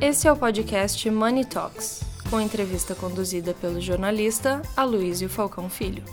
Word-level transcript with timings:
Esse 0.00 0.28
é 0.28 0.32
o 0.32 0.36
podcast 0.36 1.10
Money 1.10 1.44
Talks, 1.44 2.02
com 2.30 2.40
entrevista 2.40 2.94
conduzida 2.94 3.52
pelo 3.52 3.80
jornalista 3.80 4.62
Aloysio 4.76 5.28
Falcão 5.28 5.68
Filho. 5.68 6.04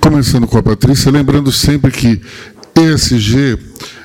Começando 0.00 0.46
com 0.46 0.56
a 0.56 0.62
Patrícia, 0.62 1.10
lembrando 1.10 1.50
sempre 1.50 1.90
que 1.90 2.22
ESG, 2.76 3.58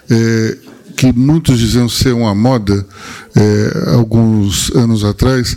é, 0.10 0.58
que 0.98 1.14
muitos 1.14 1.60
diziam 1.60 1.88
ser 1.88 2.14
uma 2.14 2.34
moda 2.34 2.88
é, 3.36 3.92
alguns 3.94 4.72
anos 4.76 5.04
atrás, 5.04 5.56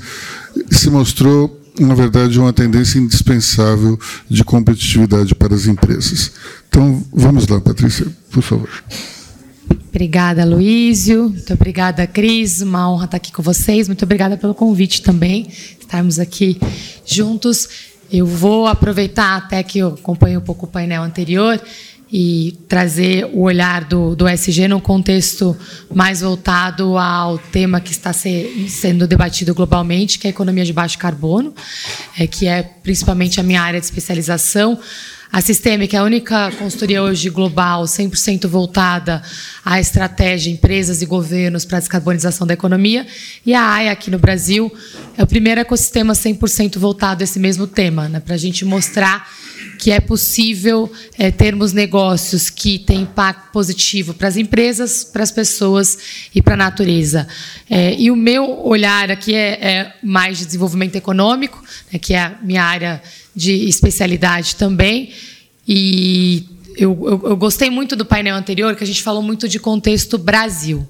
se 0.70 0.90
mostrou, 0.90 1.63
na 1.79 1.95
verdade, 1.95 2.38
uma 2.38 2.52
tendência 2.52 2.98
indispensável 2.98 3.98
de 4.29 4.44
competitividade 4.44 5.35
para 5.35 5.54
as 5.54 5.67
empresas. 5.67 6.32
Então, 6.68 7.03
vamos 7.12 7.48
lá, 7.48 7.61
Patrícia, 7.61 8.07
por 8.31 8.43
favor. 8.43 8.71
Obrigada, 9.89 10.45
Luísio. 10.45 11.31
Muito 11.31 11.53
obrigada, 11.53 12.07
Cris. 12.07 12.61
Uma 12.61 12.90
honra 12.90 13.04
estar 13.04 13.17
aqui 13.17 13.32
com 13.32 13.43
vocês. 13.43 13.86
Muito 13.86 14.04
obrigada 14.04 14.36
pelo 14.36 14.54
convite 14.54 15.03
também, 15.03 15.48
estarmos 15.81 16.18
aqui 16.18 16.61
juntos. 17.04 17.68
Eu 18.11 18.26
vou 18.26 18.67
aproveitar 18.67 19.36
até 19.36 19.62
que 19.62 19.79
eu 19.79 19.89
acompanhei 19.89 20.36
um 20.36 20.40
pouco 20.40 20.67
o 20.67 20.68
painel 20.68 21.03
anterior 21.03 21.61
e 22.17 22.57
trazer 22.68 23.25
o 23.32 23.41
olhar 23.41 23.82
do, 23.82 24.14
do 24.14 24.29
SG 24.29 24.68
num 24.68 24.79
contexto 24.79 25.57
mais 25.93 26.21
voltado 26.21 26.96
ao 26.96 27.37
tema 27.39 27.81
que 27.81 27.90
está 27.90 28.13
sendo 28.13 29.09
debatido 29.09 29.53
globalmente, 29.53 30.17
que 30.17 30.29
é 30.29 30.31
a 30.31 30.31
economia 30.31 30.64
de 30.64 30.73
baixo 30.73 30.96
carbono, 30.96 31.53
é, 32.17 32.28
que 32.28 32.47
é 32.47 32.62
principalmente 32.62 33.41
a 33.41 33.42
minha 33.42 33.61
área 33.61 33.81
de 33.81 33.87
especialização. 33.87 34.78
A 35.33 35.41
Sistemic 35.41 35.97
é 35.97 35.98
a 35.98 36.05
única 36.05 36.53
consultoria 36.53 37.03
hoje 37.03 37.29
global 37.31 37.83
100% 37.83 38.47
voltada 38.47 39.21
à 39.65 39.81
estratégia, 39.81 40.53
empresas 40.53 41.03
e 41.03 41.06
governos 41.06 41.65
para 41.65 41.78
a 41.78 41.81
descarbonização 41.81 42.47
da 42.47 42.55
economia. 42.55 43.05
E 43.45 43.53
a 43.53 43.73
AIA, 43.73 43.91
aqui 43.91 44.09
no 44.09 44.21
Brasil, 44.21 44.73
é 45.19 45.23
o 45.25 45.27
primeiro 45.27 45.61
ecossistema 45.61 46.12
100% 46.12 46.78
voltado 46.78 47.23
a 47.23 47.25
esse 47.25 47.41
mesmo 47.41 47.67
tema, 47.67 48.09
né, 48.09 48.21
para 48.21 48.34
a 48.37 48.39
gente 48.39 48.65
mostrar 48.65 49.28
que 49.85 49.91
é 49.91 50.01
possível 50.01 50.91
é, 51.19 51.31
termos 51.31 51.75
negócios 51.75 52.49
que 52.49 52.79
têm 52.79 53.03
impacto 53.03 53.53
positivo 53.53 54.15
para 54.15 54.29
as 54.29 54.39
empresas, 54.39 55.05
para 55.05 55.23
as 55.23 55.31
pessoas 55.31 55.99
e 56.35 56.41
para 56.41 56.55
a 56.55 56.57
natureza. 56.57 57.29
É, 57.69 57.95
e 57.95 58.11
o 58.11 58.17
meu 58.17 58.67
olhar 58.67 59.11
aqui 59.11 59.35
é, 59.35 59.51
é 59.62 59.95
mais 60.03 60.39
de 60.39 60.47
desenvolvimento 60.47 60.97
econômico, 60.97 61.62
né, 61.93 61.99
que 61.99 62.15
é 62.15 62.19
a 62.19 62.39
minha 62.41 62.65
área 62.65 63.03
de 63.37 63.69
especialidade 63.69 64.57
também. 64.57 65.12
E 65.69 66.49
eu, 66.79 66.99
eu, 67.07 67.29
eu, 67.29 67.37
gostei 67.37 67.69
muito 67.69 67.95
do 67.95 68.07
painel 68.07 68.37
anterior, 68.37 68.75
que 68.75 68.85
a 68.85 68.87
gente 68.87 69.03
falou 69.03 69.21
muito 69.21 69.47
de 69.47 69.59
contexto 69.59 70.17
Brasil. 70.17 70.89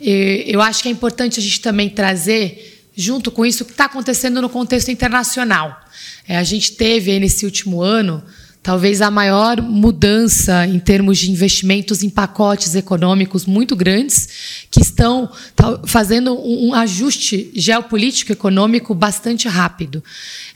Eu 0.00 0.60
acho 0.60 0.84
que 0.84 0.88
é 0.88 0.92
importante 0.92 1.40
a 1.40 1.42
gente 1.42 1.60
também 1.60 1.88
trazer, 1.88 2.73
junto 2.96 3.30
com 3.30 3.44
isso, 3.44 3.62
o 3.62 3.66
que 3.66 3.72
está 3.72 3.86
acontecendo 3.86 4.40
no 4.40 4.48
contexto 4.48 4.90
internacional. 4.90 5.80
É, 6.26 6.36
a 6.36 6.44
gente 6.44 6.72
teve 6.72 7.10
aí 7.10 7.20
nesse 7.20 7.44
último 7.44 7.82
ano 7.82 8.22
talvez 8.64 9.02
a 9.02 9.10
maior 9.10 9.60
mudança 9.60 10.66
em 10.66 10.78
termos 10.78 11.18
de 11.18 11.30
investimentos 11.30 12.02
em 12.02 12.08
pacotes 12.08 12.74
econômicos 12.74 13.44
muito 13.44 13.76
grandes, 13.76 14.66
que 14.70 14.80
estão 14.80 15.30
fazendo 15.86 16.34
um 16.34 16.72
ajuste 16.72 17.52
geopolítico 17.54 18.32
econômico 18.32 18.94
bastante 18.94 19.46
rápido. 19.48 20.02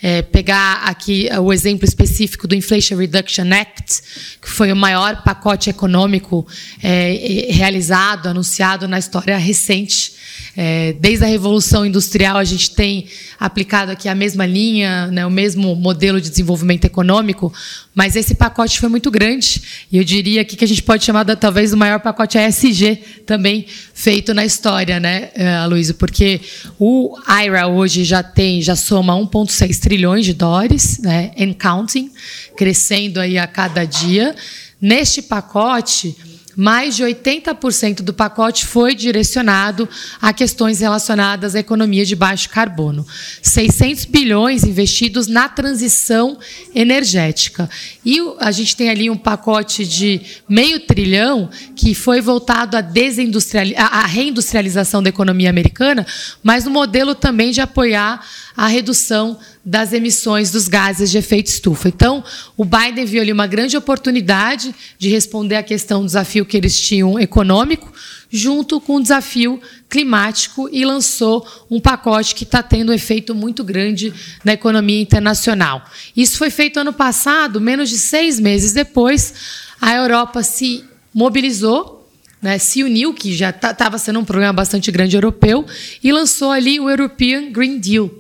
É, 0.00 0.22
pegar 0.22 0.82
aqui 0.84 1.28
o 1.41 1.52
exemplo 1.52 1.84
específico 1.84 2.46
do 2.46 2.54
Inflation 2.54 2.96
Reduction 2.96 3.52
Act, 3.52 4.02
que 4.40 4.48
foi 4.48 4.70
o 4.70 4.77
maior 4.77 5.24
pacote 5.24 5.70
econômico 5.70 6.46
é, 6.82 7.48
realizado, 7.50 8.28
anunciado 8.28 8.86
na 8.86 8.98
história 8.98 9.36
recente 9.36 10.18
é, 10.61 10.92
desde 10.98 11.24
a 11.24 11.28
Revolução 11.28 11.86
Industrial, 11.86 12.36
a 12.36 12.42
gente 12.42 12.73
tem 12.73 13.06
aplicado 13.39 13.92
aqui 13.92 14.08
a 14.08 14.14
mesma 14.14 14.45
linha, 14.45 15.06
né, 15.06 15.24
o 15.24 15.30
mesmo 15.30 15.77
modelo 15.77 16.20
de 16.20 16.28
desenvolvimento 16.28 16.84
econômico, 16.84 17.52
mas 17.94 18.17
esse 18.17 18.34
pacote 18.34 18.80
foi 18.80 18.89
muito 18.89 19.08
grande. 19.08 19.62
E 19.92 19.98
eu 19.98 20.02
diria 20.02 20.42
aqui 20.42 20.56
que 20.56 20.64
a 20.64 20.68
gente 20.68 20.83
pode 20.83 21.05
chamar 21.05 21.23
de, 21.23 21.36
talvez 21.36 21.73
o 21.73 21.77
maior 21.77 22.00
pacote 22.00 22.36
ESG 22.39 22.96
também 23.24 23.67
feito 23.94 24.34
na 24.34 24.44
história, 24.44 24.98
né, 24.98 25.30
é, 25.34 25.48
Aloysio? 25.58 25.94
Porque 25.94 26.40
o 26.77 27.17
IRA 27.44 27.68
hoje 27.68 28.02
já 28.02 28.23
tem, 28.23 28.61
já 28.61 28.74
soma 28.74 29.14
1,6 29.14 29.78
trilhões 29.88 30.26
de 30.26 30.34
dólares, 30.34 30.98
né, 30.98 31.30
and 31.40 31.54
counting, 31.54 32.10
crescendo 32.54 33.18
aí 33.18 33.38
a 33.38 33.46
cada 33.46 33.86
dia. 33.86 34.36
Neste 34.78 35.22
pacote, 35.22 36.14
mais 36.54 36.94
de 36.94 37.04
80% 37.04 38.02
do 38.02 38.12
pacote 38.12 38.66
foi 38.66 38.94
direcionado 38.94 39.88
a 40.20 40.30
questões 40.32 40.80
relacionadas 40.80 41.54
à 41.54 41.60
economia 41.60 42.04
de 42.04 42.14
baixo 42.14 42.50
carbono. 42.50 43.06
600 43.40 44.04
bilhões 44.04 44.62
investidos 44.62 45.26
na 45.26 45.48
transição 45.48 46.36
energética. 46.74 47.70
E 48.05 48.18
a 48.40 48.50
gente 48.50 48.76
tem 48.76 48.90
ali 48.90 49.08
um 49.08 49.16
pacote 49.16 49.86
de 49.86 50.20
meio 50.46 50.80
trilhão 50.80 51.48
que 51.74 51.94
foi 51.94 52.20
voltado 52.20 52.76
à, 52.76 52.80
à 52.80 54.06
reindustrialização 54.06 55.02
da 55.02 55.08
economia 55.08 55.48
americana, 55.48 56.05
mas 56.42 56.64
no 56.66 56.72
modelo 56.72 57.14
também 57.14 57.52
de 57.52 57.62
apoiar 57.62 58.20
a 58.58 58.67
redução 58.67 59.39
das 59.64 59.92
emissões 59.92 60.51
dos 60.51 60.67
gases 60.67 61.13
de 61.13 61.17
efeito 61.17 61.46
estufa. 61.46 61.86
Então, 61.86 62.24
o 62.57 62.64
Biden 62.64 63.05
viu 63.05 63.23
ali 63.23 63.30
uma 63.30 63.46
grande 63.46 63.77
oportunidade 63.77 64.74
de 64.98 65.08
responder 65.08 65.55
à 65.55 65.63
questão 65.63 66.01
do 66.01 66.07
desafio 66.07 66.45
que 66.45 66.57
eles 66.57 66.80
tinham 66.80 67.20
econômico, 67.20 67.92
junto 68.29 68.80
com 68.80 68.97
o 68.97 69.01
desafio 69.01 69.61
climático, 69.89 70.68
e 70.73 70.85
lançou 70.85 71.47
um 71.70 71.79
pacote 71.79 72.35
que 72.35 72.42
está 72.42 72.61
tendo 72.61 72.91
um 72.91 72.92
efeito 72.92 73.33
muito 73.33 73.63
grande 73.63 74.13
na 74.42 74.55
economia 74.55 75.01
internacional. 75.01 75.85
Isso 76.17 76.36
foi 76.36 76.51
feito 76.51 76.80
ano 76.80 76.92
passado, 76.92 77.61
menos 77.61 77.89
de 77.89 77.97
seis 77.97 78.41
meses 78.41 78.73
depois, 78.73 79.35
a 79.80 79.95
Europa 79.95 80.42
se 80.42 80.85
mobilizou 81.14 81.95
né, 82.42 82.58
se 82.58 82.83
uniu, 82.83 83.14
que 83.14 83.33
já 83.33 83.51
estava 83.51 83.98
sendo 83.98 84.18
um 84.18 84.24
programa 84.24 84.52
bastante 84.52 84.91
grande 84.91 85.17
europeu, 85.17 85.64
e 86.02 86.13
lançou 86.13 86.51
ali 86.51 86.79
o 86.79 86.89
European 86.89 87.51
Green 87.51 87.79
Deal, 87.79 88.11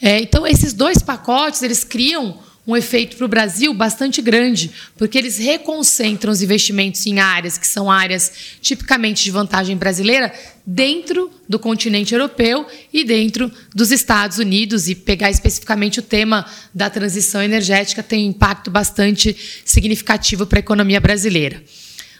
é, 0.00 0.20
então, 0.20 0.46
esses 0.46 0.72
dois 0.72 0.98
pacotes 0.98 1.62
eles 1.62 1.84
criam 1.84 2.38
um 2.68 2.76
efeito 2.76 3.16
para 3.16 3.24
o 3.24 3.28
Brasil 3.28 3.72
bastante 3.72 4.20
grande, 4.20 4.70
porque 4.94 5.16
eles 5.16 5.38
reconcentram 5.38 6.30
os 6.30 6.42
investimentos 6.42 7.06
em 7.06 7.18
áreas 7.18 7.56
que 7.56 7.66
são 7.66 7.90
áreas 7.90 8.30
tipicamente 8.60 9.24
de 9.24 9.30
vantagem 9.30 9.74
brasileira 9.74 10.30
dentro 10.66 11.30
do 11.48 11.58
continente 11.58 12.12
europeu 12.12 12.66
e 12.92 13.04
dentro 13.04 13.50
dos 13.74 13.90
Estados 13.90 14.36
Unidos. 14.36 14.86
E 14.86 14.94
pegar 14.94 15.30
especificamente 15.30 15.98
o 15.98 16.02
tema 16.02 16.44
da 16.74 16.90
transição 16.90 17.42
energética 17.42 18.02
tem 18.02 18.26
um 18.26 18.30
impacto 18.30 18.70
bastante 18.70 19.34
significativo 19.64 20.44
para 20.44 20.58
a 20.58 20.60
economia 20.60 21.00
brasileira. 21.00 21.62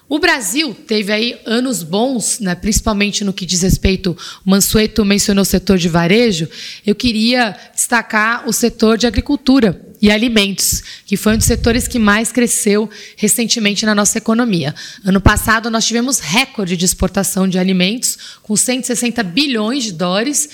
O 0.09 0.19
Brasil 0.19 0.75
teve 0.87 1.13
aí 1.13 1.39
anos 1.45 1.83
bons, 1.83 2.41
né, 2.41 2.55
principalmente 2.55 3.23
no 3.25 3.33
que 3.33 3.45
diz 3.45 3.61
respeito, 3.61 4.17
o 4.45 4.51
Mansueto 4.51 5.05
mencionou 5.05 5.43
o 5.43 5.45
setor 5.45 5.77
de 5.77 5.87
varejo, 5.87 6.49
eu 6.87 6.95
queria 6.95 7.55
destacar 7.75 8.49
o 8.49 8.53
setor 8.53 8.97
de 8.97 9.07
agricultura 9.07 9.79
e 10.01 10.11
alimentos, 10.11 10.83
que 11.05 11.15
foi 11.15 11.35
um 11.35 11.37
dos 11.37 11.47
setores 11.47 11.87
que 11.87 11.99
mais 11.99 12.33
cresceu 12.33 12.89
recentemente 13.17 13.85
na 13.85 13.95
nossa 13.95 14.17
economia. 14.17 14.75
Ano 15.05 15.21
passado, 15.21 15.71
nós 15.71 15.85
tivemos 15.85 16.21
recorde 16.21 16.75
de 16.75 16.87
exportação 16.87 17.47
de 17.47 17.59
alimentos, 17.59 18.17
com 18.43 18.57
160 18.57 19.23
bilhões 19.23 19.85
de 19.85 19.93
dólares, 19.93 20.49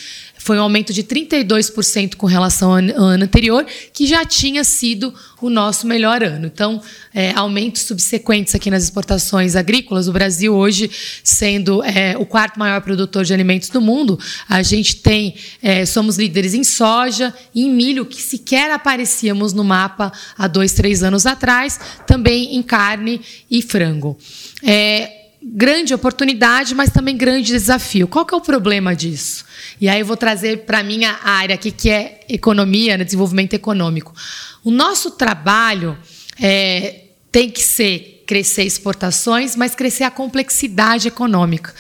foi 0.44 0.58
um 0.58 0.60
aumento 0.62 0.92
de 0.92 1.02
32% 1.02 2.16
com 2.16 2.26
relação 2.26 2.70
ao 2.70 2.76
ano 2.76 3.24
anterior, 3.24 3.64
que 3.94 4.06
já 4.06 4.26
tinha 4.26 4.62
sido 4.62 5.14
o 5.40 5.48
nosso 5.48 5.86
melhor 5.86 6.22
ano. 6.22 6.48
Então, 6.48 6.82
é, 7.14 7.32
aumentos 7.34 7.80
subsequentes 7.84 8.54
aqui 8.54 8.70
nas 8.70 8.84
exportações 8.84 9.56
agrícolas, 9.56 10.06
o 10.06 10.12
Brasil 10.12 10.54
hoje 10.54 10.90
sendo 11.22 11.82
é, 11.82 12.14
o 12.18 12.26
quarto 12.26 12.58
maior 12.58 12.82
produtor 12.82 13.24
de 13.24 13.32
alimentos 13.32 13.70
do 13.70 13.80
mundo, 13.80 14.20
a 14.46 14.62
gente 14.62 14.96
tem, 14.96 15.34
é, 15.62 15.86
somos 15.86 16.18
líderes 16.18 16.52
em 16.52 16.62
soja, 16.62 17.32
em 17.54 17.70
milho, 17.70 18.04
que 18.04 18.20
sequer 18.20 18.70
aparecíamos 18.70 19.54
no 19.54 19.64
mapa 19.64 20.12
há 20.36 20.46
dois, 20.46 20.72
três 20.74 21.02
anos 21.02 21.24
atrás, 21.24 21.80
também 22.06 22.54
em 22.54 22.62
carne 22.62 23.18
e 23.50 23.62
frango. 23.62 24.14
É, 24.62 25.23
grande 25.44 25.92
oportunidade, 25.92 26.74
mas 26.74 26.90
também 26.90 27.16
grande 27.16 27.48
desafio. 27.48 28.08
Qual 28.08 28.24
que 28.24 28.34
é 28.34 28.36
o 28.36 28.40
problema 28.40 28.96
disso? 28.96 29.44
E 29.80 29.88
aí 29.88 30.00
eu 30.00 30.06
vou 30.06 30.16
trazer 30.16 30.64
para 30.64 30.82
minha 30.82 31.18
área 31.22 31.54
aqui, 31.54 31.70
que 31.70 31.90
é 31.90 32.20
economia, 32.28 32.96
né, 32.96 33.04
desenvolvimento 33.04 33.52
econômico. 33.54 34.14
O 34.62 34.70
nosso 34.70 35.10
trabalho 35.10 35.98
é, 36.40 37.02
tem 37.30 37.50
que 37.50 37.62
ser 37.62 38.24
crescer 38.26 38.62
exportações, 38.62 39.54
mas 39.54 39.74
crescer 39.74 40.04
a 40.04 40.10
complexidade 40.10 41.08
econômica. 41.08 41.74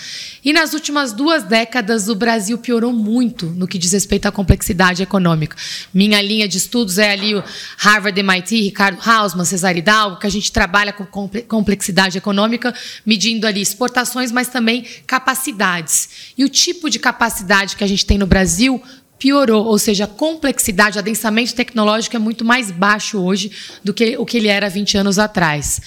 E 0.44 0.52
nas 0.52 0.74
últimas 0.74 1.12
duas 1.14 1.42
décadas, 1.42 2.08
o 2.08 2.14
Brasil 2.14 2.58
piorou 2.58 2.92
muito 2.92 3.46
no 3.46 3.66
que 3.66 3.78
diz 3.78 3.92
respeito 3.92 4.26
à 4.26 4.32
complexidade 4.32 5.02
econômica. 5.02 5.56
Minha 5.92 6.20
linha 6.20 6.46
de 6.46 6.58
estudos 6.58 6.98
é 6.98 7.12
ali 7.12 7.34
o 7.34 7.42
Harvard, 7.78 8.20
MIT, 8.20 8.60
Ricardo 8.60 8.98
Hausmann, 9.02 9.46
Cesar 9.46 9.74
Hidalgo, 9.74 10.18
que 10.18 10.26
a 10.26 10.30
gente 10.30 10.52
trabalha 10.52 10.92
com 10.92 11.06
complexidade 11.48 12.18
econômica, 12.18 12.74
medindo 13.06 13.46
ali 13.46 13.62
exportações, 13.62 14.30
mas 14.30 14.48
também 14.48 14.84
capacidades. 15.06 16.34
E 16.36 16.44
o 16.44 16.48
tipo 16.48 16.90
de 16.90 16.98
capacidade 16.98 17.74
que 17.74 17.84
a 17.84 17.86
gente 17.86 18.04
tem 18.04 18.18
no 18.18 18.26
Brasil 18.26 18.82
piorou, 19.18 19.64
ou 19.64 19.78
seja, 19.78 20.04
a 20.04 20.08
complexidade, 20.08 20.98
o 20.98 21.00
adensamento 21.00 21.54
tecnológico 21.54 22.16
é 22.16 22.18
muito 22.18 22.44
mais 22.44 22.70
baixo 22.70 23.18
hoje 23.18 23.50
do 23.82 23.94
que 23.94 24.18
o 24.18 24.26
que 24.26 24.36
ele 24.36 24.48
era 24.48 24.68
20 24.68 24.98
anos 24.98 25.18
atrás. 25.18 25.80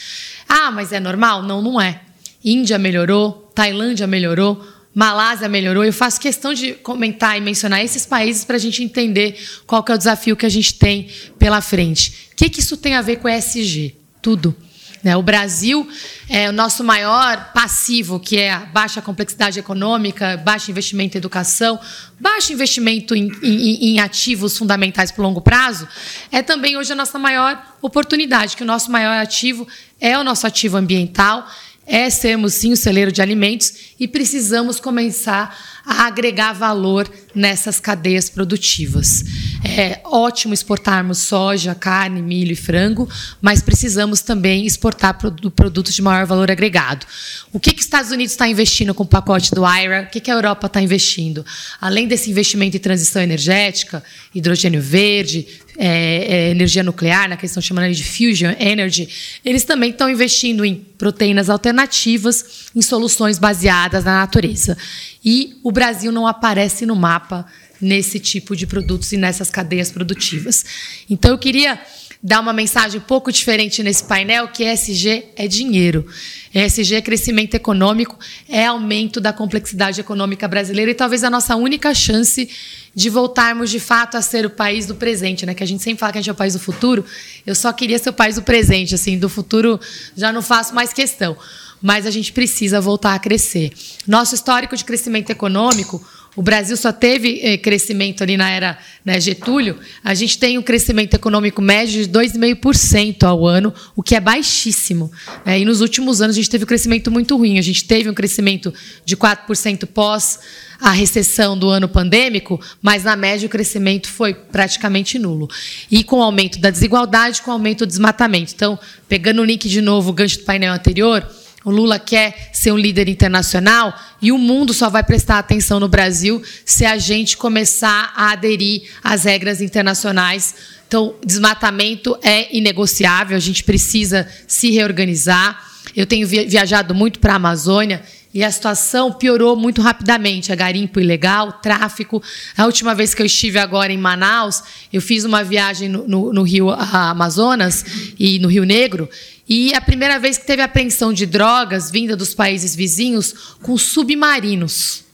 Ah, 0.50 0.72
mas 0.72 0.92
é 0.92 1.00
normal? 1.00 1.44
Não, 1.44 1.62
não 1.62 1.80
é. 1.80 2.02
Índia 2.44 2.80
melhorou, 2.80 3.47
Tailândia 3.58 4.06
melhorou, 4.06 4.64
Malásia 4.94 5.50
melhorou. 5.50 5.84
Eu 5.84 5.92
faço 5.92 6.22
questão 6.22 6.54
de 6.54 6.74
comentar 6.74 7.36
e 7.40 7.42
mencionar 7.42 7.84
esses 7.84 8.06
países 8.06 8.46
para 8.46 8.56
a 8.56 8.60
gente 8.60 8.84
entender 8.84 9.36
qual 9.66 9.84
que 9.84 9.92
é 9.92 9.96
o 9.96 9.98
desafio 9.98 10.36
que 10.36 10.46
a 10.46 10.50
gente 10.50 10.76
tem 10.76 11.10
pela 11.40 11.60
frente. 11.60 12.30
O 12.34 12.36
que, 12.36 12.52
que 12.52 12.60
isso 12.60 12.78
tem 12.78 12.94
a 12.94 13.02
ver 13.02 13.16
com 13.16 13.28
ESG? 13.28 13.96
Tudo. 14.22 14.56
Né? 15.04 15.16
O 15.16 15.24
Brasil 15.24 15.88
é 16.30 16.50
o 16.50 16.52
nosso 16.52 16.84
maior 16.84 17.52
passivo, 17.52 18.20
que 18.20 18.38
é 18.38 18.52
a 18.52 18.60
baixa 18.60 19.02
complexidade 19.02 19.58
econômica, 19.60 20.38
baixo 20.38 20.70
investimento 20.70 21.18
em 21.18 21.20
educação, 21.20 21.80
baixo 22.20 22.54
investimento 22.54 23.16
em, 23.16 23.32
em, 23.42 23.86
em 23.90 24.00
ativos 24.00 24.56
fundamentais 24.58 25.12
para 25.12 25.22
o 25.22 25.26
longo 25.26 25.42
prazo, 25.42 25.88
é 26.32 26.44
também 26.44 26.78
hoje 26.78 26.92
a 26.92 26.96
nossa 26.96 27.18
maior 27.18 27.60
oportunidade, 27.82 28.56
que 28.56 28.64
o 28.64 28.68
nosso 28.68 28.92
maior 28.92 29.18
ativo 29.18 29.68
é 30.00 30.18
o 30.18 30.24
nosso 30.24 30.46
ativo 30.46 30.78
ambiental, 30.78 31.48
é 31.88 32.10
sermos 32.10 32.54
sim 32.54 32.74
o 32.74 32.78
celeiro 32.78 33.12
de 33.12 33.22
alimentos 33.22 33.74
e 33.98 34.08
precisamos 34.08 34.78
começar 34.78 35.58
a 35.86 36.06
agregar 36.06 36.52
valor 36.52 37.10
nessas 37.34 37.80
cadeias 37.80 38.30
produtivas. 38.30 39.24
É 39.64 40.00
ótimo 40.04 40.54
exportarmos 40.54 41.20
soja, 41.20 41.74
carne, 41.74 42.22
milho 42.22 42.52
e 42.52 42.56
frango, 42.56 43.10
mas 43.42 43.62
precisamos 43.62 44.22
também 44.22 44.66
exportar 44.66 45.18
produtos 45.56 45.94
de 45.94 46.02
maior 46.02 46.26
valor 46.26 46.52
agregado. 46.52 47.06
O 47.52 47.60
que, 47.60 47.72
que 47.72 47.80
os 47.80 47.86
Estados 47.86 48.12
Unidos 48.12 48.34
está 48.34 48.48
investindo 48.48 48.94
com 48.94 49.04
o 49.04 49.08
pacote 49.08 49.54
do 49.54 49.64
IRA? 49.66 50.04
O 50.04 50.12
que, 50.12 50.20
que 50.20 50.30
a 50.30 50.36
Europa 50.36 50.68
está 50.68 50.82
investindo? 50.82 51.46
Além 51.82 52.08
desse 52.08 52.30
investimento 52.30 52.78
em 52.78 52.80
transição 52.80 53.22
energética, 53.22 54.04
hidrogênio 54.34 54.82
verde, 54.82 55.48
é, 55.78 55.88
é, 55.88 56.50
energia 56.50 56.82
nuclear, 56.82 57.30
na 57.30 57.38
questão 57.38 57.62
chamada 57.62 57.92
de 57.92 58.04
fusion 58.04 58.54
energy, 58.60 59.08
eles 59.46 59.64
também 59.64 59.92
estão 59.92 60.10
investindo 60.10 60.66
em 60.66 60.76
proteínas 60.76 61.50
alternativas, 61.50 62.68
em 62.76 62.82
soluções 62.82 63.38
baseadas 63.38 64.04
na 64.04 64.20
natureza. 64.20 64.78
E 65.24 65.58
o 65.64 65.72
Brasil 65.72 66.12
não 66.12 66.26
aparece 66.26 66.86
no 66.86 66.96
mapa 66.96 67.46
nesse 67.82 68.20
tipo 68.20 68.56
de 68.56 68.66
produtos 68.66 69.12
e 69.12 69.18
nessas 69.18 69.50
cadeias 69.50 69.92
produtivas. 69.92 70.66
Então 71.10 71.32
eu 71.32 71.38
queria 71.38 71.80
dar 72.22 72.40
uma 72.40 72.54
mensagem 72.54 73.00
um 73.00 73.04
pouco 73.04 73.32
diferente 73.32 73.84
nesse 73.84 74.04
painel, 74.04 74.48
que 74.48 74.64
ESG 74.64 75.26
é 75.36 75.48
dinheiro. 75.48 76.06
ESG 76.54 76.96
é 76.96 77.02
crescimento 77.02 77.54
econômico, 77.54 78.18
é 78.50 78.66
aumento 78.66 79.22
da 79.22 79.32
complexidade 79.32 80.02
econômica 80.02 80.48
brasileira 80.48 80.92
e 80.92 80.96
talvez 80.96 81.24
a 81.24 81.30
nossa 81.30 81.56
única 81.56 81.94
chance 81.94 82.50
de 82.96 83.10
voltarmos 83.10 83.70
de 83.70 83.80
fato 83.80 84.18
a 84.18 84.22
ser 84.22 84.46
o 84.46 84.50
país 84.50 84.88
do 84.88 84.96
presente, 84.96 85.46
né? 85.46 85.54
Que 85.54 85.64
a 85.64 85.68
gente 85.68 85.84
sempre 85.84 86.00
fala 86.00 86.12
que 86.14 86.18
a 86.18 86.22
gente 86.22 86.30
é 86.30 86.34
o 86.34 86.36
país 86.36 86.54
do 86.54 86.60
futuro. 86.60 87.06
Eu 87.46 87.54
só 87.54 87.72
queria 87.72 88.00
ser 88.00 88.10
o 88.10 88.14
país 88.14 88.36
do 88.36 88.42
presente, 88.42 88.96
assim, 88.96 89.20
do 89.20 89.30
futuro 89.30 89.80
já 90.16 90.34
não 90.34 90.42
faço 90.42 90.74
mais 90.74 90.92
questão. 90.92 91.38
Mas 91.80 92.08
a 92.08 92.12
gente 92.12 92.34
precisa 92.34 92.82
voltar 92.82 93.14
a 93.14 93.20
crescer. 93.20 93.72
Nosso 94.08 94.34
histórico 94.34 94.76
de 94.76 94.84
crescimento 94.84 95.30
econômico, 95.30 96.04
o 96.38 96.44
Brasil 96.44 96.78
só 96.78 96.94
teve 96.94 97.40
eh, 97.42 97.58
crescimento 97.58 98.22
ali 98.22 98.38
na 98.38 98.48
era 98.48 98.78
né, 99.04 99.20
Getúlio. 99.20 99.80
A 100.04 100.14
gente 100.14 100.38
tem 100.38 100.56
um 100.56 100.62
crescimento 100.62 101.16
econômico 101.16 101.64
médio 101.64 102.06
de 102.06 102.08
2,5% 102.12 103.24
ao 103.24 103.48
ano, 103.48 103.74
o 103.96 104.04
que 104.04 104.14
é 104.14 104.20
baixíssimo. 104.20 105.12
Né? 105.44 105.62
E 105.62 105.66
nos 105.66 105.82
últimos 105.82 106.22
anos 106.22 106.36
a 106.36 106.40
gente 106.40 106.52
teve 106.52 106.64
um 106.64 106.68
crescimento 106.68 107.10
muito 107.10 107.36
ruim. 107.36 107.58
A 107.58 107.62
gente 107.64 107.86
teve 107.86 108.08
um 108.08 108.14
crescimento 108.14 108.72
de 109.04 109.18
4% 109.18 109.88
pós 109.88 110.40
a 110.80 110.92
recessão 110.92 111.58
do 111.58 111.70
ano 111.70 111.90
pandêmico, 111.90 112.62
mas 112.84 113.04
na 113.04 113.16
média 113.16 113.48
o 113.48 113.50
crescimento 113.50 114.08
foi 114.08 114.36
praticamente 114.36 115.18
nulo. 115.18 115.50
E 115.90 116.04
com 116.04 116.20
o 116.20 116.22
aumento 116.22 116.60
da 116.60 116.70
desigualdade, 116.70 117.42
com 117.42 117.50
o 117.50 117.54
aumento 117.54 117.80
do 117.80 117.88
desmatamento. 117.88 118.54
Então, 118.54 118.78
pegando 119.10 119.42
o 119.42 119.46
link 119.46 119.68
de 119.68 119.82
novo, 119.82 120.12
o 120.12 120.14
gancho 120.14 120.38
do 120.38 120.44
painel 120.44 120.72
anterior, 120.72 121.28
o 121.68 121.70
Lula 121.70 122.00
quer 122.00 122.50
ser 122.54 122.72
um 122.72 122.78
líder 122.78 123.10
internacional 123.10 123.94
e 124.22 124.32
o 124.32 124.38
mundo 124.38 124.74
só 124.74 124.90
vai 124.90 125.04
prestar 125.04 125.38
atenção 125.38 125.82
no 125.82 125.90
Brasil 125.90 126.42
se 126.64 126.86
a 126.86 126.98
gente 126.98 127.36
começar 127.36 128.14
a 128.16 128.32
aderir 128.32 128.84
às 129.04 129.26
regras 129.26 129.60
internacionais. 129.60 130.56
Então, 130.88 131.16
desmatamento 131.26 132.18
é 132.24 132.56
inegociável, 132.56 133.36
a 133.36 133.42
gente 133.42 133.66
precisa 133.66 134.26
se 134.48 134.72
reorganizar. 134.72 135.62
Eu 135.94 136.06
tenho 136.06 136.26
viajado 136.26 136.96
muito 136.96 137.20
para 137.20 137.34
a 137.34 137.36
Amazônia 137.36 138.02
e 138.34 138.46
a 138.46 138.52
situação 138.52 139.12
piorou 139.12 139.58
muito 139.58 139.82
rapidamente. 139.82 140.54
A 140.54 140.56
garimpo 140.56 141.02
ilegal, 141.02 141.52
tráfico. 141.52 142.24
A 142.56 142.66
última 142.66 142.96
vez 142.96 143.14
que 143.14 143.22
eu 143.22 143.26
estive 143.26 143.60
agora 143.60 143.92
em 143.92 143.98
Manaus, 143.98 144.64
eu 144.94 145.02
fiz 145.02 145.26
uma 145.26 145.44
viagem 145.44 145.90
no, 145.90 146.08
no, 146.08 146.32
no 146.32 146.44
Rio 146.44 146.70
Amazonas 146.70 147.84
e 148.18 148.40
no 148.40 148.48
Rio 148.48 148.64
Negro. 148.64 149.10
E 149.48 149.74
a 149.74 149.82
primeira 149.82 150.20
vez 150.20 150.38
que 150.38 150.46
teve 150.46 150.62
apreensão 150.62 151.14
de 151.14 151.26
drogas 151.26 151.90
vinda 151.90 152.16
dos 152.16 152.34
países 152.34 152.76
vizinhos 152.76 153.34
com 153.62 153.78
submarinos. 153.78 155.08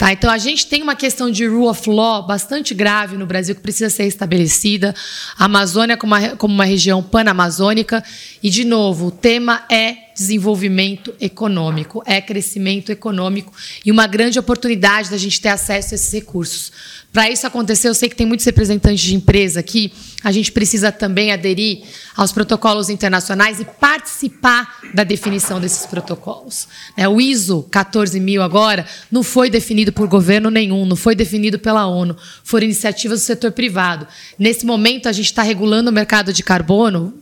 Tá, 0.00 0.12
então 0.12 0.30
a 0.30 0.38
gente 0.38 0.66
tem 0.66 0.82
uma 0.82 0.96
questão 0.96 1.30
de 1.30 1.46
rule 1.46 1.66
of 1.66 1.86
law 1.90 2.26
bastante 2.26 2.72
grave 2.72 3.18
no 3.18 3.26
Brasil 3.26 3.54
que 3.54 3.60
precisa 3.60 3.90
ser 3.90 4.06
estabelecida. 4.06 4.94
A 5.38 5.44
Amazônia 5.44 5.94
como 5.94 6.14
uma, 6.14 6.36
como 6.36 6.54
uma 6.54 6.64
região 6.64 7.02
panamazônica. 7.02 8.02
E, 8.42 8.48
de 8.48 8.64
novo, 8.64 9.08
o 9.08 9.10
tema 9.10 9.62
é 9.70 10.10
desenvolvimento 10.14 11.14
econômico, 11.20 12.02
é 12.06 12.18
crescimento 12.18 12.90
econômico 12.90 13.52
e 13.84 13.90
uma 13.90 14.06
grande 14.06 14.38
oportunidade 14.38 15.10
da 15.10 15.18
gente 15.18 15.38
ter 15.38 15.50
acesso 15.50 15.92
a 15.92 15.96
esses 15.96 16.10
recursos. 16.10 16.72
Para 17.12 17.28
isso 17.28 17.44
acontecer, 17.44 17.88
eu 17.88 17.94
sei 17.94 18.08
que 18.08 18.14
tem 18.14 18.26
muitos 18.26 18.46
representantes 18.46 19.02
de 19.02 19.16
empresa 19.16 19.58
aqui. 19.58 19.92
A 20.22 20.30
gente 20.30 20.52
precisa 20.52 20.92
também 20.92 21.32
aderir 21.32 21.82
aos 22.16 22.30
protocolos 22.30 22.88
internacionais 22.88 23.58
e 23.58 23.64
participar 23.64 24.78
da 24.94 25.02
definição 25.02 25.60
desses 25.60 25.86
protocolos. 25.86 26.68
É, 26.96 27.08
o 27.08 27.20
ISO 27.20 27.66
14000 27.68 28.40
agora 28.42 28.86
não 29.10 29.24
foi 29.24 29.50
definido 29.50 29.92
por 29.92 30.06
governo 30.06 30.50
nenhum, 30.50 30.86
não 30.86 30.94
foi 30.94 31.16
definido 31.16 31.58
pela 31.58 31.84
ONU, 31.84 32.16
foram 32.44 32.64
iniciativas 32.64 33.20
do 33.20 33.24
setor 33.24 33.50
privado. 33.50 34.06
Nesse 34.38 34.64
momento, 34.64 35.08
a 35.08 35.12
gente 35.12 35.26
está 35.26 35.42
regulando 35.42 35.90
o 35.90 35.92
mercado 35.92 36.32
de 36.32 36.44
carbono, 36.44 37.12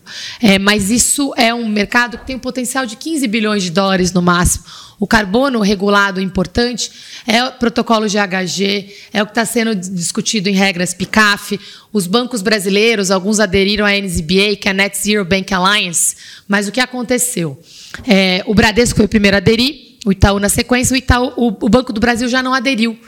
é, 0.43 0.59
mas 0.59 0.91
isso 0.91 1.33
é 1.35 1.55
um 1.55 1.67
mercado 1.67 2.19
que 2.19 2.27
tem 2.27 2.37
um 2.37 2.41
potencial 2.41 2.85
de 2.85 2.97
15 2.97 3.27
bilhões 3.27 3.63
de 3.63 3.71
dólares 3.71 4.13
no 4.13 4.21
máximo 4.21 4.65
o 5.01 5.07
carbono 5.07 5.61
regulado 5.61 6.21
importante 6.21 6.91
é 7.27 7.45
o 7.45 7.53
protocolo 7.53 8.07
GHG, 8.07 8.95
é 9.13 9.23
o 9.23 9.27
que 9.27 9.31
está 9.31 9.45
sendo 9.45 9.75
discutido 9.75 10.49
em 10.49 10.53
regras 10.53 10.93
PICAF. 10.93 11.59
Os 11.93 12.07
bancos 12.07 12.43
brasileiros, 12.43 13.11
alguns 13.11 13.39
aderiram 13.39 13.87
à 13.87 13.93
NZBA, 13.93 14.57
que 14.61 14.67
é 14.67 14.71
a 14.73 14.75
Net 14.75 14.99
Zero 14.99 15.25
Bank 15.25 15.55
Alliance. 15.55 16.17
Mas 16.49 16.67
o 16.67 16.73
que 16.73 16.81
aconteceu? 16.81 17.61
É, 18.07 18.43
o 18.47 18.55
Bradesco 18.55 18.97
foi 18.97 19.07
o 19.07 19.09
primeiro 19.09 19.37
a 19.37 19.39
aderir, 19.39 19.99
o 20.05 20.11
Itaú 20.11 20.41
na 20.41 20.49
sequência, 20.49 20.95
o, 20.95 20.97
Itaú, 20.97 21.33
o, 21.37 21.47
o 21.49 21.69
Banco 21.69 21.93
do 21.93 22.01
Brasil 22.01 22.29
já 22.29 22.43
não 22.43 22.53
aderiu. 22.53 22.99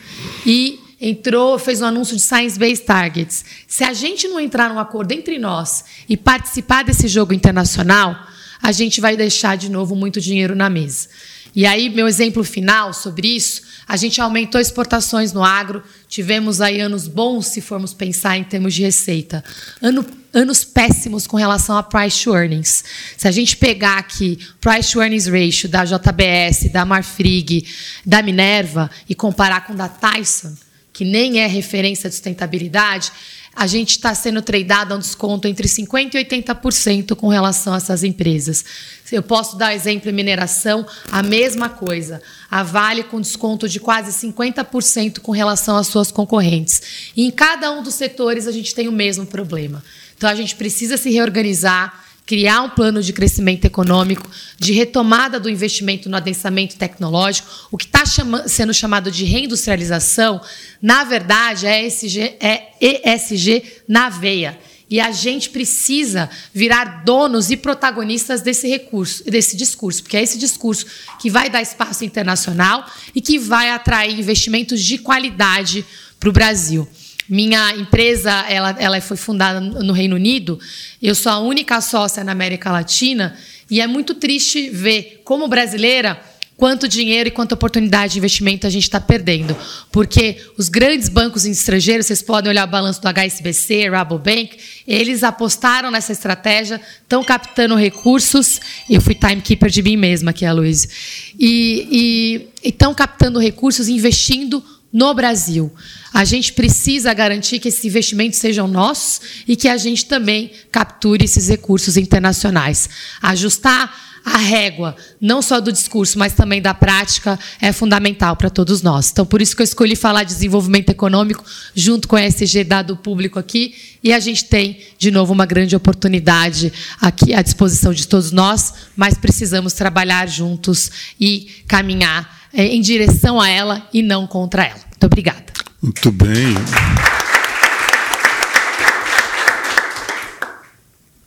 E 0.46 0.78
entrou, 1.00 1.58
fez 1.58 1.80
um 1.80 1.86
anúncio 1.86 2.14
de 2.14 2.22
Science-Based 2.22 2.84
Targets. 2.84 3.44
Se 3.66 3.82
a 3.82 3.92
gente 3.92 4.28
não 4.28 4.38
entrar 4.38 4.68
num 4.68 4.78
acordo 4.78 5.10
entre 5.12 5.38
nós 5.38 5.84
e 6.08 6.16
participar 6.16 6.84
desse 6.84 7.08
jogo 7.08 7.32
internacional, 7.32 8.16
a 8.62 8.70
gente 8.70 9.00
vai 9.00 9.16
deixar 9.16 9.56
de 9.56 9.70
novo 9.70 9.96
muito 9.96 10.20
dinheiro 10.20 10.54
na 10.54 10.68
mesa. 10.68 11.08
E 11.54 11.66
aí, 11.66 11.88
meu 11.88 12.06
exemplo 12.06 12.44
final 12.44 12.92
sobre 12.92 13.28
isso, 13.28 13.62
a 13.86 13.96
gente 13.96 14.20
aumentou 14.20 14.60
exportações 14.60 15.32
no 15.32 15.42
agro, 15.42 15.82
tivemos 16.08 16.60
aí 16.60 16.80
anos 16.80 17.08
bons, 17.08 17.46
se 17.46 17.60
formos 17.60 17.92
pensar 17.92 18.36
em 18.36 18.44
termos 18.44 18.74
de 18.74 18.82
receita. 18.82 19.42
Ano, 19.82 20.06
anos 20.32 20.64
péssimos 20.64 21.26
com 21.26 21.36
relação 21.36 21.76
a 21.76 21.82
price 21.82 22.22
to 22.22 22.34
earnings. 22.34 22.84
Se 23.16 23.26
a 23.26 23.32
gente 23.32 23.56
pegar 23.56 23.98
aqui 23.98 24.38
price 24.60 24.92
to 24.92 25.02
earnings 25.02 25.26
ratio 25.26 25.68
da 25.68 25.84
JBS, 25.84 26.70
da 26.72 26.84
Marfrig, 26.84 27.66
da 28.06 28.22
Minerva 28.22 28.90
e 29.08 29.14
comparar 29.14 29.66
com 29.66 29.74
da 29.74 29.88
Tyson, 29.88 30.54
que 30.92 31.04
nem 31.04 31.40
é 31.40 31.46
referência 31.46 32.08
de 32.08 32.14
sustentabilidade, 32.14 33.10
a 33.54 33.66
gente 33.66 33.90
está 33.90 34.14
sendo 34.14 34.40
tradeado 34.40 34.94
a 34.94 34.96
um 34.96 35.00
desconto 35.00 35.48
entre 35.48 35.66
50% 35.66 36.14
e 36.14 36.24
80% 36.24 37.14
com 37.16 37.28
relação 37.28 37.74
a 37.74 37.76
essas 37.76 38.04
empresas. 38.04 38.64
Eu 39.10 39.22
posso 39.22 39.56
dar 39.56 39.74
exemplo 39.74 40.08
em 40.08 40.12
mineração, 40.12 40.86
a 41.10 41.22
mesma 41.22 41.68
coisa. 41.68 42.22
A 42.50 42.62
Vale 42.62 43.02
com 43.02 43.20
desconto 43.20 43.68
de 43.68 43.80
quase 43.80 44.26
50% 44.26 45.18
com 45.18 45.32
relação 45.32 45.76
às 45.76 45.88
suas 45.88 46.12
concorrentes. 46.12 47.12
E 47.16 47.24
em 47.24 47.30
cada 47.30 47.72
um 47.72 47.82
dos 47.82 47.94
setores 47.94 48.46
a 48.46 48.52
gente 48.52 48.74
tem 48.74 48.88
o 48.88 48.92
mesmo 48.92 49.26
problema. 49.26 49.82
Então 50.16 50.30
a 50.30 50.34
gente 50.34 50.54
precisa 50.54 50.96
se 50.96 51.10
reorganizar 51.10 52.04
criar 52.30 52.62
um 52.62 52.70
plano 52.70 53.02
de 53.02 53.12
crescimento 53.12 53.64
econômico, 53.64 54.30
de 54.56 54.72
retomada 54.72 55.40
do 55.40 55.50
investimento 55.50 56.08
no 56.08 56.16
adensamento 56.16 56.76
tecnológico. 56.76 57.50
O 57.72 57.76
que 57.76 57.86
está 57.86 58.06
chama 58.06 58.46
sendo 58.46 58.72
chamado 58.72 59.10
de 59.10 59.24
reindustrialização, 59.24 60.40
na 60.80 61.02
verdade, 61.02 61.66
é 61.66 61.84
ESG, 61.84 62.36
é 62.38 62.68
ESG 62.80 63.64
na 63.88 64.08
veia. 64.08 64.56
E 64.88 65.00
a 65.00 65.10
gente 65.10 65.50
precisa 65.50 66.30
virar 66.54 67.02
donos 67.04 67.50
e 67.50 67.56
protagonistas 67.56 68.42
desse 68.42 68.68
recurso, 68.68 69.24
desse 69.24 69.56
discurso, 69.56 70.04
porque 70.04 70.16
é 70.16 70.22
esse 70.22 70.38
discurso 70.38 70.86
que 71.20 71.28
vai 71.28 71.50
dar 71.50 71.60
espaço 71.60 72.04
internacional 72.04 72.88
e 73.12 73.20
que 73.20 73.40
vai 73.40 73.70
atrair 73.70 74.16
investimentos 74.16 74.80
de 74.80 74.98
qualidade 74.98 75.84
para 76.20 76.28
o 76.28 76.32
Brasil. 76.32 76.88
Minha 77.30 77.76
empresa, 77.76 78.32
ela, 78.48 78.74
ela 78.76 79.00
foi 79.00 79.16
fundada 79.16 79.60
no 79.60 79.92
Reino 79.92 80.16
Unido. 80.16 80.58
Eu 81.00 81.14
sou 81.14 81.30
a 81.30 81.38
única 81.38 81.80
sócia 81.80 82.24
na 82.24 82.32
América 82.32 82.72
Latina 82.72 83.38
e 83.70 83.80
é 83.80 83.86
muito 83.86 84.16
triste 84.16 84.68
ver 84.68 85.22
como 85.24 85.46
brasileira 85.46 86.20
quanto 86.56 86.88
dinheiro 86.88 87.28
e 87.28 87.30
quanta 87.30 87.54
oportunidade 87.54 88.14
de 88.14 88.18
investimento 88.18 88.66
a 88.66 88.70
gente 88.70 88.82
está 88.82 89.00
perdendo. 89.00 89.56
Porque 89.92 90.38
os 90.58 90.68
grandes 90.68 91.08
bancos 91.08 91.44
estrangeiros, 91.44 92.06
vocês 92.06 92.20
podem 92.20 92.50
olhar 92.50 92.66
o 92.66 92.70
balanço 92.70 93.00
do 93.00 93.06
HSBC, 93.08 93.88
Rabobank, 93.88 94.58
eles 94.84 95.22
apostaram 95.22 95.88
nessa 95.88 96.10
estratégia, 96.10 96.80
estão 97.00 97.22
captando 97.22 97.76
recursos. 97.76 98.60
Eu 98.90 99.00
fui 99.00 99.14
timekeeper 99.14 99.70
de 99.70 99.82
mim 99.82 99.96
mesma 99.96 100.32
aqui, 100.32 100.44
a 100.44 100.52
Luiz. 100.52 101.32
E 101.38 102.48
estão 102.60 102.92
captando 102.92 103.38
recursos, 103.38 103.88
investindo 103.88 104.62
no 104.92 105.14
Brasil. 105.14 105.72
A 106.12 106.24
gente 106.24 106.52
precisa 106.52 107.14
garantir 107.14 107.58
que 107.60 107.68
esses 107.68 107.84
investimentos 107.84 108.38
sejam 108.38 108.66
nossos 108.66 109.20
e 109.46 109.56
que 109.56 109.68
a 109.68 109.76
gente 109.76 110.06
também 110.06 110.50
capture 110.72 111.24
esses 111.24 111.48
recursos 111.48 111.96
internacionais. 111.96 112.88
Ajustar 113.22 114.10
a 114.24 114.36
régua, 114.36 114.94
não 115.20 115.40
só 115.40 115.60
do 115.60 115.72
discurso, 115.72 116.18
mas 116.18 116.34
também 116.34 116.60
da 116.60 116.74
prática, 116.74 117.38
é 117.60 117.72
fundamental 117.72 118.36
para 118.36 118.50
todos 118.50 118.82
nós. 118.82 119.10
Então, 119.10 119.24
por 119.24 119.40
isso 119.40 119.56
que 119.56 119.62
eu 119.62 119.64
escolhi 119.64 119.96
falar 119.96 120.24
de 120.24 120.34
desenvolvimento 120.34 120.90
econômico 120.90 121.44
junto 121.74 122.06
com 122.06 122.16
a 122.16 122.22
SG 122.22 122.64
dado 122.64 122.96
público 122.96 123.38
aqui, 123.38 123.74
e 124.02 124.12
a 124.12 124.20
gente 124.20 124.44
tem, 124.44 124.80
de 124.98 125.10
novo, 125.10 125.32
uma 125.32 125.46
grande 125.46 125.74
oportunidade 125.74 126.72
aqui 127.00 127.34
à 127.34 127.42
disposição 127.42 127.92
de 127.92 128.06
todos 128.06 128.30
nós, 128.30 128.74
mas 128.96 129.14
precisamos 129.14 129.72
trabalhar 129.72 130.26
juntos 130.26 130.90
e 131.18 131.48
caminhar 131.66 132.39
é, 132.52 132.66
em 132.66 132.80
direção 132.80 133.40
a 133.40 133.48
ela 133.48 133.88
e 133.92 134.02
não 134.02 134.26
contra 134.26 134.64
ela. 134.64 134.80
Muito 134.88 135.06
obrigada. 135.06 135.44
Muito 135.82 136.12
bem. 136.12 136.54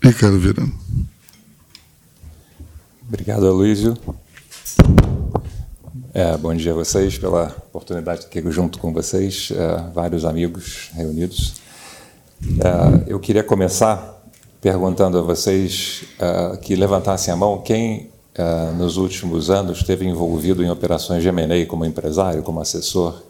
Ricardo 0.02 0.40
Verão. 0.40 0.72
Obrigado, 3.08 3.48
Aloysio. 3.48 3.98
É, 6.14 6.38
bom 6.38 6.54
dia 6.54 6.72
a 6.72 6.76
vocês, 6.76 7.18
pela 7.18 7.46
oportunidade 7.68 8.20
de 8.20 8.26
estar 8.28 8.40
aqui 8.40 8.52
junto 8.52 8.78
com 8.78 8.94
vocês, 8.94 9.52
é, 9.52 9.92
vários 9.94 10.26
amigos 10.26 10.92
reunidos. 10.94 11.56
É, 12.44 13.12
eu 13.12 13.20
queria 13.20 13.44
começar 13.44 14.22
perguntando 14.62 15.18
a 15.18 15.22
vocês 15.22 16.04
é, 16.20 16.58
que 16.58 16.76
levantassem 16.76 17.34
a 17.34 17.38
mão 17.38 17.62
quem 17.62 18.13
nos 18.78 18.98
últimos 18.98 19.50
anos 19.50 19.80
esteve 19.80 20.06
envolvido 20.06 20.64
em 20.64 20.70
operações 20.70 21.22
de 21.22 21.30
M&A 21.30 21.66
como 21.68 21.86
empresário, 21.86 22.42
como 22.42 22.60
assessor 22.60 23.22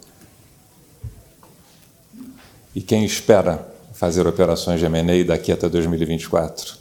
e 2.76 2.82
quem 2.82 3.06
espera 3.06 3.68
fazer 3.94 4.26
operações 4.26 4.80
de 4.80 4.86
M&A 4.86 5.24
daqui 5.24 5.52
até 5.52 5.70
2024? 5.70 6.76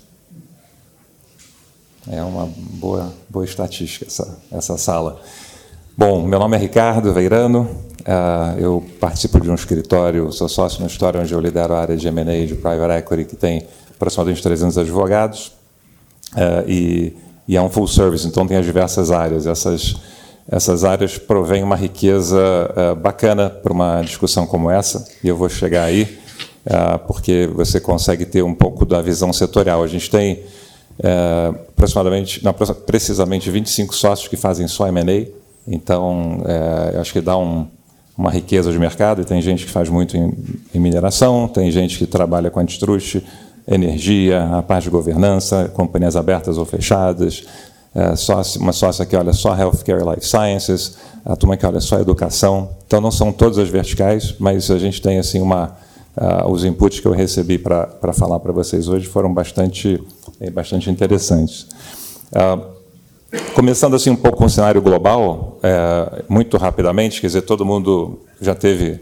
É 2.11 2.23
uma 2.23 2.47
boa, 2.47 3.13
boa 3.29 3.45
estatística 3.45 4.07
essa, 4.07 4.39
essa 4.51 4.79
sala. 4.79 5.21
Bom, 5.97 6.27
meu 6.27 6.39
nome 6.39 6.57
é 6.57 6.61
Ricardo 6.61 7.13
Veirano, 7.13 7.63
uh, 8.01 8.59
eu 8.59 8.85
participo 8.99 9.39
de 9.39 9.51
um 9.51 9.55
escritório, 9.55 10.33
sou 10.33 10.49
sócio 10.49 10.81
no 10.81 10.87
escritório 10.87 11.21
onde 11.21 11.33
eu 11.33 11.39
lidero 11.39 11.75
a 11.75 11.81
área 11.81 11.97
de 11.97 12.09
M&A 12.09 12.47
de 12.47 12.55
Private 12.55 12.99
Equity, 12.99 13.25
que 13.27 13.37
tem 13.37 13.69
aproximadamente 13.95 14.43
300 14.43 14.79
advogados, 14.79 15.53
uh, 16.33 16.67
e, 16.67 17.15
e 17.47 17.57
é 17.57 17.63
um 17.63 17.69
full 17.69 17.89
service, 17.89 18.27
então 18.27 18.47
tem 18.47 18.57
as 18.57 18.65
diversas 18.65 19.11
áreas. 19.11 19.47
Essas 19.47 19.97
essas 20.51 20.85
áreas 20.85 21.19
provêm 21.19 21.63
uma 21.63 21.77
riqueza 21.77 22.37
uh, 22.37 22.97
bacana 22.97 23.49
para 23.49 23.73
uma 23.73 24.03
discussão 24.03 24.47
como 24.47 24.71
essa, 24.71 25.07
e 25.23 25.29
eu 25.29 25.37
vou 25.37 25.49
chegar 25.49 25.85
aí, 25.85 26.03
uh, 26.67 26.99
porque 27.07 27.49
você 27.55 27.81
consegue 27.81 28.27
ter 28.27 28.43
um 28.43 28.55
pouco 28.55 28.85
da 28.85 29.01
visão 29.01 29.33
setorial. 29.33 29.83
A 29.83 29.87
gente 29.87 30.11
tem 30.11 30.41
uh, 30.99 31.57
aproximadamente, 31.69 32.45
não, 32.45 32.53
precisamente 32.53 33.51
25 33.51 33.95
sócios 33.95 34.29
que 34.29 34.37
fazem 34.37 34.67
só 34.67 34.89
M&A, 34.89 35.27
então 35.67 36.43
acho 37.01 37.13
que 37.13 37.21
dá 37.21 37.39
um, 37.39 37.69
uma 38.19 38.33
riqueza 38.33 38.73
de 38.73 38.79
mercado, 38.79 39.23
e 39.23 39.25
tem 39.25 39.41
gente 39.41 39.65
que 39.65 39.71
faz 39.71 39.89
muito 39.89 40.17
em, 40.17 40.35
em 40.75 40.81
mineração, 40.81 41.47
tem 41.47 41.71
gente 41.71 41.99
que 41.99 42.07
trabalha 42.07 42.51
com 42.51 42.59
antitruste, 42.59 43.25
energia, 43.67 44.45
a 44.59 44.63
parte 44.63 44.85
de 44.85 44.91
governança, 44.91 45.71
companhias 45.75 46.17
abertas 46.17 46.59
ou 46.59 46.65
fechadas, 46.65 47.45
é, 47.95 48.15
uma 48.59 48.73
sócia 48.73 49.05
que 49.05 49.17
olha 49.17 49.33
só 49.33 49.57
Healthcare 49.57 50.03
e 50.03 50.15
Life 50.15 50.27
Sciences, 50.27 50.97
a 51.25 51.37
turma 51.37 51.57
que 51.57 51.67
olha 51.67 51.81
só 51.81 52.01
Educação. 52.01 52.71
Então, 52.87 53.01
não 53.01 53.11
são 53.11 53.33
todas 53.33 53.59
as 53.59 53.69
verticais, 53.69 54.35
mas 54.39 54.71
a 54.71 54.79
gente 54.79 55.01
tem 55.01 55.19
assim 55.19 55.41
uma... 55.41 55.77
Os 56.47 56.63
inputs 56.63 57.01
que 57.01 57.09
eu 57.09 57.13
recebi 57.13 57.57
para 57.57 58.13
falar 58.13 58.39
para 58.39 58.53
vocês 58.53 58.87
hoje 58.87 59.07
foram 59.07 59.33
bastante, 59.33 59.99
é, 60.39 60.51
bastante 60.51 60.91
interessantes. 60.91 61.67
Uh, 62.31 62.63
começando 63.55 63.97
assim 63.97 64.11
um 64.11 64.17
pouco 64.17 64.37
com 64.37 64.45
o 64.45 64.51
cenário 64.51 64.83
global, 64.83 65.59
é, 65.63 66.23
muito 66.29 66.59
rapidamente, 66.59 67.19
quer 67.19 67.29
dizer, 67.29 67.43
todo 67.43 67.65
mundo 67.65 68.21
já 68.43 68.55
teve 68.55 69.01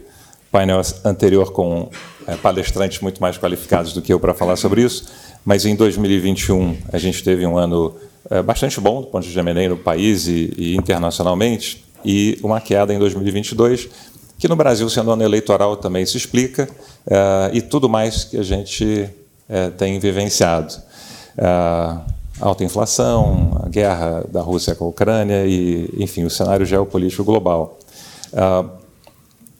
painel 0.49 0.81
anterior 1.03 1.51
com 1.51 1.89
palestrantes 2.37 2.99
muito 3.01 3.21
mais 3.21 3.37
qualificados 3.37 3.93
do 3.93 4.01
que 4.01 4.11
eu 4.13 4.19
para 4.19 4.33
falar 4.33 4.55
sobre 4.55 4.83
isso, 4.83 5.05
mas 5.45 5.65
em 5.65 5.75
2021 5.75 6.77
a 6.91 6.97
gente 6.97 7.23
teve 7.23 7.45
um 7.45 7.57
ano 7.57 7.95
é, 8.29 8.41
bastante 8.41 8.79
bom 8.79 9.01
do 9.01 9.07
ponto 9.07 9.23
de 9.23 9.29
vista 9.29 9.41
M&A 9.41 9.69
no 9.69 9.77
país 9.77 10.27
e, 10.27 10.53
e, 10.57 10.75
internacionalmente, 10.75 11.83
e 12.03 12.39
uma 12.43 12.61
queda 12.61 12.93
em 12.93 12.99
2022, 12.99 13.89
que 14.37 14.47
no 14.47 14.55
Brasil, 14.55 14.89
sendo 14.89 15.11
ano 15.11 15.23
eleitoral, 15.23 15.77
também 15.77 16.05
se 16.05 16.17
explica, 16.17 16.67
é, 17.07 17.51
e 17.53 17.61
tudo 17.61 17.87
mais 17.87 18.23
que 18.23 18.37
a 18.37 18.43
gente 18.43 19.09
é, 19.47 19.69
tem 19.69 19.99
vivenciado. 19.99 20.73
É, 21.37 22.21
alta 22.39 22.63
inflação, 22.63 23.61
a 23.63 23.69
guerra 23.69 24.25
da 24.31 24.41
Rússia 24.41 24.73
com 24.73 24.85
a 24.85 24.87
Ucrânia 24.87 25.45
e, 25.45 25.89
enfim, 25.97 26.23
o 26.23 26.29
cenário 26.29 26.65
geopolítico 26.65 27.23
global. 27.23 27.77
É, 28.33 28.65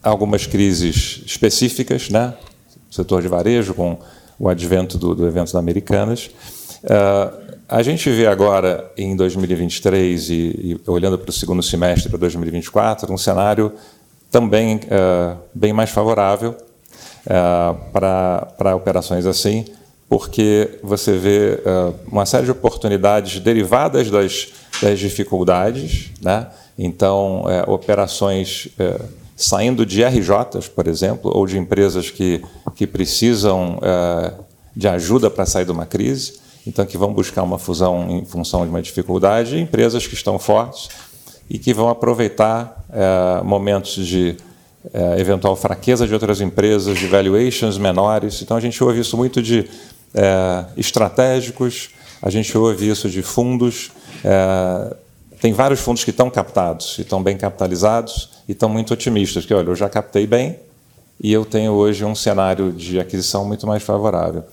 algumas 0.01 0.47
crises 0.47 1.21
específicas, 1.25 2.09
né? 2.09 2.33
Setor 2.91 3.21
de 3.21 3.27
varejo, 3.27 3.73
com 3.73 3.97
o 4.37 4.49
advento 4.49 4.97
do, 4.97 5.15
do 5.15 5.25
evento 5.25 5.53
da 5.53 5.59
Americanas. 5.59 6.29
Uh, 6.83 7.51
a 7.71 7.81
gente 7.81 8.09
vê 8.09 8.27
agora, 8.27 8.91
em 8.97 9.15
2023, 9.15 10.29
e, 10.29 10.33
e 10.33 10.81
olhando 10.85 11.17
para 11.17 11.29
o 11.29 11.33
segundo 11.33 11.63
semestre 11.63 12.09
para 12.09 12.19
2024, 12.19 13.13
um 13.13 13.17
cenário 13.17 13.71
também 14.29 14.75
uh, 14.77 15.37
bem 15.53 15.71
mais 15.71 15.89
favorável 15.89 16.51
uh, 16.51 17.91
para 17.91 18.75
operações 18.75 19.25
assim, 19.25 19.63
porque 20.09 20.79
você 20.83 21.17
vê 21.17 21.61
uh, 21.65 21.95
uma 22.11 22.25
série 22.25 22.43
de 22.43 22.51
oportunidades 22.51 23.39
derivadas 23.39 24.09
das, 24.09 24.49
das 24.81 24.99
dificuldades, 24.99 26.11
né? 26.21 26.47
então, 26.77 27.45
operações 27.67 28.67
saindo 29.43 29.85
de 29.85 30.03
RJs, 30.03 30.67
por 30.67 30.87
exemplo, 30.87 31.31
ou 31.33 31.45
de 31.45 31.57
empresas 31.57 32.09
que, 32.09 32.43
que 32.75 32.85
precisam 32.85 33.79
de 34.75 34.87
ajuda 34.87 35.29
para 35.29 35.45
sair 35.45 35.65
de 35.65 35.71
uma 35.71 35.85
crise 35.85 36.41
então 36.65 36.85
que 36.85 36.97
vão 36.97 37.13
buscar 37.13 37.43
uma 37.43 37.57
fusão 37.57 38.07
em 38.09 38.25
função 38.25 38.63
de 38.63 38.69
uma 38.69 38.81
dificuldade, 38.81 39.55
e 39.55 39.61
empresas 39.61 40.05
que 40.05 40.13
estão 40.13 40.37
fortes 40.37 40.89
e 41.49 41.57
que 41.57 41.73
vão 41.73 41.89
aproveitar 41.89 42.85
é, 42.91 43.43
momentos 43.43 44.05
de 44.05 44.37
é, 44.93 45.19
eventual 45.19 45.55
fraqueza 45.55 46.07
de 46.07 46.13
outras 46.13 46.39
empresas, 46.39 46.97
de 46.97 47.07
valuations 47.07 47.77
menores. 47.77 48.41
Então 48.41 48.55
a 48.55 48.61
gente 48.61 48.81
ouve 48.83 49.01
isso 49.01 49.17
muito 49.17 49.41
de 49.41 49.67
é, 50.13 50.65
estratégicos, 50.77 51.89
a 52.21 52.29
gente 52.29 52.57
ouve 52.57 52.87
isso 52.87 53.09
de 53.09 53.21
fundos. 53.21 53.91
É, 54.23 54.95
tem 55.41 55.51
vários 55.51 55.79
fundos 55.79 56.03
que 56.03 56.11
estão 56.11 56.29
captados, 56.29 56.97
e 56.99 57.01
estão 57.01 57.21
bem 57.21 57.35
capitalizados 57.35 58.29
e 58.47 58.51
estão 58.51 58.69
muito 58.69 58.93
otimistas, 58.93 59.45
que 59.45 59.53
olha, 59.53 59.69
eu 59.69 59.75
já 59.75 59.89
captei 59.89 60.25
bem 60.25 60.59
e 61.21 61.31
eu 61.31 61.45
tenho 61.45 61.73
hoje 61.73 62.03
um 62.03 62.15
cenário 62.15 62.71
de 62.71 62.99
aquisição 62.99 63.45
muito 63.45 63.67
mais 63.67 63.83
favorável. 63.83 64.43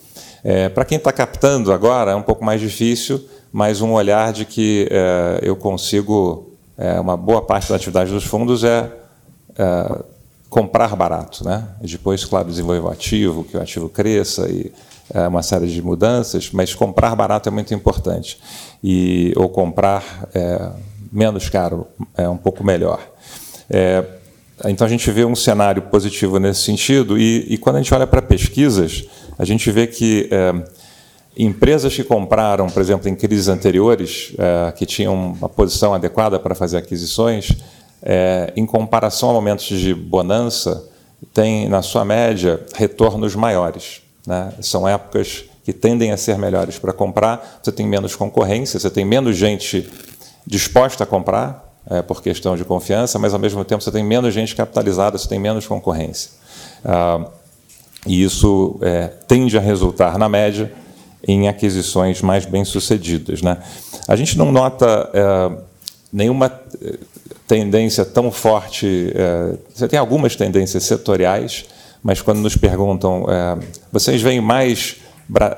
É, 0.45 0.68
Para 0.68 0.85
quem 0.85 0.99
está 0.99 1.12
captando 1.12 1.73
agora, 1.73 2.12
é 2.12 2.14
um 2.14 2.23
pouco 2.23 2.45
mais 2.45 2.61
difícil, 2.61 3.25
mas 3.52 3.80
um 3.80 3.92
olhar 3.92 4.33
de 4.33 4.45
que 4.45 4.88
é, 4.90 5.40
eu 5.42 5.57
consigo. 5.57 6.45
É, 6.76 7.00
uma 7.00 7.16
boa 7.16 7.42
parte 7.42 7.68
da 7.71 7.75
atividade 7.75 8.12
dos 8.12 8.23
fundos 8.23 8.62
é, 8.62 8.88
é 9.59 10.04
comprar 10.49 10.95
barato, 10.95 11.45
né? 11.45 11.68
depois, 11.80 12.25
claro, 12.25 12.49
desenvolver 12.49 12.80
o 12.80 12.88
ativo, 12.88 13.45
que 13.45 13.57
o 13.57 13.61
ativo 13.61 13.88
cresça 13.88 14.49
e 14.49 14.73
é, 15.12 15.26
uma 15.26 15.42
série 15.42 15.66
de 15.66 15.83
mudanças, 15.83 16.50
mas 16.52 16.75
comprar 16.75 17.14
barato 17.14 17.49
é 17.49 17.52
muito 17.52 17.75
importante 17.75 18.40
e 18.83 19.33
ou 19.37 19.49
comprar 19.49 20.28
é, 20.35 20.71
menos 21.12 21.49
caro 21.49 21.87
é 22.16 22.28
um 22.28 22.37
pouco 22.37 22.64
melhor. 22.64 23.00
É, 23.70 24.04
então 24.66 24.87
a 24.87 24.90
gente 24.90 25.10
vê 25.10 25.25
um 25.25 25.37
cenário 25.37 25.82
positivo 25.82 26.38
nesse 26.38 26.62
sentido 26.62 27.18
e, 27.18 27.46
e 27.48 27.58
quando 27.58 27.76
a 27.76 27.78
gente 27.78 27.94
olha 27.94 28.06
para 28.06 28.20
pesquisas, 28.20 29.04
a 29.38 29.44
gente 29.44 29.70
vê 29.70 29.87
que 29.87 30.28
é, 30.30 30.52
empresas 31.37 31.94
que 31.94 32.02
compraram, 32.02 32.66
por 32.66 32.82
exemplo, 32.82 33.08
em 33.08 33.14
crises 33.14 33.46
anteriores, 33.46 34.32
é, 34.37 34.72
que 34.72 34.84
tinham 34.84 35.14
uma 35.14 35.48
posição 35.48 35.94
adequada 35.94 36.38
para 36.38 36.54
fazer 36.54 36.78
aquisições, 36.78 37.52
é, 38.02 38.52
em 38.56 38.66
comparação 38.66 39.30
a 39.30 39.32
momentos 39.32 39.66
de 39.66 39.94
bonança, 39.94 40.88
têm, 41.32 41.68
na 41.68 41.82
sua 41.82 42.04
média, 42.04 42.60
retornos 42.75 43.34
maiores. 43.37 44.02
Né? 44.26 44.52
São 44.60 44.88
épocas 44.88 45.44
que 45.64 45.72
tendem 45.72 46.10
a 46.10 46.16
ser 46.16 46.38
melhores 46.38 46.78
para 46.78 46.92
comprar, 46.92 47.60
você 47.62 47.70
tem 47.70 47.87
menos 47.87 48.16
concorrência, 48.16 48.80
você 48.80 48.90
tem 48.90 49.04
menos 49.04 49.37
gente 49.37 49.88
disposta 50.46 51.04
a 51.04 51.06
comprar, 51.06 51.67
é, 51.90 52.02
por 52.02 52.23
questão 52.23 52.57
de 52.57 52.64
confiança, 52.64 53.18
mas 53.18 53.33
ao 53.33 53.40
mesmo 53.40 53.64
tempo 53.64 53.83
você 53.83 53.90
tem 53.90 54.04
menos 54.04 54.35
gente 54.35 54.54
capitalizada, 54.54 55.16
você 55.16 55.28
tem 55.28 55.38
menos 55.38 55.66
concorrência. 55.66 56.30
Ah, 56.85 57.26
e 58.07 58.23
isso 58.23 58.78
é, 58.80 59.09
tende 59.26 59.57
a 59.59 59.61
resultar, 59.61 60.18
na 60.18 60.28
média, 60.28 60.73
em 61.26 61.49
aquisições 61.49 62.23
mais 62.23 62.47
bem-sucedidas. 62.47 63.42
Né? 63.42 63.59
A 64.07 64.14
gente 64.16 64.38
não 64.38 64.52
nota 64.52 65.11
é, 65.12 65.59
nenhuma 66.12 66.49
tendência 67.47 68.04
tão 68.04 68.30
forte. 68.30 69.12
É, 69.14 69.54
você 69.75 69.88
tem 69.88 69.99
algumas 69.99 70.37
tendências 70.37 70.85
setoriais, 70.85 71.64
mas 72.02 72.21
quando 72.21 72.38
nos 72.38 72.57
perguntam, 72.57 73.26
é, 73.28 73.59
vocês 73.90 74.23
veem 74.23 74.40
mais 74.40 74.97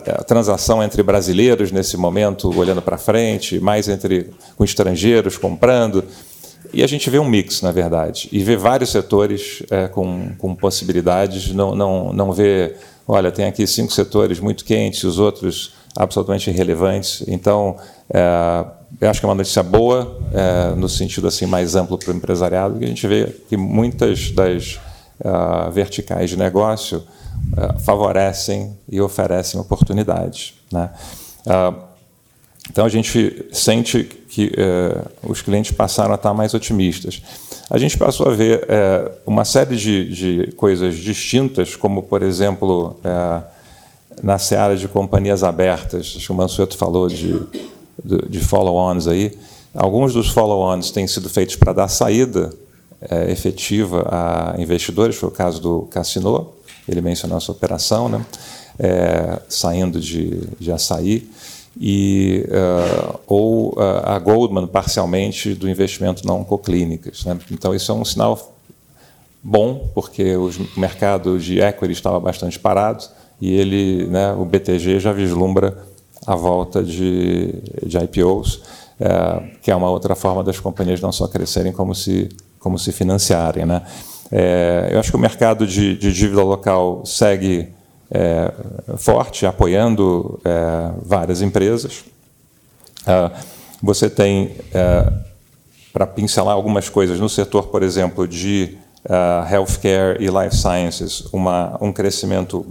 é, 0.04 0.12
transação 0.24 0.82
entre 0.82 1.02
brasileiros 1.02 1.70
nesse 1.70 1.96
momento, 1.96 2.56
olhando 2.58 2.82
para 2.82 2.98
frente, 2.98 3.60
mais 3.60 3.88
entre 3.88 4.30
com 4.56 4.64
estrangeiros 4.64 5.38
comprando. 5.38 6.04
E 6.72 6.82
a 6.82 6.86
gente 6.86 7.08
vê 7.08 7.18
um 7.18 7.28
mix, 7.28 7.62
na 7.62 7.70
verdade, 7.70 8.28
e 8.32 8.40
vê 8.40 8.56
vários 8.56 8.90
setores 8.90 9.62
é, 9.70 9.88
com, 9.88 10.30
com 10.38 10.54
possibilidades, 10.54 11.52
não, 11.52 11.74
não, 11.74 12.12
não 12.12 12.32
vê, 12.32 12.76
olha, 13.06 13.30
tem 13.30 13.46
aqui 13.46 13.66
cinco 13.66 13.92
setores 13.92 14.40
muito 14.40 14.64
quentes, 14.64 15.04
os 15.04 15.18
outros 15.18 15.74
absolutamente 15.96 16.50
irrelevantes. 16.50 17.24
Então, 17.26 17.76
é, 18.12 18.64
eu 19.00 19.08
acho 19.08 19.20
que 19.20 19.26
é 19.26 19.28
uma 19.28 19.34
notícia 19.34 19.62
boa, 19.62 20.18
é, 20.32 20.74
no 20.74 20.88
sentido 20.88 21.28
assim 21.28 21.46
mais 21.46 21.74
amplo 21.74 21.98
para 21.98 22.12
o 22.12 22.16
empresariado, 22.16 22.78
que 22.78 22.84
a 22.84 22.88
gente 22.88 23.06
vê 23.06 23.26
que 23.48 23.56
muitas 23.56 24.30
das 24.30 24.80
uh, 25.20 25.70
verticais 25.70 26.30
de 26.30 26.36
negócio 26.36 27.02
favorecem 27.80 28.76
e 28.88 29.00
oferecem 29.00 29.60
oportunidades. 29.60 30.54
Né? 30.72 30.90
Uh, 31.46 31.90
então 32.70 32.84
a 32.84 32.88
gente 32.88 33.46
sente 33.52 34.04
que 34.04 34.52
os 35.24 35.42
clientes 35.42 35.72
passaram 35.72 36.12
a 36.12 36.14
estar 36.14 36.32
mais 36.32 36.54
otimistas. 36.54 37.20
A 37.68 37.78
gente 37.78 37.98
passou 37.98 38.28
a 38.28 38.30
ver 38.32 38.64
uma 39.26 39.44
série 39.44 39.74
de, 39.74 40.14
de, 40.44 40.52
coisas 40.52 40.94
distintas, 40.94 41.74
como, 41.74 42.04
por 42.04 42.22
exemplo, 42.22 42.96
na 44.22 44.38
seara 44.38 44.76
de 44.76 44.86
companhias 44.86 45.42
abertas, 45.42 46.14
acho 46.16 46.26
que 46.26 46.32
o 46.32 46.34
Mansueto 46.36 46.76
falou 46.76 47.08
de 47.08 47.44
de 48.04 48.40
follow-ons 48.40 49.06
aí. 49.06 49.36
Alguns 49.74 50.12
dos 50.12 50.30
follow-ons 50.30 50.90
têm 50.90 51.06
sido 51.06 51.28
feitos 51.28 51.56
para 51.56 51.72
dar 51.72 51.88
saída 51.88 52.52
efetiva 53.28 54.06
a 54.10 54.60
investidores, 54.60 55.16
foi 55.16 55.28
o 55.28 55.32
caso 55.32 55.60
do 55.60 55.82
Cassino, 55.90 56.52
ele 56.88 57.00
mencionou 57.00 57.38
essa 57.38 57.52
operação, 57.52 58.08
né? 58.08 58.24
É, 58.78 59.42
saindo 59.48 60.00
de, 60.00 60.40
de 60.58 60.72
açaí, 60.72 61.28
e, 61.78 62.46
uh, 62.48 63.20
ou 63.26 63.74
uh, 63.74 64.02
a 64.04 64.18
Goldman 64.18 64.66
parcialmente 64.66 65.54
do 65.54 65.68
investimento 65.68 66.26
na 66.26 66.32
oncoclínicas. 66.32 67.24
Né? 67.24 67.38
Então, 67.50 67.74
isso 67.74 67.92
é 67.92 67.94
um 67.94 68.04
sinal 68.04 68.54
bom, 69.42 69.88
porque 69.94 70.36
o 70.36 70.50
mercado 70.76 71.38
de 71.38 71.60
equity 71.60 71.92
estava 71.92 72.18
bastante 72.20 72.58
parado 72.58 73.04
e 73.40 73.52
ele, 73.54 74.06
né, 74.06 74.32
o 74.32 74.44
BTG 74.44 75.00
já 75.00 75.12
vislumbra 75.12 75.78
a 76.26 76.36
volta 76.36 76.82
de, 76.82 77.54
de 77.86 77.98
IPOs, 77.98 78.60
é, 79.00 79.42
que 79.62 79.70
é 79.70 79.74
uma 79.74 79.88
outra 79.88 80.14
forma 80.14 80.44
das 80.44 80.60
companhias 80.60 81.00
não 81.00 81.10
só 81.10 81.26
crescerem, 81.26 81.72
como 81.72 81.94
se, 81.94 82.28
como 82.58 82.78
se 82.78 82.92
financiarem. 82.92 83.64
Né? 83.64 83.80
É, 84.32 84.90
eu 84.92 85.00
acho 85.00 85.10
que 85.10 85.16
o 85.16 85.20
mercado 85.20 85.66
de, 85.66 85.96
de 85.96 86.12
dívida 86.12 86.42
local 86.42 87.04
segue 87.04 87.68
é, 88.10 88.52
forte, 88.96 89.46
apoiando 89.46 90.40
é, 90.44 90.92
várias 91.02 91.42
empresas. 91.42 92.04
É, 93.06 93.30
você 93.82 94.10
tem, 94.10 94.56
é, 94.72 95.12
para 95.92 96.06
pincelar 96.06 96.54
algumas 96.54 96.88
coisas, 96.88 97.18
no 97.18 97.28
setor, 97.28 97.68
por 97.68 97.82
exemplo, 97.82 98.26
de 98.26 98.78
healthcare 99.50 100.22
e 100.22 100.26
life 100.26 100.54
sciences, 100.54 101.24
uma, 101.32 101.78
um 101.80 101.90
crescimento 101.90 102.66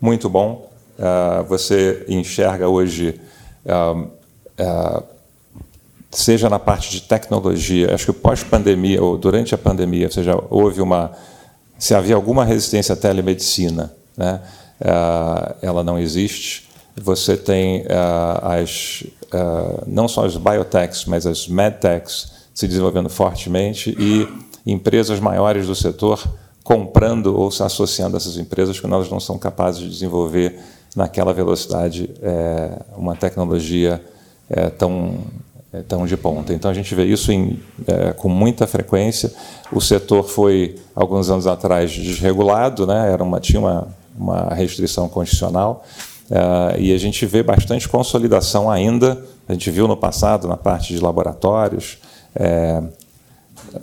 muito 0.00 0.28
bom. 0.28 0.70
Uh, 0.96 1.42
você 1.48 2.04
enxerga 2.08 2.68
hoje, 2.68 3.20
seja 6.14 6.48
na 6.48 6.58
parte 6.58 6.90
de 6.90 7.02
tecnologia, 7.02 7.94
acho 7.94 8.06
que 8.06 8.12
pós-pandemia 8.12 9.02
ou 9.02 9.18
durante 9.18 9.54
a 9.54 9.58
pandemia, 9.58 10.06
ou 10.06 10.12
seja, 10.12 10.38
houve 10.50 10.80
uma, 10.80 11.12
se 11.78 11.94
havia 11.94 12.14
alguma 12.14 12.44
resistência 12.44 12.92
à 12.92 12.96
telemedicina, 12.96 13.92
né, 14.16 14.40
ela 15.62 15.82
não 15.82 15.98
existe. 15.98 16.68
Você 16.96 17.36
tem 17.36 17.84
as, 18.42 19.04
não 19.86 20.06
só 20.06 20.24
as 20.24 20.36
biotechs, 20.36 21.04
mas 21.06 21.26
as 21.26 21.48
medtechs 21.48 22.32
se 22.54 22.68
desenvolvendo 22.68 23.08
fortemente 23.08 23.96
e 23.98 24.28
empresas 24.64 25.18
maiores 25.18 25.66
do 25.66 25.74
setor 25.74 26.22
comprando 26.62 27.38
ou 27.38 27.50
se 27.50 27.62
associando 27.62 28.16
a 28.16 28.18
essas 28.18 28.38
empresas 28.38 28.80
que 28.80 28.86
nós 28.86 29.10
não 29.10 29.20
somos 29.20 29.42
capazes 29.42 29.82
de 29.82 29.90
desenvolver 29.90 30.58
naquela 30.96 31.32
velocidade 31.32 32.08
é, 32.22 32.78
uma 32.96 33.14
tecnologia 33.14 34.02
é, 34.48 34.70
tão, 34.70 35.18
tão 35.82 36.06
de 36.06 36.16
ponta. 36.16 36.52
Então 36.52 36.70
a 36.70 36.74
gente 36.74 36.94
vê 36.94 37.04
isso 37.04 37.32
em, 37.32 37.60
é, 37.86 38.12
com 38.12 38.28
muita 38.28 38.66
frequência. 38.66 39.32
O 39.72 39.80
setor 39.80 40.24
foi, 40.24 40.76
alguns 40.94 41.30
anos 41.30 41.46
atrás, 41.46 41.90
desregulado, 41.90 42.86
né? 42.86 43.12
Era 43.12 43.22
uma, 43.22 43.40
tinha 43.40 43.60
uma, 43.60 43.88
uma 44.16 44.54
restrição 44.54 45.08
constitucional, 45.08 45.84
é, 46.30 46.80
e 46.80 46.92
a 46.92 46.98
gente 46.98 47.26
vê 47.26 47.42
bastante 47.42 47.88
consolidação 47.88 48.70
ainda. 48.70 49.24
A 49.48 49.52
gente 49.52 49.70
viu 49.70 49.86
no 49.86 49.96
passado, 49.96 50.48
na 50.48 50.56
parte 50.56 50.94
de 50.94 51.00
laboratórios, 51.00 51.98
é, 52.34 52.82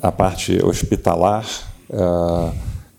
a 0.02 0.12
parte 0.12 0.64
hospitalar 0.64 1.46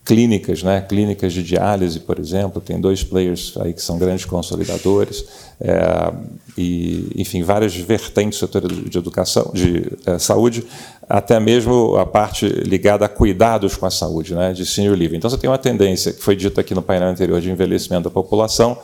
clínicas, 0.05 0.63
né? 0.63 0.81
clínicas 0.81 1.33
de 1.33 1.43
diálise, 1.43 2.01
por 2.01 2.19
exemplo, 2.19 2.61
tem 2.61 2.81
dois 2.81 3.05
players 3.05 3.55
aí 3.61 3.73
que 3.73 3.81
são 3.81 3.99
grandes 3.99 4.25
consolidadores, 4.25 5.25
é, 5.61 6.13
e, 6.59 7.13
enfim, 7.17 7.43
várias 7.43 7.75
vertentes 7.75 8.39
do 8.41 8.47
setor 8.47 8.67
de 8.71 8.99
educação, 8.99 9.51
de 9.55 9.93
é, 10.05 10.19
saúde, 10.19 10.65
até 11.09 11.39
mesmo 11.39 11.97
a 11.97 12.05
parte 12.05 12.47
ligada 12.47 13.05
a 13.05 13.09
cuidados 13.09 13.77
com 13.77 13.87
a 13.87 13.91
saúde, 13.91 14.35
né? 14.35 14.53
de 14.53 14.67
senior 14.67 14.97
living. 14.97 15.17
Então, 15.17 15.31
você 15.31 15.39
tem 15.39 15.49
uma 15.49 15.59
tendência, 15.59 16.13
que 16.13 16.23
foi 16.23 16.35
dita 16.35 16.61
aqui 16.61 16.75
no 16.75 16.83
painel 16.83 17.09
anterior, 17.09 17.41
de 17.41 17.51
envelhecimento 17.51 18.05
da 18.05 18.11
população, 18.11 18.77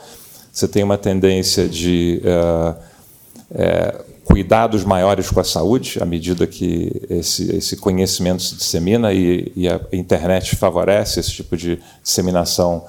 você 0.51 0.67
tem 0.67 0.83
uma 0.83 0.97
tendência 0.97 1.67
de... 1.67 2.21
É, 2.23 2.75
é 3.51 4.08
cuidados 4.29 4.83
maiores 4.83 5.31
com 5.31 5.39
a 5.39 5.43
saúde, 5.43 5.97
à 5.99 6.05
medida 6.05 6.45
que 6.45 7.01
esse, 7.09 7.55
esse 7.55 7.75
conhecimento 7.75 8.43
se 8.43 8.55
dissemina 8.55 9.11
e, 9.11 9.51
e, 9.55 9.67
a 9.67 9.81
internet 9.91 10.55
favorece 10.55 11.19
esse 11.19 11.31
tipo 11.31 11.57
de 11.57 11.79
disseminação 12.03 12.85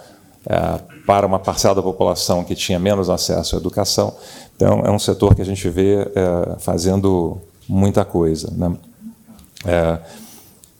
é, 0.47 0.79
para 1.07 1.27
uma 1.27 1.39
parcela 1.39 1.75
da 1.75 1.83
população 1.83 2.45
que 2.45 2.55
tinha 2.55 2.79
menos 2.79 3.09
acesso 3.09 3.57
à 3.57 3.59
educação. 3.59 4.15
Então, 4.55 4.83
é 4.85 4.91
um 4.91 4.99
setor 4.99 5.35
que 5.35 5.41
a 5.41 5.45
gente 5.45 5.67
vê 5.71 6.03
é, 6.15 6.59
fazendo 6.59 7.39
muita 7.67 8.05
coisa. 8.05 8.53
Né? 8.55 8.77
É, 9.65 9.99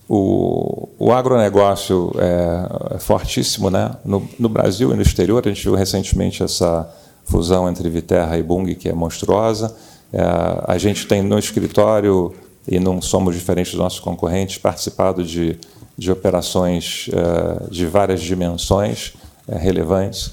o, 0.07 0.91
o 0.99 1.11
agronegócio 1.11 2.13
é 2.19 2.99
fortíssimo 2.99 3.71
né? 3.71 3.93
no, 4.05 4.29
no 4.39 4.49
Brasil 4.51 4.93
e 4.93 4.95
no 4.95 5.01
exterior. 5.01 5.43
A 5.43 5.49
gente 5.49 5.65
viu 5.65 5.75
recentemente 5.75 6.43
essa 6.43 6.87
fusão 7.25 7.67
entre 7.67 7.89
Viterra 7.89 8.37
e 8.37 8.43
Bung, 8.43 8.75
que 8.75 8.91
é 8.91 8.93
monstruosa. 8.93 9.75
É, 10.13 10.21
a 10.67 10.79
gente 10.79 11.07
tem 11.07 11.23
no 11.23 11.39
escritório, 11.39 12.35
e 12.67 12.79
não 12.79 13.01
somos 13.01 13.35
diferentes 13.35 13.73
dos 13.73 13.81
nossos 13.81 14.01
concorrentes, 14.01 14.59
participado 14.59 15.25
de, 15.25 15.59
de 15.97 16.11
operações 16.11 17.09
é, 17.13 17.71
de 17.71 17.87
várias 17.87 18.21
dimensões 18.21 19.15
é, 19.49 19.57
relevantes. 19.57 20.33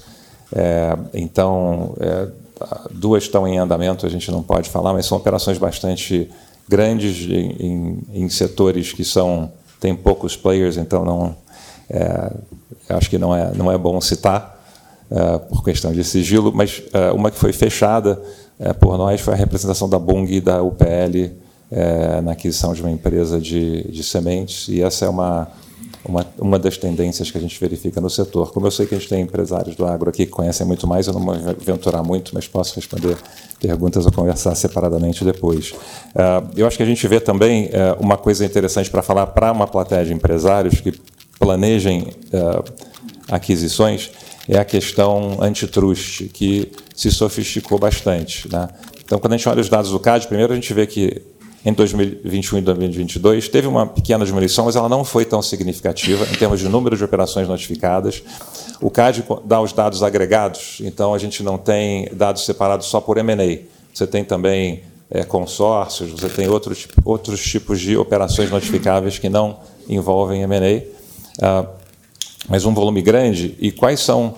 então, 1.12 1.94
duas 2.90 3.24
estão 3.24 3.46
em 3.46 3.58
andamento, 3.58 4.06
a 4.06 4.08
gente 4.08 4.30
não 4.30 4.42
pode 4.42 4.70
falar, 4.70 4.94
mas 4.94 5.06
são 5.06 5.18
operações 5.18 5.58
bastante 5.58 6.30
grandes 6.66 7.28
em, 7.28 7.50
em, 7.58 7.98
em 8.24 8.28
setores 8.28 8.92
que 8.92 9.04
são 9.04 9.52
têm 9.80 9.94
poucos 9.94 10.36
players, 10.36 10.76
então 10.76 11.04
não 11.04 11.36
é, 11.88 12.32
acho 12.90 13.08
que 13.08 13.18
não 13.18 13.34
é, 13.34 13.52
não 13.54 13.70
é 13.70 13.78
bom 13.78 14.00
citar, 14.00 14.58
é, 15.10 15.38
por 15.38 15.64
questão 15.64 15.92
de 15.92 16.04
sigilo, 16.04 16.52
mas 16.52 16.82
é, 16.92 17.10
uma 17.12 17.30
que 17.30 17.38
foi 17.38 17.52
fechada 17.52 18.20
é, 18.58 18.72
por 18.72 18.98
nós 18.98 19.20
foi 19.20 19.34
a 19.34 19.36
representação 19.36 19.88
da 19.88 19.98
Bung 19.98 20.30
e 20.30 20.40
da 20.40 20.62
UPL 20.62 21.30
é, 21.70 22.20
na 22.20 22.32
aquisição 22.32 22.72
de 22.72 22.80
uma 22.80 22.90
empresa 22.90 23.40
de, 23.40 23.90
de 23.90 24.02
sementes, 24.02 24.68
e 24.68 24.82
essa 24.82 25.04
é 25.04 25.08
uma, 25.08 25.48
uma, 26.04 26.26
uma 26.38 26.58
das 26.58 26.76
tendências 26.76 27.30
que 27.30 27.38
a 27.38 27.40
gente 27.40 27.58
verifica 27.60 28.00
no 28.00 28.08
setor. 28.08 28.52
Como 28.52 28.66
eu 28.66 28.70
sei 28.70 28.86
que 28.86 28.94
a 28.94 28.98
gente 28.98 29.08
tem 29.08 29.22
empresários 29.22 29.76
do 29.76 29.86
agro 29.86 30.08
aqui 30.08 30.24
que 30.24 30.32
conhecem 30.32 30.66
muito 30.66 30.86
mais, 30.86 31.06
eu 31.06 31.12
não 31.12 31.20
vou 31.20 31.34
aventurar 31.34 32.02
muito, 32.02 32.34
mas 32.34 32.48
posso 32.48 32.74
responder 32.74 33.16
perguntas 33.60 34.06
ou 34.06 34.12
conversar 34.12 34.54
separadamente 34.54 35.24
depois. 35.24 35.70
Uh, 35.70 36.48
eu 36.56 36.66
acho 36.66 36.76
que 36.76 36.82
a 36.82 36.86
gente 36.86 37.06
vê 37.06 37.20
também 37.20 37.66
uh, 37.66 38.00
uma 38.00 38.16
coisa 38.16 38.44
interessante 38.44 38.90
para 38.90 39.02
falar 39.02 39.26
para 39.28 39.52
uma 39.52 39.66
plateia 39.66 40.04
de 40.04 40.12
empresários 40.12 40.80
que 40.80 40.98
planejem 41.38 42.08
uh, 42.32 42.64
aquisições, 43.30 44.10
é 44.48 44.58
a 44.58 44.64
questão 44.64 45.38
antitrust, 45.40 46.28
que 46.32 46.72
se 46.94 47.10
sofisticou 47.10 47.78
bastante. 47.78 48.50
Né? 48.50 48.68
Então, 49.04 49.18
quando 49.18 49.34
a 49.34 49.36
gente 49.36 49.48
olha 49.48 49.60
os 49.60 49.68
dados 49.68 49.90
do 49.90 50.00
CAD, 50.00 50.26
primeiro 50.26 50.52
a 50.52 50.56
gente 50.56 50.72
vê 50.72 50.86
que 50.86 51.22
em 51.64 51.72
2021 51.72 52.58
e 52.58 52.60
2022 52.62 53.48
teve 53.48 53.66
uma 53.66 53.86
pequena 53.86 54.24
diminuição, 54.24 54.64
mas 54.64 54.76
ela 54.76 54.88
não 54.88 55.04
foi 55.04 55.24
tão 55.24 55.42
significativa 55.42 56.24
em 56.32 56.36
termos 56.36 56.60
de 56.60 56.68
número 56.68 56.96
de 56.96 57.04
operações 57.04 57.46
notificadas. 57.46 58.22
O 58.80 58.90
CAD 58.90 59.24
dá 59.44 59.60
os 59.60 59.72
dados 59.72 60.02
agregados, 60.02 60.78
então 60.80 61.12
a 61.12 61.18
gente 61.18 61.42
não 61.42 61.58
tem 61.58 62.08
dados 62.12 62.46
separados 62.46 62.86
só 62.86 63.00
por 63.00 63.18
M&A. 63.18 63.58
Você 63.92 64.06
tem 64.06 64.24
também 64.24 64.82
é, 65.10 65.24
consórcios, 65.24 66.10
você 66.10 66.28
tem 66.28 66.48
outros, 66.48 66.86
outros 67.04 67.42
tipos 67.42 67.80
de 67.80 67.96
operações 67.96 68.50
notificáveis 68.50 69.18
que 69.18 69.28
não 69.28 69.58
envolvem 69.88 70.42
M&A. 70.42 70.84
Ah, 71.42 71.66
mas 72.46 72.64
um 72.64 72.74
volume 72.74 73.02
grande. 73.02 73.56
E 73.58 73.72
quais 73.72 74.00
são 74.00 74.34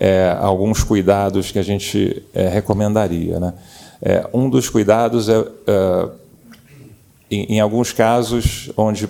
é, 0.00 0.36
alguns 0.40 0.82
cuidados 0.82 1.50
que 1.50 1.58
a 1.58 1.62
gente 1.62 2.22
é, 2.32 2.48
recomendaria? 2.48 3.38
Né? 3.38 3.54
É, 4.00 4.28
um 4.32 4.48
dos 4.48 4.68
cuidados 4.68 5.28
é, 5.28 5.44
é, 5.66 6.08
em, 7.30 7.54
em, 7.54 7.60
alguns 7.60 7.92
casos, 7.92 8.70
onde 8.76 9.08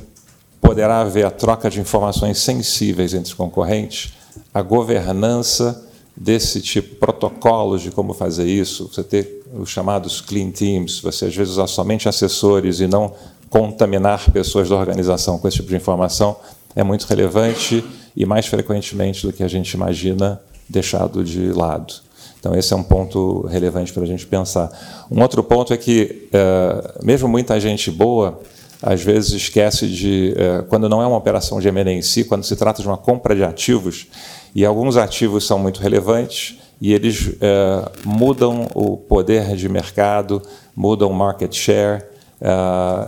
poderá 0.60 1.00
haver 1.00 1.26
a 1.26 1.30
troca 1.30 1.70
de 1.70 1.80
informações 1.80 2.38
sensíveis 2.38 3.14
entre 3.14 3.34
concorrentes, 3.34 4.12
a 4.52 4.62
governança 4.62 5.84
desse 6.16 6.60
tipo, 6.60 6.94
protocolos 6.96 7.82
de 7.82 7.90
como 7.90 8.14
fazer 8.14 8.46
isso, 8.46 8.88
você 8.92 9.02
ter 9.02 9.42
os 9.52 9.68
chamados 9.68 10.20
clean 10.20 10.50
teams, 10.50 11.00
você 11.00 11.26
às 11.26 11.34
vezes 11.34 11.54
usar 11.54 11.66
somente 11.66 12.08
assessores 12.08 12.80
e 12.80 12.86
não 12.86 13.12
contaminar 13.50 14.30
pessoas 14.30 14.68
da 14.68 14.76
organização 14.76 15.38
com 15.38 15.46
esse 15.46 15.58
tipo 15.58 15.68
de 15.68 15.76
informação, 15.76 16.36
é 16.74 16.82
muito 16.82 17.04
relevante 17.04 17.84
e 18.16 18.24
mais 18.24 18.46
frequentemente 18.46 19.26
do 19.26 19.32
que 19.32 19.42
a 19.42 19.48
gente 19.48 19.72
imagina 19.72 20.40
deixado 20.68 21.22
de 21.24 21.52
lado. 21.52 21.94
Então, 22.38 22.54
esse 22.54 22.72
é 22.72 22.76
um 22.76 22.82
ponto 22.82 23.46
relevante 23.46 23.92
para 23.92 24.02
a 24.02 24.06
gente 24.06 24.26
pensar. 24.26 24.70
Um 25.10 25.22
outro 25.22 25.42
ponto 25.42 25.72
é 25.72 25.76
que, 25.76 26.28
é, 26.32 27.00
mesmo 27.02 27.26
muita 27.26 27.58
gente 27.58 27.90
boa, 27.90 28.40
às 28.82 29.02
vezes 29.02 29.32
esquece 29.32 29.86
de, 29.86 30.34
é, 30.36 30.62
quando 30.68 30.88
não 30.88 31.00
é 31.00 31.06
uma 31.06 31.16
operação 31.16 31.58
de 31.58 31.68
M&A 31.68 31.90
em 31.90 32.02
si, 32.02 32.22
quando 32.24 32.44
se 32.44 32.54
trata 32.54 32.82
de 32.82 32.88
uma 32.88 32.98
compra 32.98 33.34
de 33.34 33.42
ativos, 33.42 34.08
e 34.54 34.62
alguns 34.64 34.98
ativos 34.98 35.46
são 35.46 35.58
muito 35.58 35.80
relevantes, 35.80 36.58
e 36.80 36.92
eles 36.92 37.34
é, 37.40 37.90
mudam 38.04 38.68
o 38.74 38.96
poder 38.96 39.56
de 39.56 39.66
mercado, 39.68 40.42
mudam 40.76 41.10
o 41.10 41.14
market 41.14 41.54
share, 41.54 42.02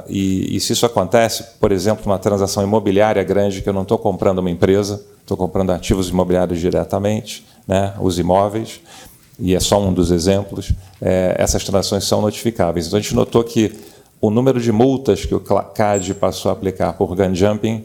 e, 0.09 0.57
e, 0.57 0.61
se 0.61 0.73
isso 0.73 0.87
acontece, 0.87 1.45
por 1.61 1.71
exemplo, 1.71 2.07
uma 2.07 2.19
transação 2.19 2.63
imobiliária 2.63 3.23
grande, 3.23 3.61
que 3.61 3.69
eu 3.69 3.73
não 3.73 3.83
estou 3.83 3.99
comprando 3.99 4.39
uma 4.39 4.51
empresa, 4.51 5.05
estou 5.21 5.37
comprando 5.37 5.71
ativos 5.71 6.09
imobiliários 6.09 6.59
diretamente, 6.59 7.45
né, 7.67 7.93
os 8.01 8.19
imóveis, 8.19 8.81
e 9.39 9.55
é 9.55 9.61
só 9.61 9.79
um 9.81 9.93
dos 9.93 10.11
exemplos, 10.11 10.73
é, 11.03 11.35
essas 11.39 11.63
transações 11.65 12.05
são 12.05 12.23
notificáveis. 12.23 12.87
Então 12.87 12.99
a 12.99 13.03
gente 13.03 13.15
notou 13.15 13.45
que 13.45 13.73
o 14.21 14.31
número 14.31 14.61
de 14.61 14.73
multas 14.73 15.27
que 15.27 15.35
o 15.35 15.41
CAD 15.41 16.15
passou 16.15 16.51
a 16.51 16.53
aplicar 16.53 16.95
por 16.95 17.15
gun 17.15 17.35
jumping 17.35 17.85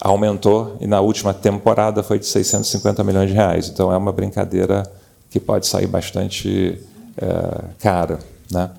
aumentou 0.00 0.76
e 0.80 0.86
na 0.86 1.00
última 1.00 1.32
temporada 1.32 2.02
foi 2.02 2.18
de 2.18 2.26
650 2.26 3.02
milhões 3.02 3.30
de 3.30 3.34
reais. 3.34 3.68
Então 3.68 3.92
é 3.92 3.96
uma 3.96 4.12
brincadeira 4.12 4.82
que 5.30 5.40
pode 5.40 5.66
sair 5.66 5.86
bastante 5.86 6.78
é, 7.16 7.64
cara. 7.78 8.18
Né? 8.50 8.70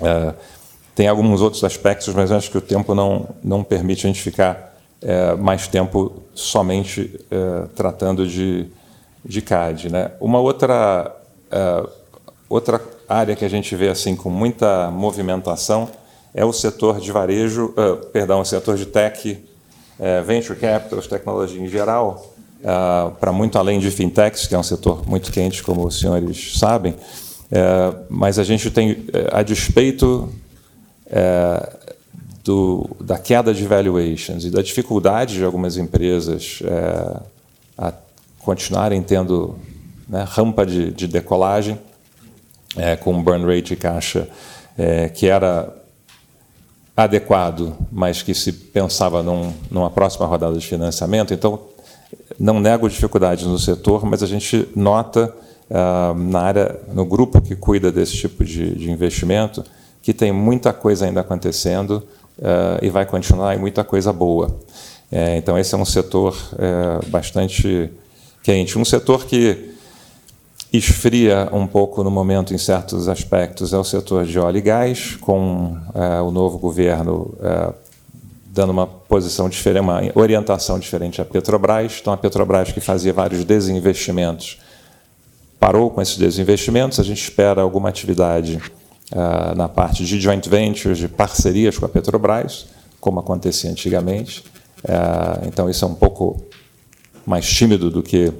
É, 0.00 0.34
tem 0.94 1.08
alguns 1.08 1.40
outros 1.40 1.64
aspectos, 1.64 2.12
mas 2.14 2.30
acho 2.30 2.50
que 2.50 2.58
o 2.58 2.60
tempo 2.60 2.94
não, 2.94 3.28
não 3.42 3.64
permite 3.64 4.06
a 4.06 4.08
gente 4.08 4.22
ficar 4.22 4.76
é, 5.00 5.34
mais 5.34 5.66
tempo 5.66 6.22
somente 6.34 7.18
é, 7.30 7.66
tratando 7.74 8.26
de, 8.26 8.66
de 9.24 9.40
CAD. 9.40 9.90
Né? 9.90 10.10
Uma 10.20 10.38
outra, 10.38 11.14
é, 11.50 11.86
outra 12.48 12.80
área 13.08 13.36
que 13.36 13.44
a 13.44 13.48
gente 13.48 13.74
vê 13.76 13.88
assim 13.88 14.16
com 14.16 14.30
muita 14.30 14.90
movimentação 14.90 15.88
é 16.34 16.44
o 16.44 16.52
setor 16.52 16.98
de 16.98 17.12
varejo, 17.12 17.74
uh, 17.76 17.96
perdão, 18.06 18.40
o 18.40 18.44
setor 18.44 18.76
de 18.76 18.86
tech, 18.86 19.32
uh, 19.32 20.24
venture 20.24 20.58
capital, 20.58 21.00
tecnologia 21.02 21.60
em 21.60 21.68
geral, 21.68 22.34
uh, 22.60 23.10
para 23.12 23.32
muito 23.32 23.58
além 23.58 23.78
de 23.78 23.90
fintechs, 23.90 24.46
que 24.46 24.54
é 24.54 24.58
um 24.58 24.62
setor 24.62 25.06
muito 25.06 25.30
quente, 25.30 25.62
como 25.62 25.86
os 25.86 26.00
senhores 26.00 26.58
sabem. 26.58 26.94
mas 28.08 28.38
a 28.38 28.44
gente 28.44 28.70
tem, 28.70 29.04
a 29.30 29.42
despeito 29.42 30.32
é, 31.12 31.76
do, 32.42 32.90
da 33.00 33.18
queda 33.18 33.52
de 33.52 33.66
valuations 33.66 34.44
e 34.44 34.50
da 34.50 34.62
dificuldade 34.62 35.34
de 35.34 35.44
algumas 35.44 35.76
empresas 35.76 36.60
é, 36.64 37.20
a 37.78 37.92
continuarem 38.38 39.02
tendo 39.02 39.56
né, 40.08 40.24
rampa 40.26 40.66
de, 40.66 40.90
de 40.90 41.06
decolagem, 41.06 41.78
é, 42.76 42.96
com 42.96 43.12
um 43.12 43.22
burn 43.22 43.44
rate 43.44 43.74
de 43.74 43.76
caixa 43.76 44.28
é, 44.76 45.08
que 45.08 45.28
era 45.28 45.72
adequado, 46.96 47.76
mas 47.90 48.22
que 48.22 48.34
se 48.34 48.52
pensava 48.52 49.22
num, 49.22 49.52
numa 49.70 49.90
próxima 49.90 50.26
rodada 50.26 50.58
de 50.58 50.66
financiamento. 50.66 51.32
Então, 51.32 51.60
não 52.38 52.60
nego 52.60 52.88
dificuldades 52.88 53.44
no 53.44 53.58
setor, 53.58 54.04
mas 54.04 54.22
a 54.22 54.26
gente 54.26 54.68
nota 54.74 55.34
ah, 55.70 56.14
na 56.14 56.40
área, 56.40 56.80
no 56.92 57.06
grupo 57.06 57.40
que 57.40 57.56
cuida 57.56 57.90
desse 57.90 58.14
tipo 58.14 58.44
de, 58.44 58.74
de 58.74 58.90
investimento, 58.90 59.64
que 60.02 60.12
tem 60.12 60.32
muita 60.32 60.72
coisa 60.72 61.06
ainda 61.06 61.20
acontecendo 61.20 62.02
uh, 62.38 62.82
e 62.82 62.90
vai 62.90 63.06
continuar 63.06 63.54
e 63.54 63.58
muita 63.58 63.84
coisa 63.84 64.12
boa. 64.12 64.54
É, 65.10 65.36
então, 65.36 65.58
esse 65.58 65.74
é 65.74 65.78
um 65.78 65.84
setor 65.84 66.34
é, 66.58 67.06
bastante 67.08 67.90
quente. 68.42 68.78
Um 68.78 68.84
setor 68.84 69.26
que 69.26 69.74
esfria 70.72 71.50
um 71.52 71.66
pouco 71.66 72.02
no 72.02 72.10
momento 72.10 72.54
em 72.54 72.58
certos 72.58 73.08
aspectos 73.08 73.74
é 73.74 73.76
o 73.76 73.84
setor 73.84 74.24
de 74.24 74.38
óleo 74.38 74.56
e 74.56 74.62
gás, 74.62 75.16
com 75.16 75.76
é, 75.94 76.18
o 76.22 76.30
novo 76.30 76.56
governo 76.58 77.34
dando 78.46 78.70
uma 78.70 78.86
posição 78.86 79.48
diferente, 79.48 79.82
uma 79.82 80.00
orientação 80.14 80.78
diferente 80.78 81.20
à 81.20 81.24
Petrobras. 81.24 81.98
Então, 82.00 82.12
a 82.12 82.16
Petrobras, 82.16 82.72
que 82.72 82.80
fazia 82.80 83.12
vários 83.12 83.44
desinvestimentos, 83.44 84.58
parou 85.58 85.90
com 85.90 86.02
esses 86.02 86.16
desinvestimentos. 86.16 87.00
A 87.00 87.02
gente 87.02 87.22
espera 87.22 87.62
alguma 87.62 87.88
atividade 87.88 88.56
uh, 88.56 88.81
na 89.56 89.68
parte 89.68 90.04
de 90.04 90.20
joint 90.20 90.48
ventures, 90.48 90.98
de 90.98 91.08
parcerias 91.08 91.78
com 91.78 91.84
a 91.84 91.88
Petrobras, 91.88 92.66
como 93.00 93.20
acontecia 93.20 93.70
antigamente. 93.70 94.44
Uh, 94.84 95.46
então, 95.46 95.68
isso 95.68 95.84
é 95.84 95.88
um 95.88 95.94
pouco 95.94 96.40
mais 97.26 97.46
tímido 97.46 97.90
do 97.90 98.02
que 98.02 98.32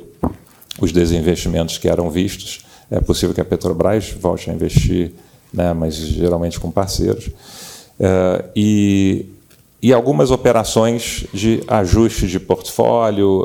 os 0.81 0.93
desinvestimentos 0.93 1.79
que 1.79 1.89
eram 1.89 2.11
vistos. 2.11 2.61
É 2.91 3.01
possível 3.01 3.35
que 3.35 3.41
a 3.41 3.45
Petrobras 3.45 4.11
volte 4.11 4.51
a 4.51 4.55
investir, 4.55 5.13
né, 5.53 5.73
mas 5.73 5.95
geralmente 5.95 6.59
com 6.59 6.71
parceiros. 6.71 7.27
Uh, 7.27 8.49
e, 8.55 9.27
e 9.81 9.93
algumas 9.93 10.31
operações 10.31 11.27
de 11.33 11.63
ajuste 11.67 12.27
de 12.27 12.39
portfólio, 12.39 13.45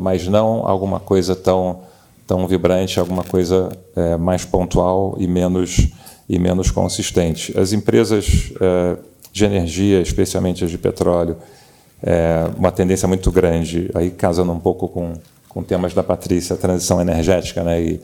mas 0.00 0.26
não 0.26 0.66
alguma 0.66 0.98
coisa 0.98 1.36
tão, 1.36 1.82
tão 2.26 2.46
vibrante, 2.46 2.98
alguma 2.98 3.24
coisa 3.24 3.68
uh, 3.96 4.18
mais 4.18 4.44
pontual 4.44 5.16
e 5.18 5.26
menos 5.26 5.88
e 6.30 6.38
menos 6.38 6.70
consistente. 6.70 7.52
As 7.58 7.72
empresas 7.72 8.52
eh, 8.60 8.96
de 9.32 9.44
energia, 9.44 10.00
especialmente 10.00 10.64
as 10.64 10.70
de 10.70 10.78
petróleo, 10.78 11.36
é 12.00 12.44
uma 12.56 12.70
tendência 12.70 13.08
muito 13.08 13.32
grande, 13.32 13.90
aí 13.92 14.12
casando 14.12 14.52
um 14.52 14.60
pouco 14.60 14.86
com, 14.86 15.14
com 15.48 15.60
temas 15.64 15.92
da 15.92 16.04
Patrícia, 16.04 16.54
a 16.54 16.56
transição 16.56 17.00
energética, 17.00 17.64
né, 17.64 17.82
e, 17.82 18.00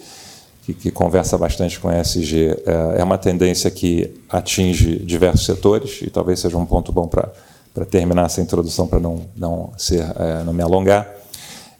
que, 0.64 0.74
que 0.74 0.90
conversa 0.90 1.38
bastante 1.38 1.78
com 1.78 1.88
a 1.88 2.00
ESG, 2.00 2.48
é, 2.66 3.00
é 3.00 3.04
uma 3.04 3.16
tendência 3.16 3.70
que 3.70 4.12
atinge 4.28 4.96
diversos 4.98 5.46
setores, 5.46 6.02
e 6.02 6.10
talvez 6.10 6.40
seja 6.40 6.58
um 6.58 6.66
ponto 6.66 6.90
bom 6.90 7.06
para 7.06 7.84
terminar 7.88 8.26
essa 8.26 8.40
introdução, 8.40 8.88
para 8.88 8.98
não, 8.98 9.20
não, 9.36 9.70
ser, 9.78 10.04
é, 10.18 10.42
não 10.44 10.52
me 10.52 10.64
alongar 10.64 11.08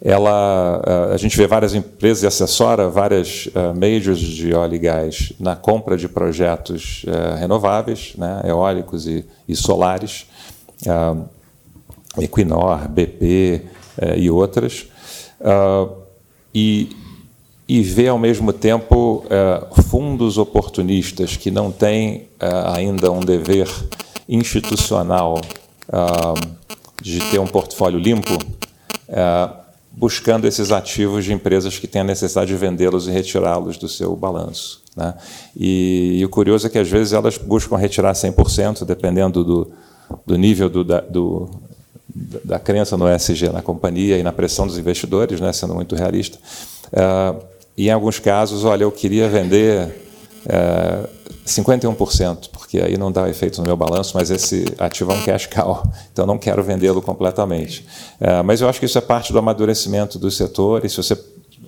ela, 0.01 0.81
eh, 0.85 1.13
a 1.13 1.17
gente 1.17 1.35
vê 1.35 1.47
várias 1.47 1.73
empresas 1.73 2.23
e 2.23 2.27
assessora 2.27 2.87
várias 2.87 3.47
uh, 3.47 3.73
majors 3.73 4.19
de 4.19 4.53
óleo 4.53 4.75
e 4.75 4.79
gás 4.79 5.33
na 5.39 5.55
compra 5.55 5.97
de 5.97 6.07
projetos 6.07 7.03
uh, 7.07 7.35
renováveis, 7.39 8.13
né, 8.15 8.43
eólicos 8.45 9.07
e, 9.07 9.25
e 9.47 9.55
solares. 9.55 10.27
Uh, 10.85 11.25
Equinor, 12.19 12.87
BP, 12.87 13.61
é, 13.99 14.17
e 14.17 14.29
outras, 14.29 14.87
uh, 15.39 15.95
e, 16.53 16.89
e 17.67 17.81
ver, 17.81 18.07
ao 18.07 18.17
mesmo 18.17 18.51
tempo, 18.51 19.23
fundos 19.89 20.37
oportunistas 20.37 21.37
que 21.37 21.51
não 21.51 21.71
têm 21.71 22.27
ainda 22.73 23.11
um 23.11 23.19
dever 23.19 23.67
institucional 24.27 25.39
de 27.01 27.19
ter 27.29 27.39
um 27.39 27.45
portfólio 27.45 27.99
limpo, 27.99 28.37
buscando 29.97 30.45
esses 30.45 30.71
ativos 30.71 31.25
de 31.25 31.33
empresas 31.33 31.79
que 31.79 31.87
têm 31.87 32.01
a 32.01 32.03
necessidade 32.03 32.51
de 32.51 32.55
vendê-los 32.55 33.07
e 33.07 33.11
retirá-los 33.11 33.77
do 33.77 33.89
seu 33.89 34.15
balanço. 34.15 34.83
Né? 34.95 35.13
E, 35.55 36.19
e, 36.19 36.25
o 36.25 36.29
curioso 36.29 36.67
é 36.67 36.69
que, 36.69 36.77
às 36.77 36.87
vezes, 36.87 37.13
elas 37.13 37.37
buscam 37.37 37.75
retirar 37.77 38.13
100%, 38.13 38.85
dependendo 38.85 39.43
do, 39.43 39.71
do 40.23 40.37
nível 40.37 40.69
do, 40.69 40.83
da, 40.83 41.01
do, 41.01 41.49
da 42.43 42.59
crença 42.59 42.95
no 42.95 43.11
ESG 43.11 43.49
na 43.49 43.63
companhia 43.63 44.19
e 44.19 44.23
na 44.23 44.31
pressão 44.31 44.67
dos 44.67 44.77
investidores, 44.77 45.41
né, 45.41 45.51
sendo 45.51 45.73
muito 45.73 45.95
realista. 45.95 46.37
Uh, 46.87 47.43
e 47.75 47.87
em 47.87 47.91
alguns 47.91 48.19
casos, 48.19 48.65
olha, 48.65 48.83
eu 48.83 48.91
queria 48.91 49.27
vender 49.27 49.87
uh, 50.45 51.09
51%, 51.47 52.49
porque 52.51 52.79
aí 52.79 52.97
não 52.97 53.11
dá 53.11 53.29
efeito 53.29 53.59
no 53.61 53.67
meu 53.67 53.75
balanço, 53.75 54.11
mas 54.15 54.29
esse 54.29 54.65
ativo 54.77 55.11
é 55.11 55.15
um 55.15 55.23
cash 55.23 55.47
cow, 55.47 55.83
então 56.11 56.25
não 56.25 56.37
quero 56.37 56.63
vendê-lo 56.63 57.01
completamente. 57.01 57.85
Uh, 58.19 58.43
mas 58.43 58.61
eu 58.61 58.69
acho 58.69 58.79
que 58.79 58.85
isso 58.85 58.97
é 58.97 59.01
parte 59.01 59.31
do 59.33 59.39
amadurecimento 59.39 60.19
do 60.19 60.29
setor, 60.29 60.85
e 60.85 60.89
se 60.89 60.97
você 60.97 61.15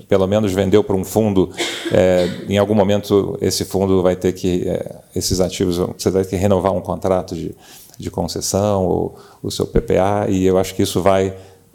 pelo 0.07 0.25
menos 0.25 0.51
vendeu 0.51 0.83
para 0.83 0.95
um 0.95 1.03
fundo, 1.03 1.51
é, 1.91 2.27
em 2.49 2.57
algum 2.57 2.73
momento 2.73 3.37
esse 3.39 3.63
fundo 3.63 4.01
vai 4.01 4.15
ter 4.15 4.33
que, 4.33 4.67
é, 4.67 4.95
esses 5.15 5.39
ativos, 5.39 5.77
você 5.77 6.09
vai 6.09 6.23
ter 6.23 6.31
que 6.31 6.35
renovar 6.35 6.73
um 6.73 6.81
contrato 6.81 7.35
de, 7.35 7.55
de 7.97 8.09
concessão 8.09 8.85
ou 8.87 9.19
o 9.43 9.51
seu 9.51 9.67
PPA, 9.67 10.25
e 10.27 10.45
eu 10.45 10.57
acho 10.57 10.73
que 10.73 10.81
isso 10.81 10.99
vai 10.99 11.27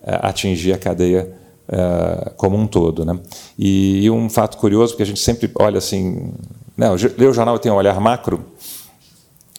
é, 0.03 0.19
atingir 0.21 0.73
a 0.73 0.79
cadeia 0.79 1.33
é, 1.69 2.33
como 2.37 2.57
um 2.57 2.67
todo. 2.67 3.05
Né? 3.05 3.19
E, 3.57 4.05
e, 4.05 4.11
um 4.11 4.29
fato 4.29 4.59
curioso, 4.59 4.93
porque 4.93 5.05
a 5.05 5.07
gente 5.07 5.21
sempre 5.21 5.51
olha 5.59 5.79
assim, 5.79 6.33
né, 6.77 6.89
ler 7.17 7.29
o 7.29 7.33
jornal 7.33 7.59
tem 7.59 7.71
um 7.71 7.77
olhar 7.77 7.99
macro, 8.01 8.45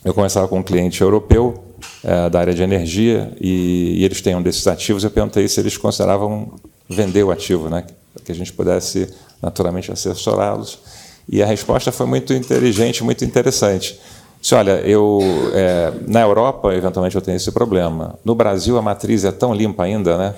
eu 0.03 0.13
conversava 0.13 0.47
com 0.47 0.59
um 0.59 0.63
cliente 0.63 1.01
europeu 1.01 1.63
é, 2.03 2.29
da 2.29 2.39
área 2.39 2.53
de 2.53 2.61
energia 2.61 3.31
e, 3.41 3.95
e, 3.99 4.05
eles 4.05 4.21
têm 4.21 4.35
um 4.35 4.41
desses 4.41 4.67
ativos. 4.67 5.03
Eu 5.03 5.09
perguntei 5.09 5.47
se 5.47 5.59
eles 5.59 5.77
consideravam 5.77 6.53
vender 6.87 7.23
o 7.23 7.31
ativo, 7.31 7.69
né, 7.69 7.85
que 8.23 8.31
a 8.31 8.35
gente 8.35 8.53
pudesse 8.53 9.11
naturalmente 9.41 9.91
assessorá-los. 9.91 10.79
E 11.27 11.41
a 11.41 11.45
resposta 11.45 11.91
foi 11.91 12.05
muito 12.05 12.33
inteligente, 12.33 13.03
muito 13.03 13.25
interessante. 13.25 13.99
Disse, 14.39 14.53
olha, 14.53 14.79
eu 14.81 15.19
é, 15.55 15.91
na 16.07 16.21
Europa 16.21 16.71
eventualmente 16.75 17.15
eu 17.15 17.21
tenho 17.21 17.37
esse 17.37 17.51
problema. 17.51 18.19
No 18.23 18.35
Brasil 18.35 18.77
a 18.77 18.81
matriz 18.81 19.25
é 19.25 19.31
tão 19.31 19.53
limpa 19.53 19.83
ainda, 19.83 20.17
né? 20.17 20.35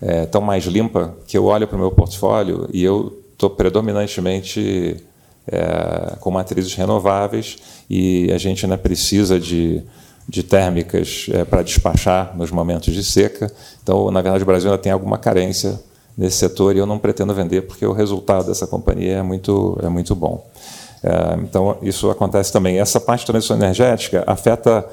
É, 0.00 0.26
tão 0.26 0.40
mais 0.40 0.64
limpa 0.64 1.16
que 1.26 1.36
eu 1.36 1.46
olho 1.46 1.66
para 1.66 1.74
o 1.74 1.80
meu 1.80 1.90
portfólio 1.90 2.68
e 2.72 2.84
eu 2.84 3.20
estou 3.32 3.50
predominantemente 3.50 4.96
é, 5.50 6.16
com 6.20 6.30
matrizes 6.30 6.74
renováveis 6.74 7.56
e 7.88 8.30
a 8.32 8.38
gente 8.38 8.64
ainda 8.64 8.78
precisa 8.78 9.40
de, 9.40 9.82
de 10.28 10.42
térmicas 10.42 11.26
é, 11.32 11.44
para 11.44 11.62
despachar 11.62 12.36
nos 12.36 12.50
momentos 12.50 12.94
de 12.94 13.02
seca. 13.02 13.50
Então, 13.82 14.10
na 14.10 14.20
verdade, 14.20 14.42
o 14.42 14.46
Brasil 14.46 14.70
ainda 14.70 14.82
tem 14.82 14.92
alguma 14.92 15.18
carência 15.18 15.80
nesse 16.16 16.36
setor 16.36 16.74
e 16.74 16.78
eu 16.78 16.86
não 16.86 16.98
pretendo 16.98 17.32
vender 17.32 17.62
porque 17.62 17.86
o 17.86 17.92
resultado 17.92 18.46
dessa 18.46 18.66
companhia 18.66 19.18
é 19.18 19.22
muito, 19.22 19.78
é 19.82 19.88
muito 19.88 20.14
bom. 20.14 20.44
É, 21.02 21.38
então, 21.42 21.78
isso 21.80 22.10
acontece 22.10 22.52
também. 22.52 22.78
Essa 22.78 23.00
parte 23.00 23.22
da 23.22 23.32
transição 23.32 23.56
energética 23.56 24.24
afeta 24.26 24.84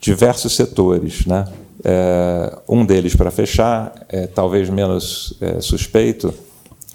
diversos 0.00 0.54
setores. 0.54 1.26
Né? 1.26 1.44
É, 1.84 2.56
um 2.68 2.84
deles, 2.84 3.14
para 3.14 3.30
fechar, 3.30 3.92
é, 4.08 4.26
talvez 4.26 4.68
menos 4.70 5.34
é, 5.40 5.60
suspeito, 5.60 6.32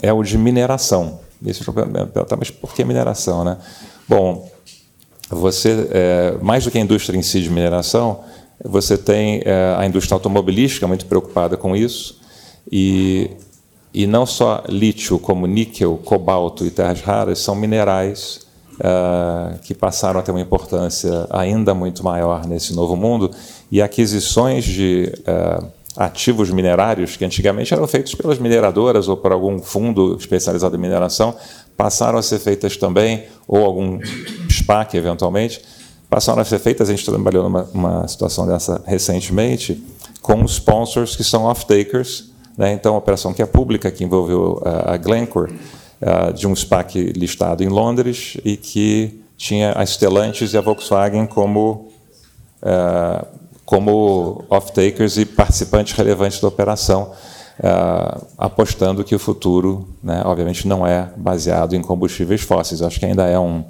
é 0.01 0.11
o 0.11 0.23
de 0.23 0.37
mineração. 0.37 1.19
Isso 1.45 1.63
tá, 2.27 2.35
mas 2.37 2.49
por 2.49 2.73
que 2.73 2.83
mineração? 2.83 3.43
Né? 3.43 3.57
Bom, 4.07 4.49
você, 5.29 5.87
é, 5.91 6.37
mais 6.41 6.63
do 6.63 6.71
que 6.71 6.77
a 6.77 6.81
indústria 6.81 7.17
em 7.17 7.21
si 7.21 7.41
de 7.41 7.49
mineração, 7.49 8.21
você 8.63 8.97
tem 8.97 9.41
é, 9.43 9.75
a 9.77 9.85
indústria 9.85 10.15
automobilística 10.15 10.87
muito 10.87 11.05
preocupada 11.05 11.57
com 11.57 11.75
isso, 11.75 12.21
e, 12.71 13.31
e 13.93 14.07
não 14.07 14.25
só 14.25 14.63
lítio, 14.69 15.19
como 15.19 15.45
níquel, 15.45 15.99
cobalto 16.03 16.65
e 16.65 16.71
terras 16.71 17.01
raras, 17.01 17.39
são 17.39 17.55
minerais 17.55 18.47
uh, 18.79 19.59
que 19.59 19.73
passaram 19.73 20.19
a 20.19 20.23
ter 20.23 20.31
uma 20.31 20.41
importância 20.41 21.27
ainda 21.29 21.73
muito 21.73 22.03
maior 22.03 22.45
nesse 22.47 22.73
novo 22.73 22.95
mundo, 22.95 23.31
e 23.71 23.81
aquisições 23.81 24.63
de 24.63 25.11
uh, 25.27 25.67
ativos 25.95 26.49
minerários, 26.49 27.15
que 27.15 27.23
antigamente 27.23 27.73
eram 27.73 27.87
feitos 27.87 28.15
pelas 28.15 28.39
mineradoras 28.39 29.07
ou 29.07 29.15
por 29.15 29.31
algum 29.31 29.59
fundo 29.59 30.15
especializado 30.15 30.75
em 30.75 30.79
mineração, 30.79 31.35
passaram 31.77 32.17
a 32.17 32.23
ser 32.23 32.39
feitas 32.39 32.77
também, 32.77 33.25
ou 33.47 33.63
algum 33.63 33.99
SPAC 34.49 34.97
eventualmente, 34.97 35.61
passaram 36.09 36.41
a 36.41 36.45
ser 36.45 36.59
feitas, 36.59 36.89
a 36.89 36.91
gente 36.91 37.05
trabalhou 37.05 37.49
numa 37.49 38.07
situação 38.07 38.47
dessa 38.47 38.81
recentemente, 38.85 39.83
com 40.21 40.43
sponsors 40.45 41.15
que 41.15 41.23
são 41.23 41.43
off-takers, 41.43 42.31
né? 42.57 42.73
então 42.73 42.95
a 42.95 42.97
operação 42.97 43.33
que 43.33 43.41
é 43.41 43.45
pública, 43.45 43.91
que 43.91 44.03
envolveu 44.03 44.61
a 44.63 44.95
Glencore, 44.97 45.53
de 46.35 46.47
um 46.47 46.55
SPAC 46.55 47.13
listado 47.15 47.63
em 47.63 47.69
Londres 47.69 48.37
e 48.43 48.57
que 48.57 49.23
tinha 49.37 49.73
a 49.73 49.85
Stellantis 49.85 50.53
e 50.53 50.57
a 50.57 50.61
Volkswagen 50.61 51.25
como, 51.25 51.91
uh, 52.61 53.25
como 53.73 54.45
off-takers 54.51 55.17
e 55.17 55.25
participantes 55.25 55.93
relevantes 55.93 56.39
da 56.39 56.47
operação, 56.47 57.11
uh, 57.57 58.23
apostando 58.37 59.03
que 59.03 59.15
o 59.15 59.19
futuro, 59.19 59.87
né, 60.03 60.21
obviamente, 60.23 60.67
não 60.67 60.85
é 60.85 61.09
baseado 61.17 61.75
em 61.75 61.81
combustíveis 61.81 62.41
fósseis. 62.41 62.83
Acho 62.83 62.99
que 62.99 63.05
ainda 63.07 63.25
é 63.25 63.39
um, 63.39 63.63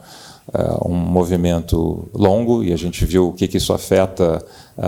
um 0.83 0.93
movimento 0.93 2.05
longo 2.13 2.61
e 2.65 2.73
a 2.73 2.75
gente 2.75 3.05
viu 3.05 3.29
o 3.29 3.33
que, 3.33 3.47
que 3.47 3.55
isso 3.55 3.71
afeta 3.71 4.45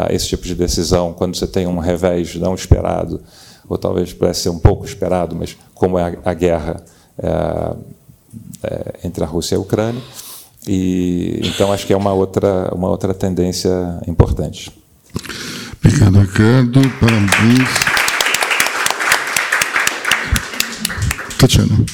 esse 0.10 0.28
tipo 0.28 0.44
de 0.44 0.54
decisão 0.54 1.14
quando 1.14 1.38
você 1.38 1.48
tem 1.48 1.66
um 1.66 1.80
revés 1.80 2.36
não 2.36 2.54
esperado, 2.54 3.22
ou 3.70 3.78
talvez 3.78 4.12
pudesse 4.12 4.42
ser 4.42 4.50
um 4.50 4.60
pouco 4.60 4.84
esperado, 4.84 5.34
mas 5.34 5.56
como 5.74 5.98
é 5.98 6.04
a, 6.04 6.32
a 6.32 6.34
guerra 6.34 6.84
é, 7.18 7.76
é, 8.64 8.94
entre 9.06 9.24
a 9.24 9.28
Rússia 9.28 9.56
e 9.56 9.58
a 9.58 9.62
Ucrânia. 9.62 10.02
E, 10.68 11.40
então, 11.42 11.72
acho 11.72 11.88
que 11.88 11.94
é 11.94 11.98
uma 11.98 12.12
outra, 12.12 12.70
uma 12.76 12.90
outra 12.90 13.14
tendência 13.14 13.72
importante. 14.08 14.84
Obrigado, 15.84 16.20
Ricardo. 16.20 16.82
Parabéns. 17.00 17.70
Tatiana. 21.38 21.86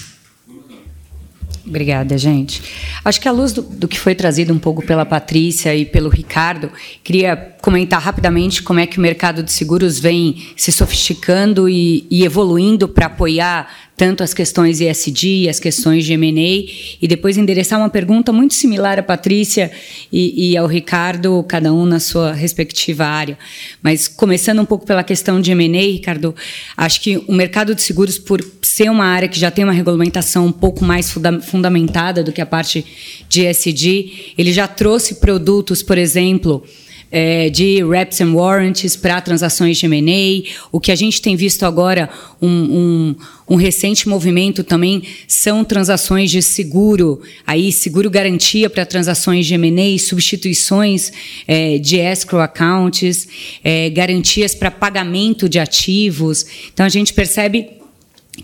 Obrigada, 1.65 2.17
gente. 2.17 2.61
Acho 3.03 3.21
que 3.21 3.27
à 3.27 3.31
luz 3.31 3.53
do, 3.53 3.61
do, 3.61 3.87
que 3.87 3.97
foi 3.97 4.13
trazido 4.13 4.53
um 4.53 4.59
pouco 4.59 4.85
pela 4.85 5.05
Patrícia 5.05 5.73
e 5.73 5.85
pelo 5.85 6.09
Ricardo, 6.09 6.69
queria 7.01 7.55
comentar 7.61 8.01
rapidamente 8.01 8.61
como 8.61 8.79
é 8.79 8.85
que 8.85 8.97
o 8.97 9.01
mercado 9.01 9.41
de 9.41 9.51
seguros 9.51 9.97
vem 9.97 10.49
se 10.57 10.71
sofisticando 10.71 11.69
e, 11.69 12.05
e 12.11 12.25
evoluindo 12.25 12.89
para 12.89 13.05
apoiar 13.05 13.69
tanto 14.01 14.23
as 14.23 14.33
questões 14.33 14.81
ESG, 14.81 15.47
as 15.47 15.59
questões 15.59 16.03
de 16.03 16.13
M&A, 16.13 16.97
e 16.99 17.07
depois 17.07 17.37
endereçar 17.37 17.77
uma 17.77 17.87
pergunta 17.87 18.33
muito 18.33 18.55
similar 18.55 18.97
à 18.97 19.03
Patrícia 19.03 19.71
e, 20.11 20.49
e, 20.49 20.57
ao 20.57 20.65
Ricardo, 20.65 21.45
cada 21.47 21.71
um 21.71 21.85
na 21.85 21.99
sua 21.99 22.33
respectiva 22.33 23.05
área. 23.05 23.37
Mas 23.79 24.07
começando 24.07 24.59
um 24.59 24.65
pouco 24.65 24.87
pela 24.87 25.03
questão 25.03 25.39
de 25.39 25.51
M&A, 25.51 25.83
Ricardo, 25.83 26.33
acho 26.75 26.99
que 26.99 27.17
o 27.27 27.31
mercado 27.31 27.75
de 27.75 27.83
seguros, 27.83 28.17
por 28.17 28.43
ser 28.63 28.89
uma 28.89 29.05
área 29.05 29.27
que 29.27 29.39
já 29.39 29.51
tem 29.51 29.63
uma 29.63 29.71
regulamentação 29.71 30.47
um 30.47 30.51
pouco 30.51 30.83
mais 30.83 31.11
funda 31.11 31.39
fundamentada 31.39 32.23
do 32.23 32.31
que 32.31 32.41
a 32.41 32.45
parte 32.47 32.83
de 33.29 33.45
ESG, 33.45 34.33
ele 34.35 34.51
já 34.51 34.67
trouxe 34.67 35.19
produtos, 35.19 35.83
por 35.83 35.99
exemplo, 35.99 36.65
é, 37.11 37.49
de 37.49 37.83
reps 37.83 38.21
and 38.21 38.33
warranties 38.33 38.95
para 38.95 39.19
transações 39.19 39.77
de 39.77 39.85
M&A. 39.85 40.49
O 40.71 40.79
que 40.79 40.91
a 40.91 40.95
gente 40.95 41.21
tem 41.21 41.35
visto 41.35 41.65
agora, 41.65 42.09
um, 42.41 42.47
um, 42.47 43.15
um, 43.49 43.55
recente 43.55 44.07
movimento 44.07 44.63
também, 44.63 45.03
são 45.27 45.63
transações 45.65 46.31
de 46.31 46.41
seguro, 46.41 47.21
aí 47.45 47.71
seguro 47.71 48.09
garantia 48.09 48.69
para 48.69 48.85
transações 48.85 49.45
de 49.45 49.53
M&A, 49.55 49.99
substituições 49.99 51.11
é, 51.45 51.77
de 51.77 51.97
escrow 51.97 52.41
accounts, 52.41 53.27
é, 53.63 53.89
garantias 53.89 54.55
para 54.55 54.71
pagamento 54.71 55.49
de 55.49 55.59
ativos. 55.59 56.45
Então, 56.73 56.85
a 56.85 56.89
gente 56.89 57.13
percebe 57.13 57.80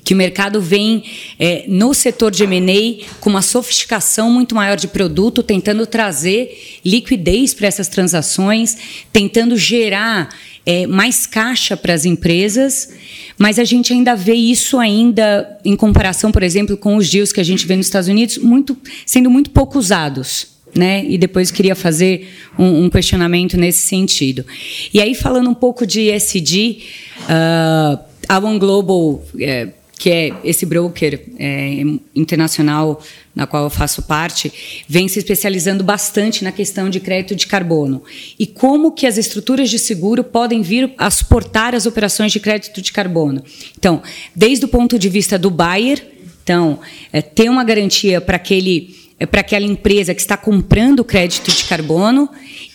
que 0.03 0.13
o 0.13 0.17
mercado 0.17 0.62
vem 0.62 1.03
é, 1.39 1.65
no 1.67 1.93
setor 1.93 2.31
de 2.31 2.43
M&A 2.43 3.05
com 3.19 3.29
uma 3.29 3.41
sofisticação 3.41 4.31
muito 4.31 4.55
maior 4.55 4.77
de 4.77 4.88
produto, 4.88 5.43
tentando 5.43 5.86
trazer 5.86 6.79
liquidez 6.83 7.53
para 7.53 7.67
essas 7.67 7.88
transações, 7.88 8.77
tentando 9.12 9.57
gerar 9.57 10.29
é, 10.67 10.86
mais 10.86 11.25
caixa 11.25 11.77
para 11.77 11.93
as 11.93 12.03
empresas, 12.03 12.89
mas 13.38 13.57
a 13.57 13.63
gente 13.63 13.93
ainda 13.93 14.15
vê 14.15 14.33
isso 14.33 14.77
ainda 14.77 15.57
em 15.63 15.77
comparação, 15.77 16.29
por 16.29 16.43
exemplo, 16.43 16.75
com 16.75 16.97
os 16.97 17.10
deals 17.10 17.31
que 17.31 17.39
a 17.39 17.43
gente 17.43 17.65
vê 17.65 17.77
nos 17.77 17.86
Estados 17.86 18.10
Unidos, 18.10 18.38
muito, 18.38 18.77
sendo 19.05 19.29
muito 19.29 19.49
pouco 19.51 19.79
usados. 19.79 20.57
Né? 20.75 21.05
E 21.07 21.17
depois 21.17 21.49
queria 21.49 21.73
fazer 21.73 22.27
um, 22.60 22.83
um, 22.83 22.89
questionamento 22.89 23.57
nesse 23.57 23.88
sentido. 23.88 24.45
E 24.93 25.01
aí, 25.01 25.15
falando 25.15 25.49
um 25.49 25.53
pouco 25.53 25.88
de 25.88 26.12
ESG, 26.12 26.83
uh, 27.21 27.99
a 28.27 28.38
One 28.38 28.60
Global, 28.60 29.23
é, 29.39 29.69
que 29.97 30.10
é 30.10 30.33
esse 30.43 30.65
broker 30.65 31.19
é, 31.39 31.81
internacional 32.15 33.01
na 33.33 33.45
qual 33.45 33.63
eu 33.63 33.69
faço 33.69 34.01
parte, 34.03 34.83
vem 34.88 35.07
se 35.07 35.19
especializando 35.19 35.83
bastante 35.83 36.43
na 36.43 36.51
questão 36.51 36.89
de 36.89 36.99
crédito 36.99 37.36
de 37.36 37.47
carbono 37.47 38.03
e 38.38 38.47
como 38.47 38.91
que 38.91 39.05
as 39.05 39.17
estruturas 39.17 39.69
de 39.69 39.77
seguro 39.77 40.23
podem 40.23 40.62
vir 40.62 40.91
a 40.97 41.10
suportar 41.10 41.75
as 41.75 41.86
operações 41.86 42.31
de 42.31 42.39
crédito 42.39 42.81
de 42.81 42.91
carbono. 42.91 43.43
Então, 43.77 44.01
desde 44.36 44.65
o 44.65 44.67
ponto 44.67 44.97
de 44.97 45.10
vista 45.10 45.38
do 45.38 45.49
buyer, 45.49 46.03
então, 46.43 46.79
é, 47.12 47.21
ter 47.21 47.49
uma 47.49 47.63
garantia 47.63 48.21
para 48.21 48.38
aquele 48.38 48.95
para 49.25 49.41
aquela 49.41 49.65
empresa 49.65 50.13
que 50.13 50.21
está 50.21 50.38
comprando 50.38 51.03
crédito 51.03 51.51
de 51.51 51.63
carbono 51.63 52.30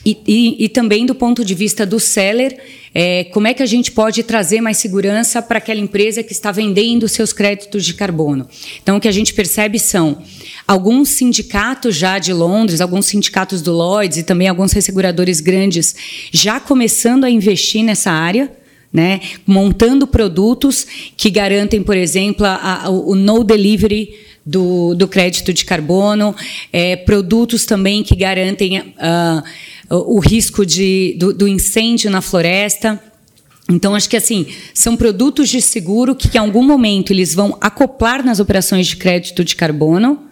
e, 0.05 0.19
e, 0.27 0.65
e 0.65 0.69
também 0.69 1.07
do 1.07 1.15
ponto 1.15 1.45
de 1.45 1.55
vista 1.55 1.87
do 1.87 2.01
seller, 2.01 2.59
é, 2.93 3.25
como 3.25 3.47
é 3.47 3.55
que 3.55 3.63
a 3.63 3.67
gente 3.67 3.93
pode 3.93 4.25
trazer 4.25 4.61
mais 4.61 4.79
segurança 4.79 5.41
para 5.41 5.59
aquela 5.59 5.79
empresa 5.79 6.23
que 6.23 6.33
está 6.33 6.51
vendendo 6.51 7.09
seus 7.09 7.33
créditos 7.33 7.85
de 7.85 7.95
carbono. 7.95 8.49
Então, 8.83 8.97
o 8.97 9.01
que 9.01 9.07
a 9.07 9.13
gente 9.13 9.33
percebe 9.33 9.79
são 9.79 10.21
alguns 10.67 11.11
sindicatos 11.11 11.95
já 11.95 12.19
de 12.19 12.33
Londres, 12.33 12.81
alguns 12.81 13.07
sindicatos 13.07 13.63
do 13.63 13.73
Lloyds 13.73 14.19
e 14.19 14.25
também 14.25 14.49
alguns 14.49 14.73
resseguradores 14.73 15.41
grandes 15.41 15.95
já 16.33 16.59
começando 16.59 17.25
a 17.25 17.31
investir 17.31 17.85
nessa 17.85 18.11
área. 18.11 18.51
Né, 18.95 19.23
montando 19.47 20.07
produtos 20.07 20.87
que 21.17 21.31
garantem, 21.31 21.83
por 21.83 21.97
exemplo, 21.97 22.45
a, 22.45 22.83
a, 22.85 22.91
o 22.91 23.15
no 23.15 23.43
delivery 23.43 24.11
do, 24.45 24.95
do 24.95 25.07
crédito 25.07 25.53
de 25.53 25.65
carbono, 25.65 26.35
é, 26.73 26.97
produtos 26.97 27.65
também 27.65 28.03
que 28.03 28.17
garantem 28.17 28.81
uh, 28.81 29.43
o 29.91 30.19
risco 30.19 30.67
de, 30.67 31.17
do, 31.19 31.33
do 31.33 31.47
incêndio 31.49 32.11
na 32.11 32.21
floresta. 32.21 33.01
Então, 33.71 33.95
acho 33.95 34.11
que 34.11 34.17
assim, 34.17 34.47
são 34.75 34.97
produtos 34.97 35.49
de 35.49 35.63
seguro 35.63 36.15
que, 36.15 36.37
em 36.37 36.41
algum 36.41 36.63
momento, 36.63 37.13
eles 37.13 37.35
vão 37.35 37.57
acoplar 37.61 38.25
nas 38.25 38.41
operações 38.41 38.87
de 38.87 38.97
crédito 38.97 39.45
de 39.45 39.55
carbono 39.55 40.32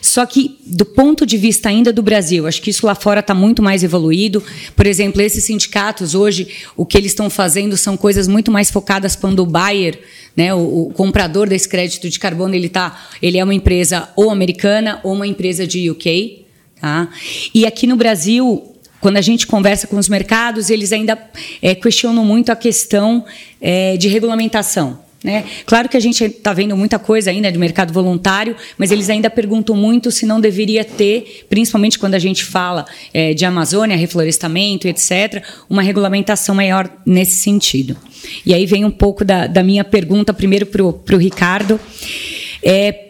só 0.00 0.24
que, 0.26 0.58
do 0.64 0.84
ponto 0.84 1.26
de 1.26 1.36
vista 1.36 1.68
ainda 1.68 1.92
do 1.92 2.02
Brasil, 2.02 2.46
acho 2.46 2.60
que 2.62 2.70
isso 2.70 2.86
lá 2.86 2.94
fora 2.94 3.20
está 3.20 3.34
muito 3.34 3.62
mais 3.62 3.82
evoluído. 3.82 4.42
Por 4.74 4.86
exemplo, 4.86 5.20
esses 5.20 5.44
sindicatos 5.44 6.14
hoje, 6.14 6.48
o 6.76 6.84
que 6.84 6.96
eles 6.96 7.12
estão 7.12 7.28
fazendo 7.28 7.76
são 7.76 7.96
coisas 7.96 8.28
muito 8.28 8.50
mais 8.50 8.70
focadas 8.70 9.16
quando 9.16 9.40
o 9.40 9.46
buyer, 9.46 9.98
né, 10.36 10.54
o, 10.54 10.88
o 10.88 10.92
comprador 10.92 11.48
desse 11.48 11.68
crédito 11.68 12.08
de 12.08 12.18
carbono, 12.18 12.54
ele, 12.54 12.68
tá, 12.68 13.08
ele 13.20 13.38
é 13.38 13.44
uma 13.44 13.54
empresa 13.54 14.08
ou 14.16 14.30
americana 14.30 15.00
ou 15.02 15.12
uma 15.12 15.26
empresa 15.26 15.66
de 15.66 15.90
UK. 15.90 16.44
Tá? 16.80 17.08
E 17.54 17.66
aqui 17.66 17.86
no 17.86 17.96
Brasil, 17.96 18.74
quando 19.00 19.16
a 19.16 19.20
gente 19.20 19.46
conversa 19.46 19.86
com 19.86 19.96
os 19.96 20.08
mercados, 20.08 20.70
eles 20.70 20.92
ainda 20.92 21.18
é, 21.62 21.74
questionam 21.74 22.24
muito 22.24 22.50
a 22.50 22.56
questão 22.56 23.24
é, 23.60 23.96
de 23.96 24.08
regulamentação. 24.08 25.07
Né? 25.22 25.44
Claro 25.66 25.88
que 25.88 25.96
a 25.96 26.00
gente 26.00 26.24
está 26.24 26.52
vendo 26.52 26.76
muita 26.76 26.98
coisa 26.98 27.30
ainda 27.30 27.50
de 27.50 27.58
mercado 27.58 27.92
voluntário, 27.92 28.54
mas 28.76 28.92
eles 28.92 29.10
ainda 29.10 29.28
perguntam 29.28 29.74
muito 29.74 30.12
se 30.12 30.24
não 30.24 30.40
deveria 30.40 30.84
ter, 30.84 31.44
principalmente 31.48 31.98
quando 31.98 32.14
a 32.14 32.18
gente 32.18 32.44
fala 32.44 32.86
é, 33.12 33.34
de 33.34 33.44
Amazônia, 33.44 33.96
reflorestamento, 33.96 34.86
etc., 34.86 35.42
uma 35.68 35.82
regulamentação 35.82 36.54
maior 36.54 36.88
nesse 37.04 37.36
sentido. 37.36 37.96
E 38.46 38.54
aí 38.54 38.64
vem 38.64 38.84
um 38.84 38.90
pouco 38.90 39.24
da, 39.24 39.46
da 39.46 39.62
minha 39.62 39.82
pergunta, 39.82 40.32
primeiro 40.32 40.66
para 40.66 41.16
o 41.16 41.18
Ricardo. 41.18 41.80
É, 42.62 43.07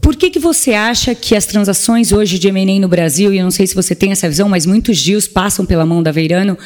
por 0.00 0.16
que, 0.16 0.30
que 0.30 0.38
você 0.38 0.72
acha 0.72 1.14
que 1.14 1.34
as 1.34 1.44
transações 1.44 2.12
hoje 2.12 2.38
de 2.38 2.48
M&A 2.48 2.80
no 2.80 2.88
Brasil, 2.88 3.32
e 3.32 3.38
eu 3.38 3.44
não 3.44 3.50
sei 3.50 3.66
se 3.66 3.74
você 3.74 3.94
tem 3.94 4.12
essa 4.12 4.28
visão, 4.28 4.48
mas 4.48 4.64
muitos 4.64 5.02
deals 5.02 5.26
passam 5.26 5.66
pela 5.66 5.84
mão 5.84 6.02
da 6.02 6.12
Veirano, 6.12 6.56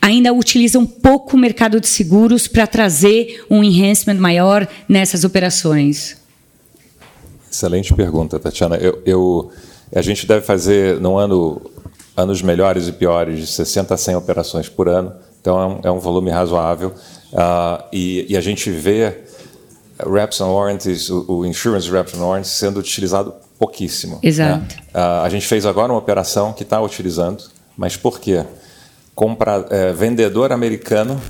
ainda 0.00 0.32
utilizam 0.32 0.86
pouco 0.86 1.36
o 1.36 1.38
mercado 1.38 1.80
de 1.80 1.88
seguros 1.88 2.46
para 2.46 2.66
trazer 2.66 3.44
um 3.50 3.62
enhancement 3.62 4.18
maior 4.18 4.66
nessas 4.88 5.24
operações? 5.24 6.16
Excelente 7.50 7.92
pergunta, 7.92 8.38
Tatiana. 8.38 8.76
Eu, 8.76 9.02
eu, 9.04 9.50
a 9.94 10.02
gente 10.02 10.26
deve 10.26 10.44
fazer, 10.46 11.00
no 11.00 11.18
ano, 11.18 11.60
anos 12.16 12.40
melhores 12.40 12.86
e 12.86 12.92
piores, 12.92 13.40
de 13.40 13.46
60 13.48 13.94
a 13.94 13.96
100 13.96 14.14
operações 14.16 14.68
por 14.68 14.88
ano, 14.88 15.12
então 15.40 15.60
é 15.60 15.66
um, 15.66 15.80
é 15.84 15.90
um 15.90 15.98
volume 15.98 16.30
razoável. 16.30 16.94
Uh, 17.32 17.82
e, 17.92 18.26
e 18.28 18.36
a 18.36 18.40
gente 18.40 18.70
vê 18.70 19.18
reps 20.06 20.40
and 20.40 20.46
warranties, 20.46 21.10
o, 21.10 21.24
o 21.28 21.46
insurance 21.46 21.90
reps 21.90 22.14
and 22.14 22.24
warranties 22.24 22.52
sendo 22.52 22.78
utilizado 22.80 23.34
pouquíssimo. 23.58 24.14
Né? 24.14 24.20
Exato. 24.22 24.74
Né? 24.76 24.82
Uh, 24.94 25.24
a 25.24 25.28
gente 25.28 25.46
fez 25.46 25.66
agora 25.66 25.92
uma 25.92 25.98
operação 25.98 26.52
que 26.52 26.62
está 26.62 26.80
utilizando, 26.80 27.44
mas 27.76 27.96
por 27.96 28.18
quê? 28.18 28.44
Compra, 29.14 29.66
é, 29.68 29.92
vendedor 29.92 30.50
americano, 30.50 31.20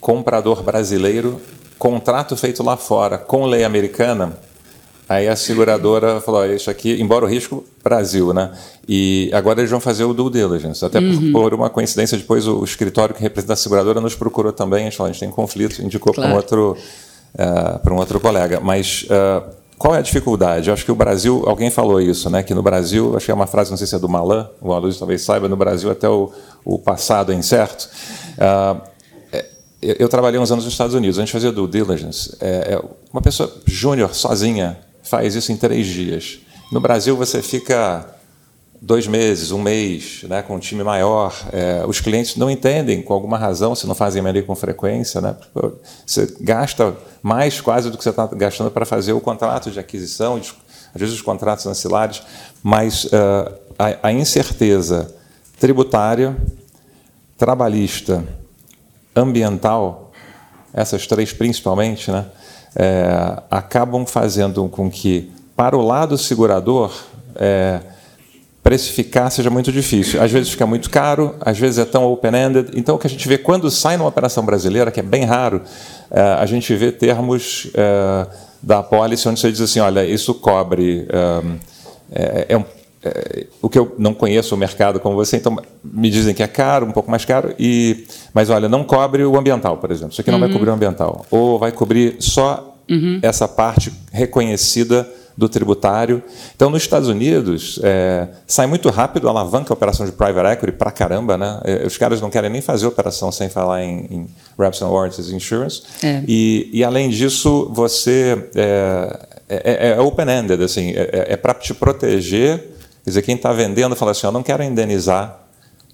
comprador 0.00 0.62
brasileiro, 0.62 1.40
contrato 1.78 2.36
feito 2.36 2.62
lá 2.62 2.76
fora 2.76 3.16
com 3.16 3.46
lei 3.46 3.64
americana. 3.64 4.36
Aí 5.08 5.26
a 5.26 5.34
seguradora 5.34 6.20
falou: 6.20 6.46
isso 6.46 6.70
aqui, 6.70 7.00
embora 7.00 7.24
o 7.24 7.28
risco, 7.28 7.64
Brasil, 7.82 8.32
né? 8.32 8.52
E 8.88 9.28
agora 9.32 9.60
eles 9.60 9.70
vão 9.70 9.80
fazer 9.80 10.04
o 10.04 10.14
due 10.14 10.30
diligence. 10.30 10.84
Até 10.84 11.00
uhum. 11.00 11.32
por, 11.32 11.42
por, 11.42 11.54
uma 11.54 11.68
coincidência, 11.68 12.16
depois 12.16 12.46
o, 12.46 12.60
o, 12.60 12.64
escritório 12.64 13.12
que 13.12 13.20
representa 13.20 13.54
a 13.54 13.56
seguradora 13.56 14.00
nos 14.00 14.14
procurou 14.14 14.52
também. 14.52 14.82
A 14.82 14.84
gente, 14.84 14.96
falou, 14.96 15.10
a 15.10 15.12
gente 15.12 15.20
tem 15.20 15.30
conflito, 15.30 15.82
indicou 15.82 16.12
claro. 16.12 16.28
para 16.28 16.34
um 16.34 16.36
outro 16.36 16.76
uh, 17.34 17.78
para 17.78 17.92
um 17.92 17.96
outro 17.96 18.20
colega. 18.20 18.60
Mas 18.60 19.04
uh, 19.04 19.50
qual 19.78 19.94
é 19.94 19.98
a 19.98 20.02
dificuldade? 20.02 20.68
Eu 20.68 20.74
acho 20.74 20.84
que 20.84 20.92
o 20.92 20.94
Brasil, 20.94 21.44
alguém 21.46 21.70
falou 21.70 22.00
isso, 22.00 22.28
né? 22.28 22.42
Que 22.42 22.54
no 22.54 22.62
Brasil, 22.62 23.16
acho 23.16 23.26
que 23.26 23.32
é 23.32 23.34
uma 23.34 23.46
frase, 23.46 23.70
não 23.70 23.78
sei 23.78 23.86
se 23.86 23.94
é 23.94 23.98
do 23.98 24.08
Malan, 24.08 24.50
o 24.60 24.72
Aluís 24.72 24.98
talvez 24.98 25.22
saiba, 25.22 25.48
no 25.48 25.56
Brasil 25.56 25.90
até 25.90 26.08
o, 26.08 26.30
o 26.64 26.78
passado 26.78 27.32
é 27.32 27.34
incerto. 27.34 27.88
Uh, 28.36 28.80
eu, 29.80 29.96
eu, 30.00 30.08
trabalhei 30.08 30.38
uns 30.38 30.52
anos 30.52 30.64
nos 30.64 30.74
Estados 30.74 30.94
Unidos, 30.94 31.18
a 31.18 31.22
gente 31.22 31.32
fazia 31.32 31.50
due 31.50 31.66
diligence. 31.66 32.36
É, 32.40 32.74
é 32.74 32.82
uma 33.10 33.22
pessoa 33.22 33.50
júnior, 33.64 34.14
sozinha, 34.14 34.78
faz 35.02 35.34
isso 35.34 35.50
em 35.50 35.56
três 35.56 35.86
dias. 35.86 36.40
No 36.70 36.80
Brasil, 36.80 37.16
você 37.16 37.40
fica 37.40 38.06
dois 38.80 39.06
meses, 39.06 39.50
um 39.50 39.60
mês, 39.60 40.24
né, 40.24 40.42
com 40.42 40.56
um 40.56 40.58
time 40.58 40.82
maior. 40.82 41.34
É, 41.52 41.84
os 41.86 42.00
clientes 42.00 42.36
não 42.36 42.50
entendem, 42.50 43.02
com 43.02 43.12
alguma 43.12 43.36
razão, 43.36 43.74
se 43.74 43.86
não 43.86 43.94
fazem 43.94 44.24
M&A 44.24 44.42
com 44.42 44.54
frequência. 44.56 45.20
Né? 45.20 45.36
Você 46.06 46.34
gasta 46.40 46.96
mais 47.22 47.60
quase 47.60 47.90
do 47.90 47.98
que 47.98 48.02
você 48.02 48.10
está 48.10 48.26
gastando 48.26 48.70
para 48.70 48.86
fazer 48.86 49.12
o 49.12 49.20
contrato 49.20 49.70
de 49.70 49.78
aquisição, 49.78 50.36
às 50.36 51.00
vezes 51.00 51.14
os 51.14 51.22
contratos 51.22 51.66
ancilares, 51.66 52.22
mas 52.62 53.04
uh, 53.04 53.52
a, 53.78 54.08
a 54.08 54.12
incerteza 54.12 55.14
tributária, 55.58 56.34
trabalhista, 57.36 58.24
ambiental, 59.14 60.10
essas 60.72 61.06
três 61.06 61.32
principalmente, 61.32 62.10
né, 62.10 62.26
é, 62.74 63.42
acabam 63.50 64.06
fazendo 64.06 64.68
com 64.68 64.90
que, 64.90 65.30
para 65.56 65.76
o 65.76 65.84
lado 65.84 66.16
segurador, 66.16 66.92
é, 67.34 67.80
precificar 68.70 69.32
seja 69.32 69.50
muito 69.50 69.72
difícil. 69.72 70.22
Às 70.22 70.30
vezes 70.30 70.50
fica 70.50 70.64
muito 70.64 70.88
caro, 70.90 71.34
às 71.40 71.58
vezes 71.58 71.80
é 71.80 71.84
tão 71.84 72.04
open-ended. 72.04 72.70
Então, 72.76 72.94
o 72.94 72.98
que 73.00 73.06
a 73.08 73.10
gente 73.10 73.26
vê 73.26 73.36
quando 73.36 73.68
sai 73.68 73.96
numa 73.96 74.08
operação 74.08 74.44
brasileira, 74.44 74.92
que 74.92 75.00
é 75.00 75.02
bem 75.02 75.24
raro, 75.24 75.60
é, 76.08 76.20
a 76.20 76.46
gente 76.46 76.72
vê 76.76 76.92
termos 76.92 77.68
é, 77.74 78.26
da 78.62 78.80
policy 78.80 79.28
onde 79.28 79.40
você 79.40 79.50
diz 79.50 79.60
assim, 79.60 79.80
olha, 79.80 80.04
isso 80.04 80.32
cobre... 80.34 81.04
É, 82.12 82.46
é, 82.50 82.56
um, 82.56 82.64
é, 83.02 83.46
o 83.60 83.68
que 83.68 83.76
eu 83.76 83.92
não 83.98 84.14
conheço 84.14 84.54
o 84.54 84.58
mercado 84.58 85.00
como 85.00 85.16
você, 85.16 85.36
então 85.36 85.56
me 85.82 86.08
dizem 86.08 86.32
que 86.32 86.42
é 86.42 86.46
caro, 86.46 86.86
um 86.86 86.92
pouco 86.92 87.10
mais 87.10 87.24
caro, 87.24 87.52
e, 87.58 88.06
mas 88.32 88.50
olha, 88.50 88.68
não 88.68 88.84
cobre 88.84 89.24
o 89.24 89.36
ambiental, 89.36 89.78
por 89.78 89.90
exemplo. 89.90 90.12
Isso 90.12 90.20
aqui 90.20 90.30
não 90.30 90.38
uhum. 90.38 90.46
vai 90.46 90.52
cobrir 90.52 90.70
o 90.70 90.74
ambiental. 90.74 91.26
Ou 91.28 91.58
vai 91.58 91.72
cobrir 91.72 92.18
só 92.20 92.76
uhum. 92.88 93.18
essa 93.20 93.48
parte 93.48 93.92
reconhecida 94.12 95.08
do 95.40 95.48
tributário. 95.48 96.22
Então, 96.54 96.68
nos 96.68 96.82
Estados 96.82 97.08
Unidos, 97.08 97.80
é, 97.82 98.28
sai 98.46 98.66
muito 98.66 98.90
rápido, 98.90 99.26
alavanca 99.26 99.72
a 99.72 99.74
operação 99.74 100.04
de 100.04 100.12
private 100.12 100.52
equity 100.52 100.72
para 100.76 100.90
caramba. 100.90 101.38
Né? 101.38 101.60
É, 101.64 101.86
os 101.86 101.96
caras 101.96 102.20
não 102.20 102.28
querem 102.28 102.50
nem 102.50 102.60
fazer 102.60 102.86
operação 102.86 103.32
sem 103.32 103.48
falar 103.48 103.82
em, 103.82 104.06
em 104.10 104.26
reps 104.58 104.82
and 104.82 104.88
warranties 104.88 105.30
insurance. 105.30 105.82
É. 106.02 106.22
E, 106.28 106.68
e, 106.74 106.84
além 106.84 107.08
disso, 107.08 107.70
você 107.72 108.50
é, 108.54 109.26
é, 109.48 109.88
é 109.92 110.00
open-ended, 110.00 110.62
assim, 110.62 110.92
é, 110.94 111.34
para 111.38 111.54
te 111.54 111.72
proteger. 111.72 112.58
Quer 113.02 113.10
dizer, 113.10 113.22
quem 113.22 113.34
está 113.34 113.50
vendendo 113.50 113.96
fala 113.96 114.10
assim: 114.10 114.26
eu 114.26 114.32
não 114.32 114.42
quero 114.42 114.62
indenizar, 114.62 115.40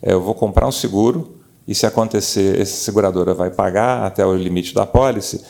eu 0.03 0.21
vou 0.21 0.35
comprar 0.35 0.67
um 0.67 0.73
seguro 0.73 1.37
e 1.69 1.75
se 1.75 1.87
acontecer, 1.87 2.61
essa 2.61 2.77
seguradora 2.77 3.33
vai 3.33 3.51
pagar 3.51 4.05
até 4.05 4.27
o 4.27 4.35
limite 4.35 4.75
da 4.75 4.85
pólice 4.85 5.41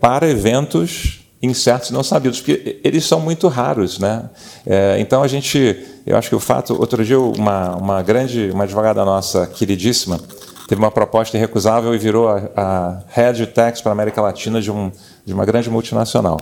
para 0.00 0.28
eventos 0.28 1.25
incertos 1.42 1.90
não 1.90 2.02
sabidos, 2.02 2.40
porque 2.40 2.80
eles 2.82 3.04
são 3.04 3.20
muito 3.20 3.48
raros, 3.48 3.98
né? 3.98 4.28
É, 4.66 4.96
então 4.98 5.22
a 5.22 5.28
gente, 5.28 5.76
eu 6.06 6.16
acho 6.16 6.28
que 6.28 6.34
o 6.34 6.40
fato, 6.40 6.74
outro 6.78 7.04
dia 7.04 7.20
uma, 7.20 7.76
uma 7.76 8.02
grande, 8.02 8.50
uma 8.52 8.64
advogada 8.64 9.04
nossa 9.04 9.46
queridíssima 9.46 10.18
teve 10.66 10.80
uma 10.80 10.90
proposta 10.90 11.36
irrecusável 11.36 11.94
e 11.94 11.98
virou 11.98 12.28
a, 12.28 12.50
a 12.56 13.02
head 13.08 13.46
tax 13.48 13.80
para 13.80 13.92
a 13.92 13.94
América 13.94 14.20
Latina 14.20 14.60
de, 14.60 14.70
um, 14.70 14.90
de 15.24 15.32
uma 15.32 15.44
grande 15.44 15.70
multinacional. 15.70 16.40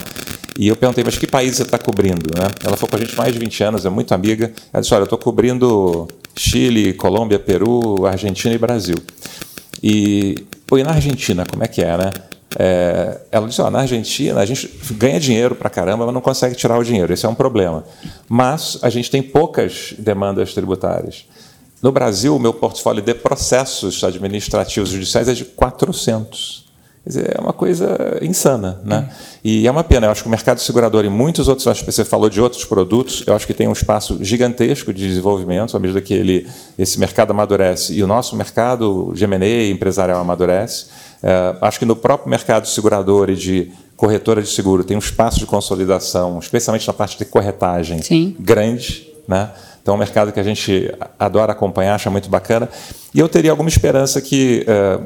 E 0.58 0.68
eu 0.68 0.76
perguntei, 0.76 1.02
mas 1.04 1.18
que 1.18 1.26
país 1.26 1.56
você 1.56 1.62
está 1.62 1.78
cobrindo? 1.78 2.30
Né? 2.38 2.48
Ela 2.64 2.76
foi 2.76 2.88
com 2.88 2.96
a 2.96 2.98
gente 2.98 3.16
mais 3.16 3.32
de 3.32 3.38
20 3.38 3.64
anos, 3.64 3.84
é 3.84 3.90
muito 3.90 4.14
amiga. 4.14 4.52
Ela 4.72 4.80
disse, 4.80 4.94
olha, 4.94 5.02
eu 5.02 5.04
estou 5.04 5.18
cobrindo 5.18 6.08
Chile, 6.36 6.94
Colômbia, 6.94 7.38
Peru, 7.38 8.06
Argentina 8.06 8.54
e 8.54 8.58
Brasil. 8.58 8.96
E, 9.82 10.46
pô, 10.66 10.78
e 10.78 10.84
na 10.84 10.92
Argentina, 10.92 11.44
como 11.44 11.64
é 11.64 11.68
que 11.68 11.82
é, 11.82 11.96
né? 11.98 12.10
É, 12.58 13.20
ela 13.30 13.46
disse: 13.46 13.60
oh, 13.60 13.70
na 13.70 13.80
Argentina 13.80 14.40
a 14.40 14.46
gente 14.46 14.70
ganha 14.92 15.18
dinheiro 15.18 15.54
para 15.54 15.70
caramba, 15.70 16.04
mas 16.04 16.14
não 16.14 16.20
consegue 16.20 16.54
tirar 16.54 16.78
o 16.78 16.84
dinheiro. 16.84 17.12
Esse 17.12 17.26
é 17.26 17.28
um 17.28 17.34
problema. 17.34 17.84
Mas 18.28 18.78
a 18.82 18.90
gente 18.90 19.10
tem 19.10 19.22
poucas 19.22 19.94
demandas 19.98 20.54
tributárias. 20.54 21.26
No 21.82 21.92
Brasil, 21.92 22.34
o 22.34 22.38
meu 22.38 22.54
portfólio 22.54 23.02
de 23.02 23.14
processos 23.14 24.02
administrativos 24.02 24.88
judiciais 24.88 25.28
é 25.28 25.34
de 25.34 25.44
400. 25.44 26.64
Quer 27.04 27.10
dizer, 27.10 27.34
é 27.36 27.40
uma 27.40 27.52
coisa 27.52 28.18
insana. 28.22 28.80
Né? 28.82 29.10
E 29.44 29.66
é 29.66 29.70
uma 29.70 29.84
pena. 29.84 30.06
Eu 30.06 30.10
acho 30.10 30.22
que 30.22 30.26
o 30.26 30.30
mercado 30.30 30.58
segurador 30.60 31.04
e 31.04 31.10
muitos 31.10 31.46
outros, 31.46 31.66
acho 31.66 31.84
que 31.84 31.92
você 31.92 32.02
falou 32.02 32.30
de 32.30 32.40
outros 32.40 32.64
produtos, 32.64 33.22
eu 33.26 33.34
acho 33.34 33.46
que 33.46 33.52
tem 33.52 33.68
um 33.68 33.72
espaço 33.72 34.16
gigantesco 34.24 34.94
de 34.94 35.06
desenvolvimento 35.06 35.76
à 35.76 35.80
medida 35.80 36.00
que 36.00 36.14
ele, 36.14 36.46
esse 36.78 36.98
mercado 36.98 37.32
amadurece 37.32 37.92
e 37.92 38.02
o 38.02 38.06
nosso 38.06 38.34
mercado 38.34 39.12
de 39.14 39.22
M&A 39.24 39.68
empresarial 39.68 40.18
amadurece. 40.18 40.86
É, 41.26 41.56
acho 41.62 41.78
que 41.78 41.86
no 41.86 41.96
próprio 41.96 42.28
mercado 42.28 42.68
segurador 42.68 43.30
e 43.30 43.34
de 43.34 43.72
corretora 43.96 44.42
de 44.42 44.48
seguro 44.48 44.84
tem 44.84 44.94
um 44.94 45.00
espaço 45.00 45.38
de 45.38 45.46
consolidação, 45.46 46.38
especialmente 46.38 46.86
na 46.86 46.92
parte 46.92 47.16
de 47.16 47.24
corretagem, 47.24 48.02
Sim. 48.02 48.36
grande. 48.38 49.08
Né? 49.26 49.50
Então, 49.80 49.94
é 49.94 49.96
um 49.96 49.98
mercado 49.98 50.32
que 50.32 50.38
a 50.38 50.42
gente 50.42 50.94
adora 51.18 51.52
acompanhar, 51.52 51.94
acha 51.94 52.10
muito 52.10 52.28
bacana. 52.28 52.68
E 53.14 53.20
eu 53.20 53.26
teria 53.26 53.50
alguma 53.50 53.70
esperança 53.70 54.20
que, 54.20 54.66
é, 54.68 55.00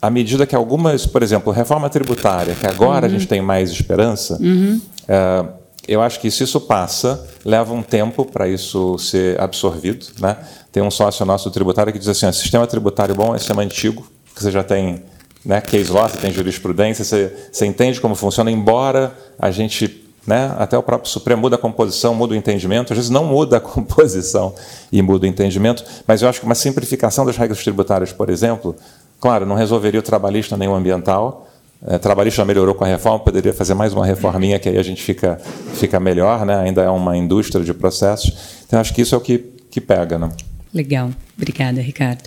à 0.00 0.08
medida 0.10 0.46
que 0.46 0.54
algumas, 0.54 1.06
por 1.06 1.24
exemplo, 1.24 1.52
reforma 1.52 1.90
tributária, 1.90 2.54
que 2.54 2.66
agora 2.68 3.06
uhum. 3.08 3.12
a 3.12 3.18
gente 3.18 3.26
tem 3.26 3.42
mais 3.42 3.70
esperança, 3.70 4.38
uhum. 4.40 4.80
é, 5.08 5.44
eu 5.88 6.00
acho 6.00 6.20
que 6.20 6.30
se 6.30 6.44
isso 6.44 6.60
passa, 6.60 7.26
leva 7.44 7.74
um 7.74 7.82
tempo 7.82 8.24
para 8.24 8.46
isso 8.46 8.96
ser 8.96 9.40
absorvido. 9.40 10.06
Né? 10.20 10.36
Tem 10.70 10.84
um 10.84 10.90
sócio 10.90 11.26
nosso 11.26 11.50
tributário 11.50 11.92
que 11.92 11.98
diz 11.98 12.08
assim: 12.08 12.26
o 12.26 12.32
sistema 12.32 12.64
tributário 12.64 13.14
bom 13.14 13.34
é 13.34 13.38
sistema 13.38 13.62
antigo, 13.62 14.06
que 14.34 14.40
você 14.40 14.52
já 14.52 14.62
tem 14.62 15.02
né, 15.44 15.60
case 15.60 15.90
law, 15.90 16.08
você 16.08 16.18
tem 16.18 16.32
jurisprudência, 16.32 17.04
você, 17.04 17.32
você 17.52 17.66
entende 17.66 18.00
como 18.00 18.14
funciona, 18.14 18.50
embora 18.50 19.16
a 19.38 19.50
gente 19.50 20.04
né? 20.26 20.54
Até 20.58 20.76
o 20.76 20.82
próprio 20.82 21.10
Supremo 21.10 21.42
muda 21.42 21.56
a 21.56 21.58
composição, 21.58 22.14
muda 22.14 22.32
o 22.32 22.36
entendimento. 22.36 22.92
Às 22.92 22.96
vezes 22.96 23.10
não 23.10 23.24
muda 23.24 23.58
a 23.58 23.60
composição 23.60 24.54
e 24.90 25.02
muda 25.02 25.26
o 25.26 25.28
entendimento, 25.28 25.84
mas 26.06 26.22
eu 26.22 26.28
acho 26.28 26.40
que 26.40 26.46
uma 26.46 26.54
simplificação 26.54 27.26
das 27.26 27.36
regras 27.36 27.62
tributárias, 27.62 28.12
por 28.12 28.30
exemplo, 28.30 28.74
claro, 29.20 29.44
não 29.44 29.54
resolveria 29.54 30.00
o 30.00 30.02
trabalhista 30.02 30.56
nem 30.56 30.68
o 30.68 30.74
ambiental. 30.74 31.48
É, 31.86 31.98
trabalhista 31.98 32.42
melhorou 32.46 32.74
com 32.74 32.84
a 32.84 32.86
reforma, 32.86 33.18
poderia 33.18 33.52
fazer 33.52 33.74
mais 33.74 33.92
uma 33.92 34.06
reforminha 34.06 34.58
que 34.58 34.70
aí 34.70 34.78
a 34.78 34.82
gente 34.82 35.02
fica, 35.02 35.38
fica 35.74 36.00
melhor, 36.00 36.46
né? 36.46 36.56
ainda 36.56 36.80
é 36.80 36.88
uma 36.88 37.14
indústria 37.14 37.62
de 37.62 37.74
processos. 37.74 38.34
Então, 38.66 38.80
acho 38.80 38.94
que 38.94 39.02
isso 39.02 39.14
é 39.14 39.18
o 39.18 39.20
que, 39.20 39.38
que 39.70 39.82
pega. 39.82 40.18
Né? 40.18 40.30
Legal, 40.72 41.10
obrigada, 41.36 41.82
Ricardo. 41.82 42.22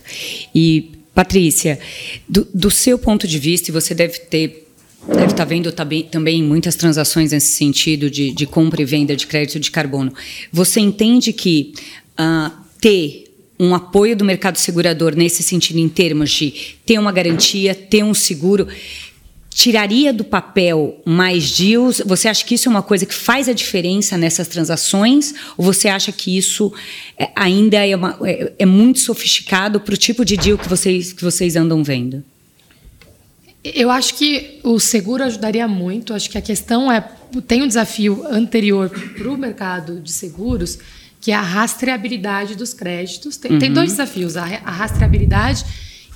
E, 0.53 0.96
Patrícia, 1.17 1.79
do, 2.29 2.47
do 2.53 2.69
seu 2.69 2.99
ponto 2.99 3.27
de 3.27 3.39
vista, 3.39 3.71
e 3.71 3.73
você 3.73 3.95
deve 3.95 4.19
ter 4.19 4.67
deve 5.07 5.23
estar 5.23 5.37
tá 5.37 5.45
vendo 5.45 5.71
também 5.71 6.43
muitas 6.43 6.75
transações 6.75 7.31
nesse 7.31 7.53
sentido 7.53 8.07
de, 8.07 8.31
de 8.31 8.45
compra 8.45 8.83
e 8.83 8.85
venda 8.85 9.15
de 9.15 9.25
crédito 9.25 9.59
de 9.59 9.71
carbono. 9.71 10.13
Você 10.51 10.79
entende 10.79 11.33
que 11.33 11.73
uh, 12.19 12.51
ter 12.79 13.33
um 13.59 13.73
apoio 13.73 14.15
do 14.15 14.23
mercado 14.23 14.57
segurador 14.57 15.15
nesse 15.15 15.41
sentido, 15.41 15.79
em 15.79 15.89
termos 15.89 16.29
de 16.29 16.53
ter 16.85 16.99
uma 16.99 17.11
garantia, 17.11 17.73
ter 17.73 18.03
um 18.03 18.13
seguro, 18.13 18.67
tiraria 19.57 20.13
do 20.13 20.23
papel 20.23 21.01
mais 21.03 21.49
deals? 21.57 21.99
Você 22.05 22.27
acha 22.27 22.45
que 22.45 22.53
isso 22.53 22.69
é 22.69 22.71
uma 22.71 22.83
coisa 22.83 23.07
que 23.07 23.13
faz 23.13 23.49
a 23.49 23.53
diferença 23.53 24.15
nessas 24.15 24.47
transações? 24.47 25.33
Ou 25.57 25.65
você 25.65 25.87
acha 25.87 26.11
que 26.11 26.37
isso 26.37 26.71
é, 27.17 27.31
ainda 27.35 27.83
é, 27.83 27.95
uma, 27.95 28.19
é, 28.21 28.53
é 28.59 28.65
muito 28.67 28.99
sofisticado 28.99 29.79
para 29.79 29.95
o 29.95 29.97
tipo 29.97 30.23
de 30.23 30.37
deal 30.37 30.59
que 30.59 30.69
vocês, 30.69 31.11
que 31.11 31.23
vocês 31.23 31.55
andam 31.55 31.83
vendo? 31.83 32.23
Eu 33.63 33.89
acho 33.89 34.13
que 34.13 34.59
o 34.61 34.79
seguro 34.79 35.23
ajudaria 35.23 35.67
muito. 35.67 36.13
Acho 36.13 36.29
que 36.29 36.37
a 36.37 36.41
questão 36.41 36.91
é 36.91 37.03
tem 37.47 37.63
um 37.63 37.67
desafio 37.67 38.27
anterior 38.29 38.91
para 38.91 39.27
o 39.27 39.35
mercado 39.35 39.99
de 39.99 40.11
seguros, 40.11 40.77
que 41.19 41.31
é 41.31 41.35
a 41.35 41.41
rastreabilidade 41.41 42.55
dos 42.55 42.75
créditos. 42.75 43.37
Tem, 43.37 43.53
uhum. 43.53 43.59
tem 43.59 43.73
dois 43.73 43.89
desafios: 43.89 44.37
a, 44.37 44.43
a, 44.43 44.71
rastreabilidade 44.71 45.65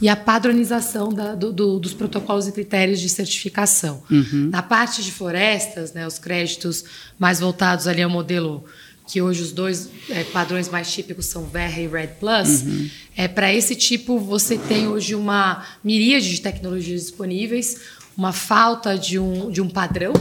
e 0.01 0.09
a 0.09 0.15
padronização 0.15 1.09
da, 1.09 1.35
do, 1.35 1.53
do, 1.53 1.79
dos 1.79 1.93
protocolos 1.93 2.47
e 2.47 2.51
critérios 2.51 2.99
de 2.99 3.07
certificação. 3.07 4.01
Uhum. 4.09 4.49
Na 4.51 4.63
parte 4.63 5.03
de 5.03 5.11
florestas, 5.11 5.93
né, 5.93 6.07
os 6.07 6.17
créditos 6.17 6.83
mais 7.19 7.39
voltados 7.39 7.87
ali 7.87 8.01
ao 8.01 8.09
modelo 8.09 8.65
que 9.07 9.21
hoje 9.21 9.41
os 9.41 9.51
dois 9.51 9.89
é, 10.09 10.23
padrões 10.23 10.69
mais 10.69 10.91
típicos 10.91 11.25
são 11.25 11.45
Verra 11.45 11.81
e 11.81 11.87
Red 11.87 12.07
Plus, 12.19 12.61
uhum. 12.61 12.89
é, 13.15 13.27
para 13.27 13.53
esse 13.53 13.75
tipo 13.75 14.17
você 14.17 14.57
tem 14.57 14.87
hoje 14.87 15.13
uma 15.15 15.65
miríade 15.83 16.29
de 16.29 16.39
tecnologias 16.39 17.01
disponíveis, 17.01 17.81
uma 18.17 18.31
falta 18.31 18.97
de 18.97 19.19
um, 19.19 19.51
de 19.51 19.61
um 19.61 19.69
padrão 19.69 20.13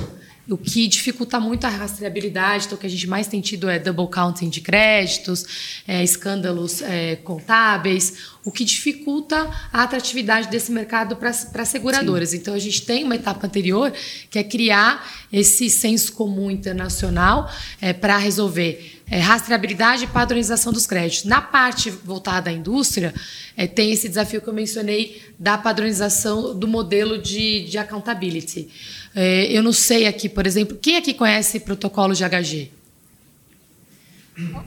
o 0.51 0.59
que 0.59 0.89
dificulta 0.89 1.39
muito 1.39 1.65
a 1.65 1.69
rastreabilidade. 1.71 2.67
Então, 2.67 2.77
o 2.77 2.81
que 2.81 2.87
a 2.87 2.91
gente 2.91 3.07
mais 3.07 3.29
tem 3.29 3.41
tido 3.41 3.71
é 3.71 3.79
double 3.79 4.09
counting 4.09 4.49
de 4.49 4.61
créditos, 4.61 5.83
é, 5.87 6.03
escândalos 6.03 6.83
é, 6.83 7.17
contábeis, 7.17 8.15
o 8.45 8.51
que 8.51 8.65
dificulta 8.65 9.49
a 9.73 9.83
atratividade 9.83 10.49
desse 10.49 10.73
mercado 10.73 11.17
para 11.17 11.65
seguradoras. 11.65 12.31
Sim. 12.31 12.39
Então, 12.39 12.55
a 12.55 12.59
gente 12.59 12.83
tem 12.83 13.05
uma 13.05 13.15
etapa 13.15 13.47
anterior, 13.47 13.93
que 14.29 14.39
é 14.39 14.45
criar 14.45 15.09
esse 15.33 15.71
senso 15.71 16.13
comum 16.13 16.51
internacional 16.51 17.51
é, 17.81 17.93
para 17.93 18.19
resolver 18.19 19.00
é, 19.11 19.19
rastreabilidade 19.19 20.05
e 20.05 20.07
padronização 20.07 20.73
dos 20.73 20.87
créditos. 20.87 21.25
Na 21.25 21.43
parte 21.43 21.91
voltada 21.91 22.49
à 22.49 22.53
indústria, 22.53 23.13
é, 23.57 23.67
tem 23.67 23.91
esse 23.91 24.09
desafio 24.09 24.41
que 24.41 24.49
eu 24.49 24.55
mencionei 24.55 25.21
da 25.39 25.59
padronização 25.59 26.57
do 26.57 26.69
modelo 26.69 27.19
de, 27.19 27.65
de 27.65 27.77
accountability. 27.77 28.69
É, 29.15 29.47
eu 29.51 29.63
não 29.63 29.73
sei 29.73 30.07
aqui, 30.07 30.29
por 30.29 30.47
exemplo, 30.47 30.79
quem 30.81 30.97
aqui 30.97 31.13
conhece 31.13 31.59
protocolo 31.61 32.15
de 32.15 32.25
HG? 32.25 32.71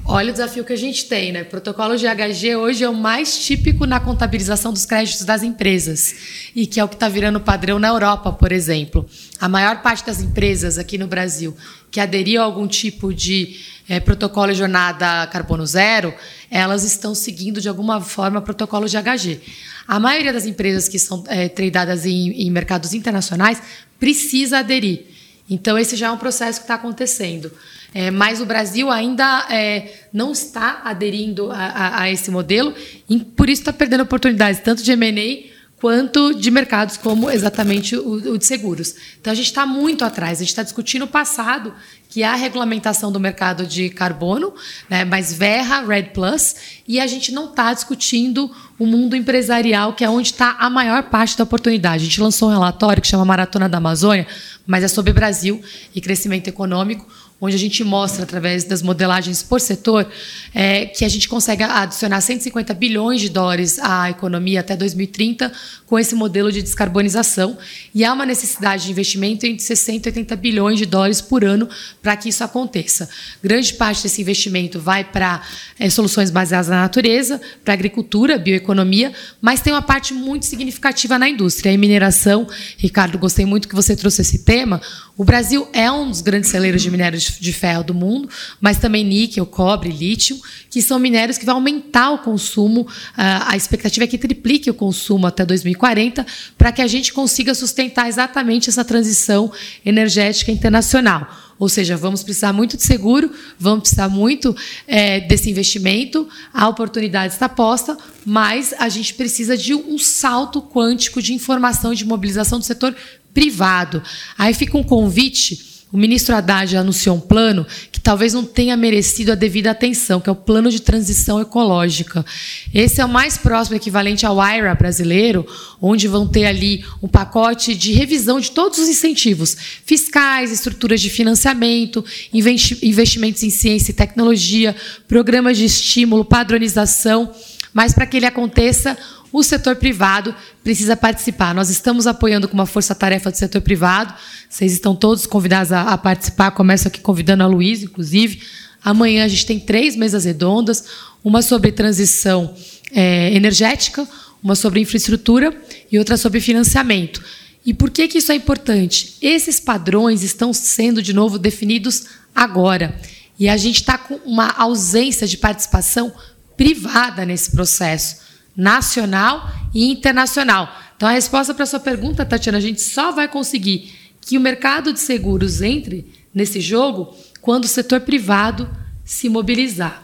Olha 0.06 0.30
o 0.30 0.32
desafio 0.32 0.64
que 0.64 0.74
a 0.74 0.78
gente 0.78 1.06
tem, 1.06 1.32
né? 1.32 1.44
Protocolo 1.44 1.96
de 1.96 2.06
HG 2.06 2.56
hoje 2.56 2.84
é 2.84 2.90
o 2.90 2.94
mais 2.94 3.46
típico 3.46 3.86
na 3.86 4.00
contabilização 4.00 4.74
dos 4.74 4.86
créditos 4.86 5.26
das 5.26 5.44
empresas 5.44 6.16
e 6.56 6.68
que 6.68 6.80
é 6.80 6.84
o 6.84 6.88
que 6.88 6.96
está 6.96 7.08
virando 7.08 7.40
padrão 7.40 7.80
na 7.80 7.88
Europa, 7.88 8.32
por 8.32 8.52
exemplo. 8.52 9.08
A 9.40 9.48
maior 9.48 9.82
parte 9.82 10.06
das 10.06 10.22
empresas 10.22 10.78
aqui 10.78 10.98
no 10.98 11.08
Brasil 11.08 11.56
que 11.90 12.00
aderiu 12.00 12.42
a 12.42 12.46
algum 12.46 12.68
tipo 12.68 13.14
de 13.14 13.60
é, 13.88 14.00
protocolo 14.00 14.52
de 14.52 14.60
jornada 14.60 15.28
carbono 15.28 15.66
zero, 15.66 16.14
elas 16.50 16.84
estão 16.84 17.14
seguindo 17.14 17.62
de 17.62 17.70
alguma 17.70 18.02
forma 18.02 18.42
protocolo 18.42 18.88
de 18.88 18.98
HG. 18.98 19.40
A 19.88 20.00
maioria 20.00 20.34
das 20.34 20.46
empresas 20.46 20.88
que 20.88 20.98
são 20.98 21.24
é, 21.28 21.50
tradadas 21.50 22.06
em, 22.06 22.32
em 22.32 22.50
mercados 22.50 22.94
internacionais 22.94 23.62
precisa 24.00 24.60
aderir. 24.60 25.13
Então, 25.50 25.78
esse 25.78 25.96
já 25.96 26.08
é 26.08 26.12
um 26.12 26.18
processo 26.18 26.60
que 26.60 26.64
está 26.64 26.76
acontecendo. 26.76 27.52
É, 27.94 28.10
mas 28.10 28.42
o 28.42 28.46
Brasil 28.46 28.90
ainda 28.90 29.46
é, 29.52 30.08
não 30.12 30.32
está 30.32 30.82
aderindo 30.84 31.52
a, 31.52 31.58
a, 31.58 32.02
a, 32.02 32.12
esse 32.12 32.32
modelo 32.32 32.74
e 33.08 33.20
por 33.20 33.50
isso 33.50 33.62
está 33.62 33.72
perdendo 33.72 34.02
oportunidades 34.02 34.60
tanto 34.62 34.82
de 34.82 34.92
M&A 34.94 35.54
quanto 35.84 36.34
de 36.34 36.50
mercados 36.50 36.96
como 36.96 37.30
exatamente 37.30 37.94
o, 37.96 38.14
o 38.14 38.38
de 38.38 38.46
seguros. 38.46 38.96
Então 39.20 39.34
a 39.34 39.36
gente 39.36 39.48
está 39.48 39.66
muito 39.66 40.06
atrás. 40.06 40.40
A 40.40 40.42
gente 40.42 40.48
está 40.48 40.64
discutindo 40.64 41.04
o 41.04 41.08
passado, 41.10 41.74
que 42.10 42.24
é 42.24 42.26
a 42.26 42.36
regulamentação 42.36 43.12
do 43.12 43.20
mercado 43.20 43.66
de 43.66 43.90
carbono, 43.90 44.54
né, 44.90 45.04
mais 45.04 45.34
Verra, 45.34 45.86
Red 45.86 46.12
Plus, 46.14 46.56
e 46.88 47.02
a 47.02 47.06
gente 47.06 47.34
não 47.34 47.50
está 47.50 47.74
discutindo 47.74 48.50
o 48.80 48.86
mundo 48.86 49.14
empresarial, 49.14 49.92
que 49.92 50.06
é 50.06 50.10
onde 50.10 50.30
está 50.30 50.56
a 50.58 50.70
maior 50.70 51.04
parte 51.04 51.38
da 51.38 51.44
oportunidade. 51.44 52.04
A 52.04 52.06
gente 52.06 52.22
lançou 52.22 52.48
um 52.48 52.54
relatório 52.54 53.02
que 53.02 53.08
chama 53.10 53.26
Maratona 53.26 53.68
da 53.68 53.78
Amazônia, 53.78 54.26
mas 54.66 54.84
é 54.84 54.88
sobre 54.88 55.14
Brasil 55.14 55.62
e 55.94 56.02
crescimento 56.02 56.48
econômico 56.48 57.08
onde 57.46 57.58
a 57.58 57.60
gente 57.60 57.84
mostra, 57.84 58.24
através 58.24 58.64
das 58.64 58.82
modelagens 58.82 59.44
por 59.44 59.60
setor, 59.60 60.10
é, 60.54 60.86
que 60.86 61.04
a 61.04 61.10
gente 61.10 61.28
consegue 61.28 61.62
adicionar 61.62 62.22
150 62.22 62.74
bilhões 62.74 63.20
de 63.20 63.28
dólares 63.28 63.80
à 63.80 64.10
economia 64.10 64.62
até 64.62 64.78
2030 64.78 65.52
com 65.86 66.00
esse 66.00 66.16
modelo 66.16 66.54
de 66.54 66.62
descarbonização. 66.62 67.58
E 67.94 68.06
há 68.06 68.14
uma 68.14 68.26
necessidade 68.26 68.86
de 68.86 68.92
investimento 68.92 69.46
entre 69.46 69.62
60 69.62 70.08
e 70.08 70.12
80 70.12 70.38
bilhões 70.38 70.80
de 70.80 70.86
dólares 70.86 71.20
por 71.20 71.44
ano 71.44 71.68
para 72.02 72.16
que 72.16 72.30
isso 72.30 72.46
aconteça. 72.46 73.10
Grande 73.44 73.74
parte 73.74 74.04
desse 74.04 74.22
investimento 74.22 74.80
vai 74.80 75.04
para 75.04 75.42
é, 75.78 75.90
soluções 75.90 76.32
baseadas 76.32 76.70
na 76.70 76.80
natureza, 76.80 77.42
para 77.62 77.74
agricultura, 77.74 78.38
bioeconomia, 78.38 79.12
mas 79.42 79.60
tem 79.60 79.74
uma 79.74 79.82
parte 79.82 80.14
muito 80.14 80.46
significativa 80.46 81.20
na 81.20 81.28
indústria. 81.28 81.74
A 81.74 81.78
mineração, 81.78 82.48
Ricardo, 82.78 83.18
gostei 83.18 83.46
muito 83.46 83.68
que 83.68 83.76
você 83.76 83.98
trouxe 83.98 84.22
esse 84.22 84.46
tema. 84.46 84.82
O 85.18 85.26
Brasil 85.26 85.68
é 85.74 85.92
um 85.92 86.10
dos 86.10 86.22
grandes 86.22 86.50
celeiros 86.50 86.82
de 86.82 86.90
minérios 86.90 87.24
de 87.24 87.33
ferro 87.54 87.84
do 87.84 87.94
mundo, 87.94 88.30
mas 88.60 88.78
também 88.78 89.04
níquel, 89.04 89.46
cobre, 89.46 89.90
lítio, 89.90 90.40
que 90.70 90.82
são 90.82 91.00
minérios 91.00 91.38
que 91.38 91.46
vão 91.46 91.56
aumentar 91.56 92.12
o 92.12 92.20
consumo. 92.20 92.88
Ah, 93.16 93.52
a 93.52 93.58
expectativa 93.58 94.04
é 94.04 94.08
que 94.08 94.18
triplique 94.18 94.70
o 94.70 94.74
consumo 94.74 95.26
até 95.26 95.46
2040, 95.46 96.26
para 96.58 96.72
que 96.72 96.82
a 96.82 96.88
gente 96.88 97.14
consiga 97.14 97.54
sustentar 97.54 98.08
exatamente 98.08 98.70
essa 98.70 98.86
transição 98.86 99.52
energética 99.86 100.52
internacional. 100.52 101.28
Ou 101.60 101.70
seja, 101.70 101.96
vamos 101.96 102.24
precisar 102.24 102.52
muito 102.52 102.76
de 102.76 102.84
seguro, 102.84 103.32
vamos 103.60 103.82
precisar 103.82 104.10
muito 104.10 104.56
é, 104.88 105.20
desse 105.22 105.50
investimento, 105.50 106.28
a 106.54 106.68
oportunidade 106.68 107.34
está 107.34 107.48
posta, 107.48 107.98
mas 108.26 108.74
a 108.78 108.90
gente 108.90 109.14
precisa 109.14 109.56
de 109.56 109.74
um 109.74 109.98
salto 109.98 110.62
quântico 110.62 111.22
de 111.22 111.34
informação 111.34 111.94
e 111.94 111.96
de 111.96 112.06
mobilização 112.06 112.60
do 112.60 112.66
setor 112.66 112.96
privado. 113.34 114.02
Aí 114.38 114.54
fica 114.54 114.78
um 114.78 114.84
convite 114.84 115.73
o 115.94 115.98
ministro 115.98 116.36
Haddad 116.36 116.76
anunciou 116.76 117.18
um 117.18 117.20
plano 117.20 117.68
que 117.92 118.00
talvez 118.00 118.34
não 118.34 118.44
tenha 118.44 118.76
merecido 118.76 119.32
a 119.32 119.36
devida 119.36 119.70
atenção, 119.70 120.20
que 120.20 120.28
é 120.28 120.32
o 120.32 120.36
Plano 120.36 120.72
de 120.72 120.82
Transição 120.82 121.40
Ecológica. 121.40 122.26
Esse 122.74 123.00
é 123.00 123.06
o 123.06 123.10
mais 123.10 123.38
próximo 123.38 123.78
equivalente 123.78 124.26
ao 124.26 124.38
IRA 124.44 124.74
brasileiro, 124.74 125.46
onde 125.80 126.08
vão 126.08 126.28
ter 126.28 126.46
ali 126.46 126.84
um 127.00 127.08
pacote 127.08 127.76
de 127.76 127.94
revisão 127.94 128.40
de 128.40 128.50
todos 128.50 128.80
os 128.80 128.90
incentivos 128.90 129.56
fiscais, 129.86 130.52
estruturas 130.52 131.00
de 131.00 131.12
financiamento, 131.12 132.04
investimentos 132.34 133.44
em 133.44 133.52
ciência 133.52 133.92
e 133.92 133.94
tecnologia, 133.96 134.76
programas 135.08 135.60
de 135.60 135.66
estímulo, 135.66 136.26
padronização. 136.26 137.32
Mas 137.72 137.94
para 137.94 138.08
que 138.08 138.18
ele 138.18 138.26
aconteça, 138.26 138.98
o 139.34 139.42
setor 139.42 139.76
privado 139.78 140.34
precisa 140.64 140.96
participar. 140.96 141.56
Nós 141.56 141.72
estamos 141.72 142.06
apoiando 142.06 142.48
com 142.48 142.54
uma 142.54 142.68
força-tarefa 142.68 143.32
do 143.32 143.38
setor 143.38 143.62
privado. 143.62 144.14
Vocês 144.48 144.72
estão 144.72 144.96
todos 144.96 145.26
convidados 145.26 145.72
a, 145.72 145.82
a 145.82 145.98
participar. 145.98 146.52
Começo 146.52 146.88
aqui 146.88 147.02
convidando 147.02 147.42
a 147.42 147.48
Luiz, 147.48 147.82
inclusive. 147.82 148.44
Amanhã 148.86 149.26
a 149.26 149.28
gente 149.28 149.48
tem 149.48 149.60
três 149.60 149.96
mesas 149.96 150.26
redondas: 150.26 150.86
uma 151.24 151.42
sobre 151.42 151.72
transição 151.72 152.54
é, 152.92 153.34
energética, 153.34 154.08
uma 154.44 154.54
sobre 154.54 154.80
infraestrutura 154.80 155.52
e 155.92 155.98
outra 155.98 156.16
sobre 156.16 156.40
financiamento. 156.40 157.20
E 157.66 157.74
por 157.74 157.90
que, 157.90 158.08
que 158.08 158.20
isso 158.20 158.32
é 158.32 158.36
importante? 158.36 159.16
Esses 159.20 159.60
padrões 159.60 160.22
estão 160.22 160.54
sendo, 160.54 161.02
de 161.02 161.12
novo, 161.12 161.40
definidos 161.40 162.06
agora. 162.36 162.96
E 163.40 163.50
a 163.50 163.58
gente 163.58 163.78
está 163.78 163.98
com 163.98 164.14
uma 164.26 164.52
ausência 164.52 165.26
de 165.26 165.38
participação 165.38 166.14
privada 166.56 167.26
nesse 167.26 167.50
processo 167.50 168.23
nacional 168.56 169.52
e 169.74 169.92
internacional. 169.92 170.70
Então, 170.96 171.10
a 171.10 171.14
resposta 171.14 171.54
para 171.54 171.64
a 171.64 171.68
sua 171.68 171.80
pergunta, 171.80 172.26
Tatiana, 172.26 172.58
a 172.58 172.62
gente 172.62 172.82
só 172.82 173.12
vai 173.12 173.28
conseguir 173.28 173.94
que 174.22 174.38
o 174.38 174.42
mercado 174.42 174.94
de 174.94 175.00
seguros 175.00 175.62
entre 175.62 176.08
nesse 176.34 176.62
jogo 176.62 177.16
quando 177.42 177.66
o 177.66 177.68
setor 177.68 178.02
privado 178.02 178.70
se 179.04 179.28
mobilizar. 179.28 180.04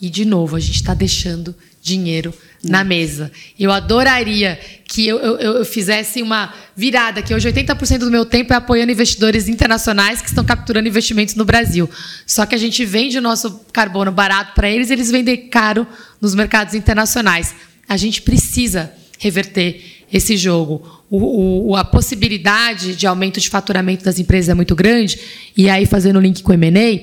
E, 0.00 0.08
de 0.08 0.24
novo, 0.24 0.56
a 0.56 0.60
gente 0.60 0.76
está 0.76 0.94
deixando 0.94 1.54
dinheiro 1.82 2.32
na 2.62 2.84
mesa. 2.84 3.30
Eu 3.58 3.72
adoraria 3.72 4.58
que 4.86 5.06
eu, 5.06 5.18
eu, 5.18 5.36
eu, 5.38 5.64
fizesse 5.64 6.22
uma 6.22 6.54
virada, 6.76 7.22
que 7.22 7.34
hoje 7.34 7.50
80% 7.50 7.98
do 7.98 8.10
meu 8.10 8.24
tempo 8.24 8.52
é 8.52 8.56
apoiando 8.56 8.92
investidores 8.92 9.48
internacionais 9.48 10.22
que 10.22 10.28
estão 10.28 10.44
capturando 10.44 10.88
investimentos 10.88 11.34
no 11.34 11.44
Brasil. 11.44 11.90
Só 12.26 12.46
que 12.46 12.54
a 12.54 12.58
gente 12.58 12.84
vende 12.84 13.18
o 13.18 13.22
nosso 13.22 13.64
carbono 13.72 14.12
barato 14.12 14.54
para 14.54 14.70
eles, 14.70 14.90
eles 14.90 15.10
vendem 15.10 15.48
caro 15.48 15.86
nos 16.20 16.34
mercados 16.34 16.74
internacionais. 16.74 17.54
A 17.92 17.96
gente 17.98 18.22
precisa 18.22 18.90
reverter 19.18 20.06
esse 20.10 20.34
jogo. 20.34 21.04
O, 21.10 21.72
o, 21.72 21.76
a 21.76 21.84
possibilidade 21.84 22.96
de 22.96 23.06
aumento 23.06 23.38
de 23.38 23.50
faturamento 23.50 24.02
das 24.02 24.18
empresas 24.18 24.48
é 24.48 24.54
muito 24.54 24.74
grande, 24.74 25.20
e 25.54 25.68
aí, 25.68 25.84
fazendo 25.84 26.16
o 26.16 26.22
link 26.22 26.42
com 26.42 26.54
o 26.54 26.56
MA, 26.56 27.02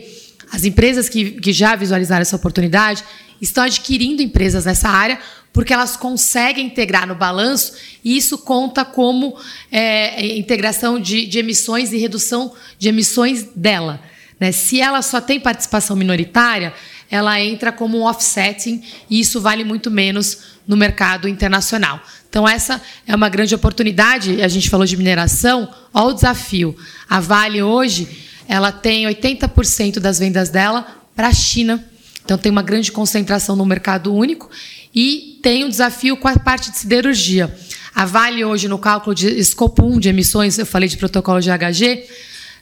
as 0.52 0.64
empresas 0.66 1.08
que, 1.08 1.30
que 1.30 1.54
já 1.54 1.76
visualizaram 1.76 2.24
essa 2.24 2.36
oportunidade 2.36 3.04
estão 3.40 3.66
adquirindo 3.66 4.24
empresas 4.24 4.66
nessa 4.66 4.90
área 4.90 5.20
porque 5.54 5.72
elas 5.72 5.96
conseguem 5.96 6.66
integrar 6.66 7.06
no 7.08 7.14
balanço 7.14 7.74
e 8.04 8.18
isso 8.18 8.40
conta 8.40 8.84
como 8.84 9.38
é, 9.72 10.38
integração 10.38 11.00
de, 11.00 11.28
de 11.28 11.38
emissões 11.38 11.94
e 11.94 11.98
redução 11.98 12.52
de 12.80 12.90
emissões 12.90 13.44
dela. 13.56 14.02
Né? 14.40 14.52
Se 14.52 14.82
ela 14.82 15.04
só 15.04 15.22
tem 15.22 15.40
participação 15.40 15.96
minoritária, 15.96 16.74
ela 17.10 17.42
entra 17.42 17.72
como 17.72 17.98
um 17.98 18.04
offsetting 18.04 18.84
e 19.10 19.20
isso 19.20 19.42
vale 19.42 19.64
muito 19.64 19.90
menos 19.90 20.40
no 20.68 20.78
mercado 20.78 21.28
internacional. 21.28 22.00
Então, 22.30 22.48
essa 22.48 22.80
é 23.08 23.16
uma 23.16 23.28
grande 23.28 23.56
oportunidade. 23.56 24.42
A 24.42 24.48
gente 24.48 24.70
falou 24.70 24.86
de 24.86 24.96
mineração, 24.96 25.68
olha 25.92 26.08
o 26.08 26.14
desafio. 26.14 26.76
A 27.10 27.20
Vale 27.20 27.64
hoje 27.64 28.08
ela 28.48 28.72
tem 28.72 29.06
80% 29.06 30.00
das 30.00 30.18
vendas 30.20 30.50
dela 30.50 30.86
para 31.16 31.28
a 31.28 31.34
China. 31.34 31.84
Então, 32.24 32.38
tem 32.38 32.52
uma 32.52 32.62
grande 32.62 32.92
concentração 32.92 33.56
no 33.56 33.66
mercado 33.66 34.14
único 34.14 34.50
e 34.94 35.40
tem 35.42 35.66
um 35.66 35.70
desafio 35.70 36.16
com 36.18 36.28
a 36.28 36.38
parte 36.38 36.72
de 36.72 36.78
siderurgia. 36.78 37.56
A 37.94 38.06
Vale 38.06 38.46
hoje, 38.46 38.68
no 38.68 38.78
cálculo 38.78 39.16
de 39.16 39.28
escopo 39.28 39.84
1 39.84 40.00
de 40.00 40.10
emissões, 40.10 40.58
eu 40.58 40.66
falei 40.66 40.88
de 40.88 40.98
protocolo 40.98 41.40
de 41.40 41.50
HG, 41.50 42.06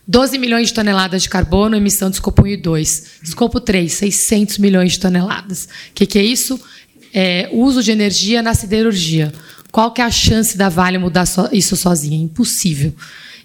12 0.07 0.37
milhões 0.37 0.69
de 0.69 0.73
toneladas 0.73 1.23
de 1.23 1.29
carbono, 1.29 1.75
emissão 1.75 2.09
de 2.09 2.15
escopo 2.15 2.43
1 2.43 2.47
e 2.47 2.57
2. 2.57 3.03
Escopo 3.23 3.59
3, 3.59 3.91
600 3.91 4.57
milhões 4.57 4.93
de 4.93 4.99
toneladas. 4.99 5.65
O 5.65 5.93
que, 5.93 6.05
que 6.05 6.17
é 6.17 6.23
isso? 6.23 6.59
É, 7.13 7.49
uso 7.51 7.83
de 7.83 7.91
energia 7.91 8.41
na 8.41 8.53
siderurgia. 8.53 9.33
Qual 9.69 9.91
que 9.91 10.01
é 10.01 10.05
a 10.05 10.11
chance 10.11 10.57
da 10.57 10.69
Vale 10.69 10.97
mudar 10.97 11.25
isso 11.51 11.75
sozinha? 11.75 12.17
Impossível. 12.17 12.95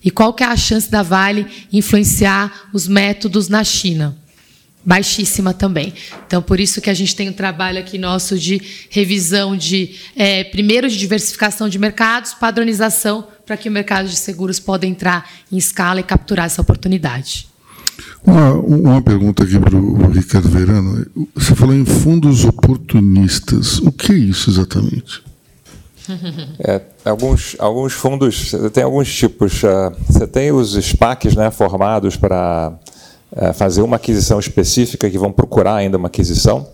E 0.05 0.11
qual 0.11 0.33
que 0.33 0.45
é 0.45 0.47
a 0.47 0.57
chance 0.57 0.89
da 0.89 1.03
Vale 1.03 1.47
influenciar 1.73 2.69
os 2.73 2.87
métodos 2.87 3.49
na 3.49 3.65
China? 3.65 4.17
Baixíssima 4.85 5.55
também. 5.55 5.95
Então, 6.27 6.43
por 6.43 6.61
isso 6.61 6.81
que 6.81 6.91
a 6.91 6.95
gente 6.95 7.15
tem 7.15 7.29
um 7.29 7.33
trabalho 7.33 7.79
aqui 7.79 7.99
nosso 7.99 8.39
de 8.39 8.61
revisão 8.91 9.57
de, 9.57 9.97
é, 10.17 10.45
primeiro, 10.45 10.89
de 10.89 10.99
diversificação 10.99 11.69
de 11.69 11.79
mercados, 11.79 12.35
padronização, 12.35 13.27
para 13.47 13.57
que 13.57 13.69
o 13.69 13.73
mercado 13.73 14.09
de 14.09 14.17
seguros 14.17 14.59
possa 14.59 14.87
entrar 14.87 15.31
em 15.51 15.57
escala 15.57 16.01
e 16.01 16.03
capturar 16.03 16.47
essa 16.47 16.61
oportunidade. 16.61 17.49
Uma, 18.25 18.53
uma 18.55 19.03
pergunta 19.03 19.43
aqui 19.43 19.59
para 19.59 19.77
o 19.77 20.11
Ricardo 20.11 20.49
Verano. 20.49 21.07
Você 21.35 21.55
falou 21.55 21.75
em 21.75 21.85
fundos 21.85 22.45
oportunistas. 22.45 23.79
O 23.79 23.93
que 23.93 24.13
é 24.13 24.17
isso 24.17 24.51
exatamente? 24.51 25.23
É, 26.59 26.81
alguns, 27.05 27.55
alguns 27.61 27.93
fundos, 27.93 28.53
tem 28.73 28.83
alguns 28.83 29.13
tipos. 29.15 29.63
Uh, 29.63 29.93
você 30.07 30.27
tem 30.27 30.51
os 30.51 30.75
SPACs 30.75 31.37
né, 31.37 31.51
formados 31.51 32.17
para 32.17 32.73
fazer 33.55 33.83
uma 33.83 33.97
aquisição 33.97 34.39
específica, 34.39 35.09
que 35.09 35.19
vão 35.19 35.33
procurar 35.33 35.77
ainda 35.77 35.97
uma 35.97 36.09
aquisição. 36.09 36.67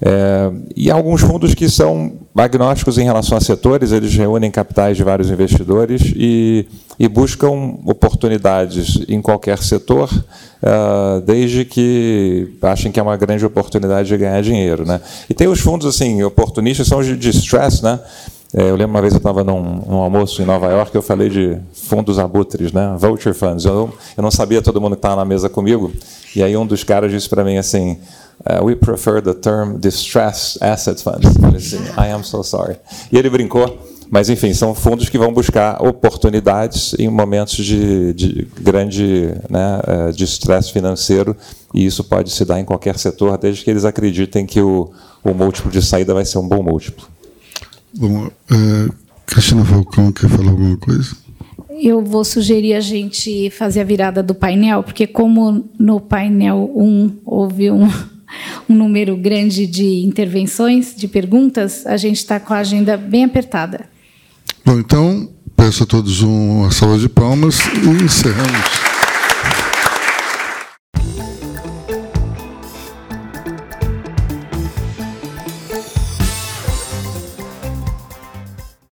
É, 0.00 0.52
e 0.76 0.90
alguns 0.90 1.22
fundos 1.22 1.54
que 1.54 1.70
são 1.70 2.12
agnósticos 2.34 2.98
em 2.98 3.04
relação 3.04 3.38
a 3.38 3.40
setores, 3.40 3.92
eles 3.92 4.14
reúnem 4.14 4.50
capitais 4.50 4.96
de 4.96 5.02
vários 5.02 5.30
investidores 5.30 6.12
e, 6.14 6.66
e 6.98 7.08
buscam 7.08 7.78
oportunidades 7.86 8.98
em 9.08 9.22
qualquer 9.22 9.58
setor, 9.58 10.10
uh, 10.12 11.20
desde 11.22 11.64
que 11.64 12.56
achem 12.60 12.92
que 12.92 13.00
é 13.00 13.02
uma 13.02 13.16
grande 13.16 13.46
oportunidade 13.46 14.08
de 14.08 14.16
ganhar 14.16 14.42
dinheiro. 14.42 14.84
Né? 14.84 15.00
E 15.30 15.34
tem 15.34 15.48
os 15.48 15.60
fundos 15.60 15.86
assim 15.86 16.22
oportunistas, 16.22 16.86
são 16.86 17.02
de 17.02 17.30
stress, 17.30 17.82
né? 17.82 17.98
É, 18.54 18.70
eu 18.70 18.76
lembro 18.76 18.94
uma 18.94 19.00
vez 19.00 19.12
eu 19.12 19.18
estava 19.18 19.42
num, 19.42 19.82
num, 19.86 19.96
almoço 19.96 20.40
em 20.40 20.44
Nova 20.44 20.68
York, 20.70 20.94
eu 20.94 21.02
falei 21.02 21.28
de 21.28 21.58
fundos 21.74 22.18
abutres, 22.18 22.72
né? 22.72 22.96
Vulture 22.98 23.34
funds. 23.34 23.64
Eu, 23.64 23.92
eu 24.16 24.22
não 24.22 24.30
sabia 24.30 24.62
todo 24.62 24.80
mundo 24.80 24.92
que 24.92 24.98
estava 24.98 25.16
na 25.16 25.24
mesa 25.24 25.48
comigo. 25.48 25.92
E 26.34 26.42
aí 26.42 26.56
um 26.56 26.66
dos 26.66 26.84
caras 26.84 27.10
disse 27.10 27.28
para 27.28 27.42
mim 27.44 27.56
assim: 27.56 27.98
uh, 28.48 28.64
We 28.64 28.76
prefer 28.76 29.20
the 29.20 29.34
term 29.34 29.78
distressed 29.78 30.62
asset 30.62 31.02
funds. 31.02 31.34
Assim: 31.54 31.82
I 31.98 32.12
am 32.12 32.22
so 32.22 32.42
sorry. 32.42 32.76
E 33.10 33.18
ele 33.18 33.28
brincou. 33.28 33.78
Mas, 34.08 34.28
enfim, 34.28 34.54
são 34.54 34.72
fundos 34.72 35.08
que 35.08 35.18
vão 35.18 35.32
buscar 35.32 35.82
oportunidades 35.82 36.94
em 36.96 37.08
momentos 37.08 37.56
de, 37.56 38.14
de 38.14 38.48
grande 38.60 39.34
né, 39.50 40.12
de 40.14 40.22
estresse 40.22 40.72
financeiro, 40.72 41.36
e 41.74 41.84
isso 41.84 42.04
pode 42.04 42.30
se 42.30 42.44
dar 42.44 42.60
em 42.60 42.64
qualquer 42.64 42.96
setor, 42.98 43.36
desde 43.36 43.64
que 43.64 43.70
eles 43.70 43.84
acreditem 43.84 44.46
que 44.46 44.60
o, 44.60 44.92
o 45.24 45.34
múltiplo 45.34 45.72
de 45.72 45.82
saída 45.82 46.14
vai 46.14 46.24
ser 46.24 46.38
um 46.38 46.46
bom 46.46 46.62
múltiplo. 46.62 47.04
Bom, 47.96 48.26
uh, 48.26 48.94
Cristina 49.24 49.64
Falcão 49.64 50.12
quer 50.12 50.28
falar 50.28 50.50
alguma 50.50 50.76
coisa? 50.76 51.16
Eu 51.70 52.02
vou 52.02 52.24
sugerir 52.24 52.74
a 52.74 52.80
gente 52.80 53.50
fazer 53.50 53.80
a 53.80 53.84
virada 53.84 54.22
do 54.22 54.34
painel, 54.34 54.82
porque 54.82 55.06
como 55.06 55.68
no 55.78 56.00
painel 56.00 56.70
1 56.74 57.18
houve 57.24 57.70
um, 57.70 57.86
um 58.68 58.74
número 58.74 59.16
grande 59.16 59.66
de 59.66 60.04
intervenções, 60.04 60.94
de 60.94 61.08
perguntas, 61.08 61.86
a 61.86 61.96
gente 61.96 62.16
está 62.16 62.38
com 62.38 62.54
a 62.54 62.58
agenda 62.58 62.96
bem 62.96 63.24
apertada. 63.24 63.88
Bom, 64.64 64.78
então, 64.78 65.30
peço 65.56 65.82
a 65.82 65.86
todos 65.86 66.22
uma 66.22 66.70
salva 66.70 66.98
de 66.98 67.08
palmas 67.08 67.58
e 67.82 68.04
encerramos. 68.04 68.85